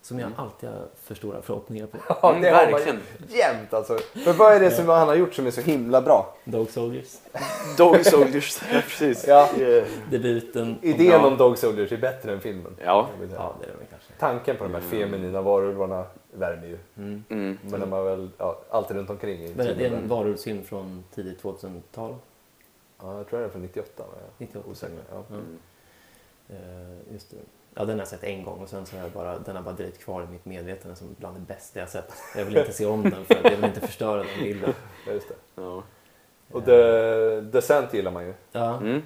Som 0.02 0.20
jag 0.20 0.32
alltid 0.36 0.70
har 0.70 0.78
för 1.04 1.16
stora 1.16 1.42
förhoppningar 1.42 1.86
på. 1.88 1.98
Ja, 2.22 2.30
Mm, 2.30 2.42
det 2.42 2.50
har 2.50 2.64
man 2.64 2.72
verkligen. 2.72 3.00
jämt 3.28 3.74
alltså. 3.74 3.98
För 4.24 4.34
vad 4.34 4.54
är 4.54 4.60
det 4.60 4.72
som 4.72 4.90
han 4.90 5.08
har 5.08 5.16
gjort 5.16 5.34
som 5.34 5.48
är 5.48 5.52
så 5.52 5.62
himla 5.62 6.02
bra? 6.02 6.36
Dog 6.44 6.70
Soldiers. 6.70 7.18
Dog 7.78 8.06
Soldiers, 8.06 8.62
ja, 8.74 8.82
precis. 8.88 9.28
Ja. 9.28 9.50
Eh, 9.62 9.84
Debuten. 10.12 10.78
Idén 10.82 11.06
Ja. 11.08 11.28
om 11.28 11.38
Dog 11.38 11.58
Soldiers 11.58 11.92
är 11.92 11.98
bättre 11.98 12.32
än 12.34 12.40
filmen. 12.42 12.76
Ja. 12.86 13.08
Jag 13.14 13.20
vill 13.22 13.30
säga. 13.30 13.42
Ja, 13.42 13.56
det 13.60 13.66
är 13.66 13.72
det 13.72 13.78
väl 13.78 13.88
kanske. 13.90 14.08
Tanken 14.20 14.56
på 14.58 14.64
de 14.64 14.74
här 14.74 14.82
feminina 14.82 15.42
varulvarna 15.42 16.04
värmer 16.34 16.68
ju. 16.68 16.78
Mm. 16.98 17.24
Mm. 17.30 17.58
Men 17.64 17.80
när 17.80 17.88
man 17.88 18.06
väl, 18.06 18.30
ja, 18.38 18.60
allt 18.70 18.92
runt 18.92 19.10
omkring 19.10 19.44
är 19.44 19.50
Men 19.56 19.78
det 19.78 19.86
är 19.86 19.92
en 19.92 20.08
varulvsfilm 20.08 20.64
från 20.64 21.04
tidigt 21.16 21.42
2000-tal. 21.44 22.16
Ja, 23.02 23.18
jag 23.18 23.28
tror 23.28 23.40
den 23.40 23.48
är 23.48 23.52
från 23.52 23.62
98. 23.62 24.04
Men 24.12 24.20
jag 24.22 24.30
98 24.38 24.68
är 24.68 24.72
osäker. 24.72 24.98
Ja. 25.12 25.24
Mm. 25.30 25.60
Eh, 26.50 27.14
just 27.14 27.30
det. 27.32 27.38
Ja, 27.74 27.82
den 27.86 27.90
har 27.90 27.98
jag 27.98 28.08
sett 28.08 28.24
en 28.24 28.44
gång 28.44 28.60
och 28.60 28.70
sen 28.70 28.86
så 28.86 28.96
har 28.96 29.04
jag 29.04 29.12
bara, 29.12 29.40
den 29.40 29.56
har 29.56 29.64
bara 29.64 29.74
drivit 29.76 30.00
kvar 30.00 30.24
i 30.24 30.28
mitt 30.28 30.46
medvetande 30.46 30.96
som 30.96 31.16
bland 31.20 31.36
det 31.36 31.40
bästa 31.40 31.80
jag 31.80 31.90
sett. 31.90 32.14
Jag 32.36 32.46
vill 32.46 32.58
inte 32.58 32.74
se 32.74 32.86
om 32.86 33.04
den 33.04 33.26
för 33.26 33.36
att 33.36 33.44
jag 33.44 33.56
vill 33.56 33.66
inte 33.66 33.82
förstöra 33.82 34.18
den 34.18 34.40
bilden. 34.44 34.74
Ja, 35.08 35.12
just 35.14 35.28
det. 35.28 35.36
Ja. 35.56 35.84
Och 36.52 36.66
The, 36.66 37.42
Descent 37.42 37.94
gillar 37.94 38.12
man 38.12 38.26
ju. 38.26 38.34
Ja. 38.52 38.78
Mm. 38.78 39.02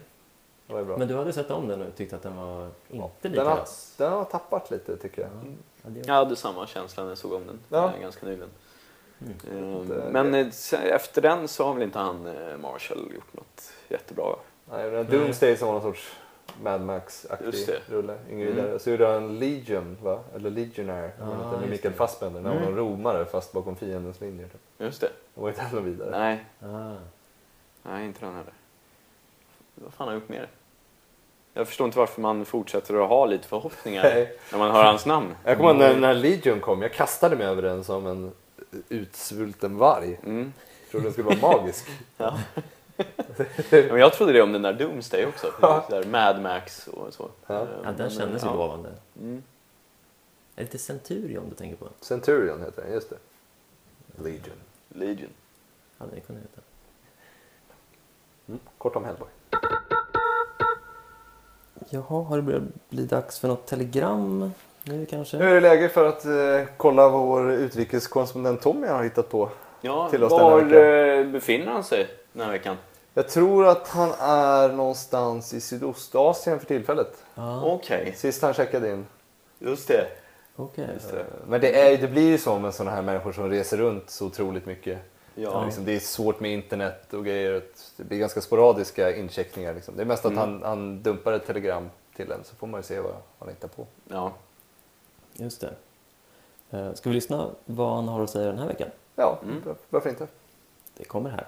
Det 0.68 0.74
var 0.74 0.80
ju 0.80 0.86
bra. 0.86 0.98
Men 0.98 1.08
du 1.08 1.16
hade 1.16 1.34
sett 1.34 1.52
om 1.52 1.68
den 1.68 1.82
och 1.82 1.96
tyckte 1.96 2.16
att 2.16 2.22
den 2.24 2.36
var 2.36 2.70
inte 2.90 3.10
den, 3.22 3.32
lika 3.32 3.44
har, 3.44 3.56
vass? 3.58 3.94
den 3.98 4.12
har 4.12 4.26
tappat 4.26 4.72
lite 4.72 4.98
tycker 4.98 5.22
jag. 5.22 5.32
Ja, 5.32 5.50
ja, 5.84 5.90
det- 5.90 6.08
Jag 6.08 6.14
hade 6.14 6.36
samma 6.36 6.68
känsla 6.68 7.04
när 7.04 7.12
jag 7.12 7.18
såg 7.18 7.34
om 7.34 7.48
den 7.48 7.60
Ja. 7.70 7.94
eh, 7.96 8.02
ganska 8.02 8.26
nyligen. 8.26 8.50
Mm. 9.52 9.92
Eh, 9.92 10.04
Men 10.12 10.34
eh, 10.36 10.48
efter 10.84 11.22
den 11.22 11.48
så 11.48 11.66
har 11.66 11.74
väl 11.74 11.84
inte 11.84 12.00
han 12.00 12.28
eh, 12.28 12.58
Marshall 12.58 13.12
gjort 13.16 13.34
något 13.34 13.72
jättebra. 13.90 14.36
Nej, 14.72 14.90
den 14.92 15.06
Doomsday 15.10 15.58
som 15.58 15.68
var 15.68 15.74
någon 15.74 15.84
sorts 15.84 16.12
Mad 16.64 16.82
Max-aktig 16.82 17.70
rulle. 17.90 18.18
Ingen 18.32 18.60
Mm. 18.60 18.80
Så 18.80 18.90
gjorde 18.90 19.08
han 19.08 19.40
Legion, 19.40 19.98
va? 20.04 20.20
Eller 20.36 20.50
Legionnaire, 20.50 21.12
Ja, 21.20 21.26
med 21.60 21.70
Mikael 21.70 21.92
det. 21.92 21.98
Fassbender. 21.98 22.42
När 22.42 22.50
han 22.50 22.60
var 22.60 22.68
Mm. 22.68 22.78
romare 22.80 23.26
fast 23.26 23.52
bakom 23.54 23.76
fiendens 23.76 24.22
linjer. 24.22 24.48
Typ. 24.48 24.62
Just 24.78 25.02
det. 25.02 25.10
Det 25.36 25.42
var 25.42 25.50
inte 25.50 25.62
heller 25.62 25.82
vidare. 25.82 26.10
Nej, 26.20 26.46
Ah. 26.74 26.96
nej 27.84 28.06
inte 28.06 28.26
den 28.26 28.36
heller. 28.36 28.54
Vad 29.76 29.94
fan 29.94 30.08
har 30.08 30.14
jag 30.14 30.20
gjort 30.22 30.30
mer? 30.30 30.48
Jag 31.54 31.68
förstår 31.68 31.86
inte 31.86 31.98
varför 31.98 32.22
man 32.22 32.46
fortsätter 32.46 33.04
att 33.04 33.10
ha 33.10 33.26
lite 33.26 33.48
förhoppningar 33.48 34.04
när 34.52 34.58
man 34.58 34.72
hör 34.72 34.84
hans 34.84 35.06
namn. 35.06 35.36
Jag 35.46 35.58
kommer 35.58 35.70
ihåg 35.70 35.80
när, 35.80 35.98
när 36.00 36.14
Legion 36.14 36.60
kom, 36.60 36.82
jag 36.82 36.94
kastade 36.94 37.36
mig 37.36 37.48
över 37.48 37.62
den 37.62 37.84
som 37.84 38.08
en 38.08 38.32
utsvulten 38.90 39.78
varg. 39.78 40.20
Mm. 40.24 40.54
Trodde 40.92 41.06
den 41.06 41.14
skulle 41.14 41.36
vara 41.36 41.58
magisk. 41.58 41.86
Ja. 42.18 42.40
Men 43.70 44.00
jag 44.00 44.14
trodde 44.14 44.34
det 44.34 44.42
om 44.42 44.52
den 44.52 44.62
där 44.62 44.74
Doomsday 44.74 45.26
också. 45.26 45.54
Ja. 45.62 45.86
Där 45.90 46.04
Mad 46.04 46.42
Max 46.42 46.88
och 46.88 47.14
så. 47.14 47.30
Ja. 47.48 47.62
Eh, 47.62 47.68
Ja, 47.84 47.92
den 47.92 48.10
kändes 48.10 48.44
ju 48.44 48.48
ja. 48.48 48.54
lovande. 48.56 48.90
Mm. 49.20 49.36
Är 49.36 49.42
det 50.56 50.62
inte 50.62 50.78
Centurion 50.78 51.50
du 51.50 51.56
tänker 51.56 51.76
på? 51.78 51.88
Centurion 52.02 52.62
heter 52.62 52.82
den, 52.82 52.94
just 52.94 53.10
det. 53.10 53.16
Legion. 54.24 54.56
Legion. 54.90 55.30
Hade 55.98 56.16
det 56.16 56.20
kunnat 56.22 56.42
heta. 56.42 56.62
Mm. 58.48 58.60
Kort 58.78 58.96
om 58.96 59.06
Hellboy. 59.06 59.28
Jaha, 61.90 62.24
har 62.24 62.36
det 62.36 62.42
börjat 62.44 62.90
bli 62.90 63.06
dags 63.06 63.40
för 63.40 63.48
något 63.48 63.66
telegram 63.68 64.52
nu 64.84 65.06
kanske? 65.06 65.38
Nu 65.38 65.50
är 65.50 65.54
det 65.54 65.60
läge 65.60 65.90
för 65.90 66.06
att 66.06 66.26
eh, 66.26 66.68
kolla 66.78 67.10
vad 67.10 67.22
vår 67.28 67.52
utrikeskorrespondent 67.52 68.62
Tommy 68.62 68.88
har 68.88 69.04
hittat 69.04 69.30
på. 69.30 69.50
Ja, 69.82 70.10
Till 70.10 70.24
oss 70.24 70.32
var 70.32 70.62
vecka. 70.62 70.88
eh, 71.16 71.26
befinner 71.28 71.72
han 71.72 71.84
sig 71.84 72.08
den 72.34 72.46
här 72.46 72.52
veckan? 72.52 72.78
Jag 73.14 73.30
tror 73.30 73.68
att 73.68 73.88
han 73.88 74.12
är 74.20 74.70
någonstans 74.70 75.54
i 75.54 75.62
Sydostasien 75.62 76.60
för 76.60 76.66
tillfället. 76.66 77.24
Ja, 77.36 77.64
Okej, 77.66 78.14
Sist 78.18 78.42
han 78.42 78.54
checkade 78.54 78.90
in. 78.92 79.06
just 79.60 79.88
det. 79.88 80.08
okej. 80.56 80.88
Just 80.94 81.12
det. 81.12 81.26
Men 81.48 81.62
det, 81.62 81.80
är, 81.82 81.98
det 81.98 82.08
blir 82.08 82.30
ju 82.30 82.38
så 82.38 82.60
med 82.60 82.74
sådana 82.74 82.96
här 82.96 83.02
människor 83.02 83.32
som 83.32 83.50
reser 83.50 83.78
runt 83.78 84.10
så 84.10 84.26
otroligt 84.26 84.66
mycket. 84.66 85.00
Ja. 85.36 85.66
Liksom, 85.66 85.86
det 85.86 85.96
är 85.96 86.00
svårt 86.00 86.40
med 86.40 86.52
internet 86.54 87.14
och 87.14 87.26
grejer. 87.26 87.62
Det 87.98 88.04
blir 88.04 88.18
ganska 88.18 88.42
sporadiska 88.42 89.16
incheckningar. 89.16 89.74
Liksom. 89.74 89.96
Det 89.98 90.04
är 90.04 90.06
mest 90.06 90.26
att 90.26 90.32
Mm. 90.32 90.42
han, 90.42 90.62
han 90.64 91.02
dumpar 91.04 91.34
ett 91.34 91.48
telegram 91.48 91.90
till 92.16 92.32
en 92.32 92.44
så 92.44 92.56
får 92.56 92.68
man 92.68 92.80
ju 92.80 92.84
se 92.84 93.00
vad 93.00 93.14
han 93.40 93.50
hittar 93.50 93.68
på. 93.68 93.88
Ja. 94.10 94.32
Just 95.38 95.62
det. 95.62 95.74
Eh, 96.78 96.94
Ska 96.94 97.10
vi 97.10 97.16
lyssna 97.16 97.50
vad 97.66 97.96
han 97.96 98.08
har 98.08 98.24
att 98.24 98.30
säga 98.30 98.48
den 98.48 98.60
här 98.60 98.68
veckan? 98.68 98.88
Ja, 99.16 99.40
Mm. 99.44 99.62
var- 99.66 99.76
varför 99.90 100.10
inte? 100.10 100.28
Det 100.98 101.04
kommer 101.04 101.30
här. 101.30 101.48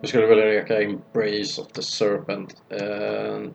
Jag 0.00 0.08
skulle 0.08 0.26
vilja 0.26 0.44
reka 0.46 0.82
Embrace 0.82 1.60
of 1.62 1.66
the 1.72 1.82
Serpent. 1.82 2.62
Uh, 2.72 3.48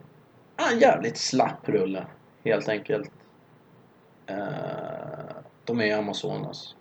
en 0.72 0.80
jävligt 0.80 1.17
slapp 1.17 1.69
rulle, 1.69 2.05
helt 2.43 2.69
enkelt. 2.69 3.11
Eh, 4.26 4.38
de 5.65 5.82
är 5.82 5.86
i 5.86 5.91
Amazonas. 5.91 6.76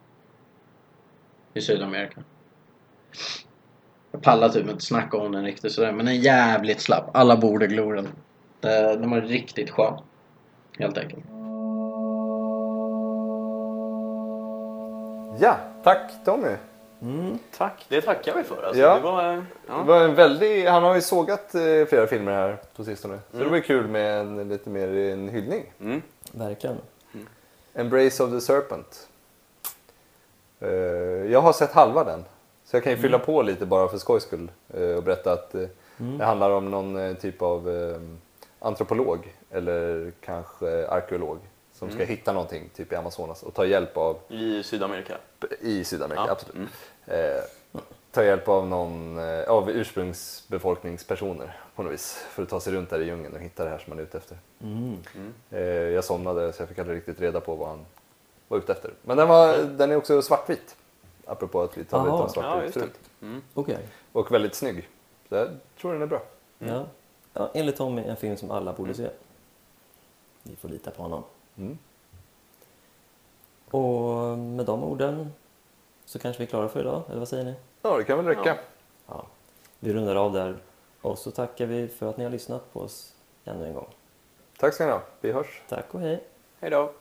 I 1.54 1.60
Sydamerika. 1.60 2.22
Jag 4.12 4.22
pallar 4.22 4.48
typ 4.48 4.68
inte 4.70 4.84
snacka 4.84 5.16
om 5.16 5.32
den 5.32 5.44
riktigt 5.44 5.72
sådär, 5.72 5.92
men 5.92 6.06
den 6.06 6.14
är 6.14 6.18
jävligt 6.18 6.80
slapp. 6.80 7.10
Alla 7.16 7.36
borde 7.36 7.66
glo 7.66 7.92
den. 7.92 8.08
Den 9.00 9.10
var 9.10 9.20
riktigt 9.20 9.70
skön. 9.70 9.98
Helt 10.78 10.98
enkelt. 10.98 11.24
Ja, 15.40 15.56
tack 15.84 16.10
Tommy. 16.24 16.48
Tack, 17.56 17.86
det 17.88 18.00
tackar 18.00 18.34
vi 18.34 18.42
för. 18.42 18.62
Alltså. 18.62 18.80
Ja. 18.82 18.94
Det 18.94 19.00
var, 19.00 19.22
Det 19.32 19.44
ja. 19.68 19.82
var 19.82 20.00
en 20.04 20.14
väldig, 20.14 20.64
han 20.66 20.82
har 20.82 20.94
ju 20.94 21.00
sågat 21.00 21.54
eh, 21.54 21.60
flera 21.88 22.06
filmer 22.06 22.32
här 22.32 22.56
på 22.76 22.84
sistone. 22.84 23.18
Så 23.30 23.36
Mm. 23.36 23.48
det 23.48 23.52
var 23.58 23.60
kul 23.64 23.86
med 23.88 24.20
en, 24.20 24.48
lite 24.48 24.70
mer 24.70 24.88
en 24.88 25.28
hyllning. 25.28 25.72
Mm. 25.80 26.02
Verkligen. 26.32 26.76
Embrace 27.74 28.22
of 28.24 28.30
the 28.30 28.40
Serpent. 28.40 29.08
Eh, 30.60 30.68
jag 31.32 31.40
har 31.40 31.52
sett 31.52 31.72
halva 31.72 32.04
den. 32.04 32.24
Så 32.70 32.76
jag 32.76 32.84
kan 32.84 32.92
ju 32.92 32.98
fylla 32.98 33.18
på 33.18 33.42
lite 33.42 33.66
bara 33.66 33.88
för 33.88 33.98
skojs 33.98 34.22
skull. 34.22 34.50
eh, 34.74 34.90
och 34.96 35.02
berätta 35.02 35.32
att 35.32 35.54
eh, 35.54 35.66
det 35.96 36.24
handlar 36.24 36.50
om 36.50 36.70
någon 36.70 36.96
eh, 36.96 37.14
typ 37.14 37.42
av 37.42 37.68
antropolog 38.58 39.34
eller 39.50 40.12
kanske 40.20 40.88
arkeolog 40.88 41.38
som 41.72 41.90
ska 41.90 42.04
hitta 42.04 42.32
någonting 42.32 42.70
typ 42.74 42.92
i 42.92 42.96
Amazonas 42.96 43.42
och 43.42 43.54
ta 43.54 43.64
hjälp 43.66 43.96
av 43.96 44.16
I 44.28 44.62
Sydamerika. 44.62 45.14
i 45.60 45.84
Sydamerika, 45.84 46.24
Ja. 46.26 46.32
absolut. 46.32 46.54
Mm. 46.56 46.68
Eh, 47.06 47.42
ta 48.12 48.24
hjälp 48.24 48.48
av 48.48 48.66
någon 48.68 49.18
eh, 49.18 49.48
av 49.50 49.70
ursprungsbefolkningspersoner 49.70 51.56
på 51.74 51.82
något 51.82 51.92
vis 51.92 52.24
för 52.30 52.42
att 52.42 52.48
ta 52.48 52.60
sig 52.60 52.72
runt 52.72 52.90
där 52.90 53.00
i 53.00 53.04
djungeln 53.04 53.34
och 53.34 53.40
hitta 53.40 53.64
det 53.64 53.70
här 53.70 53.78
som 53.78 53.90
man 53.90 53.98
är 53.98 54.02
ute 54.02 54.18
efter. 54.18 54.36
Mm. 54.62 54.96
Eh, 55.50 55.60
jag 55.68 56.04
somnade 56.04 56.52
så 56.52 56.62
jag 56.62 56.68
fick 56.68 56.78
aldrig 56.78 56.96
riktigt 56.96 57.20
reda 57.20 57.40
på 57.40 57.54
vad 57.54 57.68
han 57.68 57.86
var 58.48 58.58
ute 58.58 58.72
efter. 58.72 58.90
Men 59.02 59.16
den, 59.16 59.28
var, 59.28 59.56
den 59.58 59.90
är 59.92 59.96
också 59.96 60.22
svartvit. 60.22 60.76
Apropå 61.30 61.62
att 61.62 61.78
vi 61.78 61.84
tar 61.84 61.98
lite 62.04 62.10
Aha. 62.12 62.24
om 62.24 62.30
Ja, 62.36 62.62
just 62.62 62.74
det. 62.74 62.80
förut. 62.80 62.98
Mm. 63.22 63.42
Okej. 63.54 63.78
Och 64.12 64.32
väldigt 64.32 64.54
snygg. 64.54 64.88
Så 65.28 65.34
jag 65.34 65.48
tror 65.80 65.92
den 65.92 66.02
är 66.02 66.06
bra. 66.06 66.22
Ja. 66.58 66.84
ja. 67.32 67.50
Enligt 67.54 67.76
Tommy 67.76 68.02
en 68.02 68.16
film 68.16 68.36
som 68.36 68.50
alla 68.50 68.72
borde 68.72 68.94
se. 68.94 69.10
Vi 70.42 70.56
får 70.56 70.68
lita 70.68 70.90
på 70.90 71.02
honom. 71.02 71.22
Mm. 71.56 71.78
Och 73.70 74.38
med 74.38 74.66
de 74.66 74.84
orden 74.84 75.32
så 76.04 76.18
kanske 76.18 76.38
vi 76.38 76.44
är 76.44 76.50
klara 76.50 76.68
för 76.68 76.80
idag, 76.80 77.02
eller 77.08 77.18
vad 77.18 77.28
säger 77.28 77.44
ni? 77.44 77.54
Ja, 77.82 77.96
det 77.98 78.04
kan 78.04 78.16
väl 78.24 78.26
räcka. 78.26 78.56
Ja. 78.56 78.56
Ja. 79.06 79.26
Vi 79.78 79.92
rundar 79.92 80.16
av 80.16 80.32
där 80.32 80.56
och 81.00 81.18
så 81.18 81.30
tackar 81.30 81.66
vi 81.66 81.88
för 81.88 82.10
att 82.10 82.16
ni 82.16 82.24
har 82.24 82.30
lyssnat 82.30 82.72
på 82.72 82.80
oss 82.80 83.14
ännu 83.44 83.66
en 83.66 83.74
gång. 83.74 83.88
Tack 84.58 84.74
ska 84.74 84.84
ni 84.86 84.90
ha. 84.92 85.02
Vi 85.20 85.32
hörs. 85.32 85.62
Tack 85.68 85.94
och 85.94 86.00
hej! 86.00 86.24
Hej 86.60 86.70
då. 86.70 86.92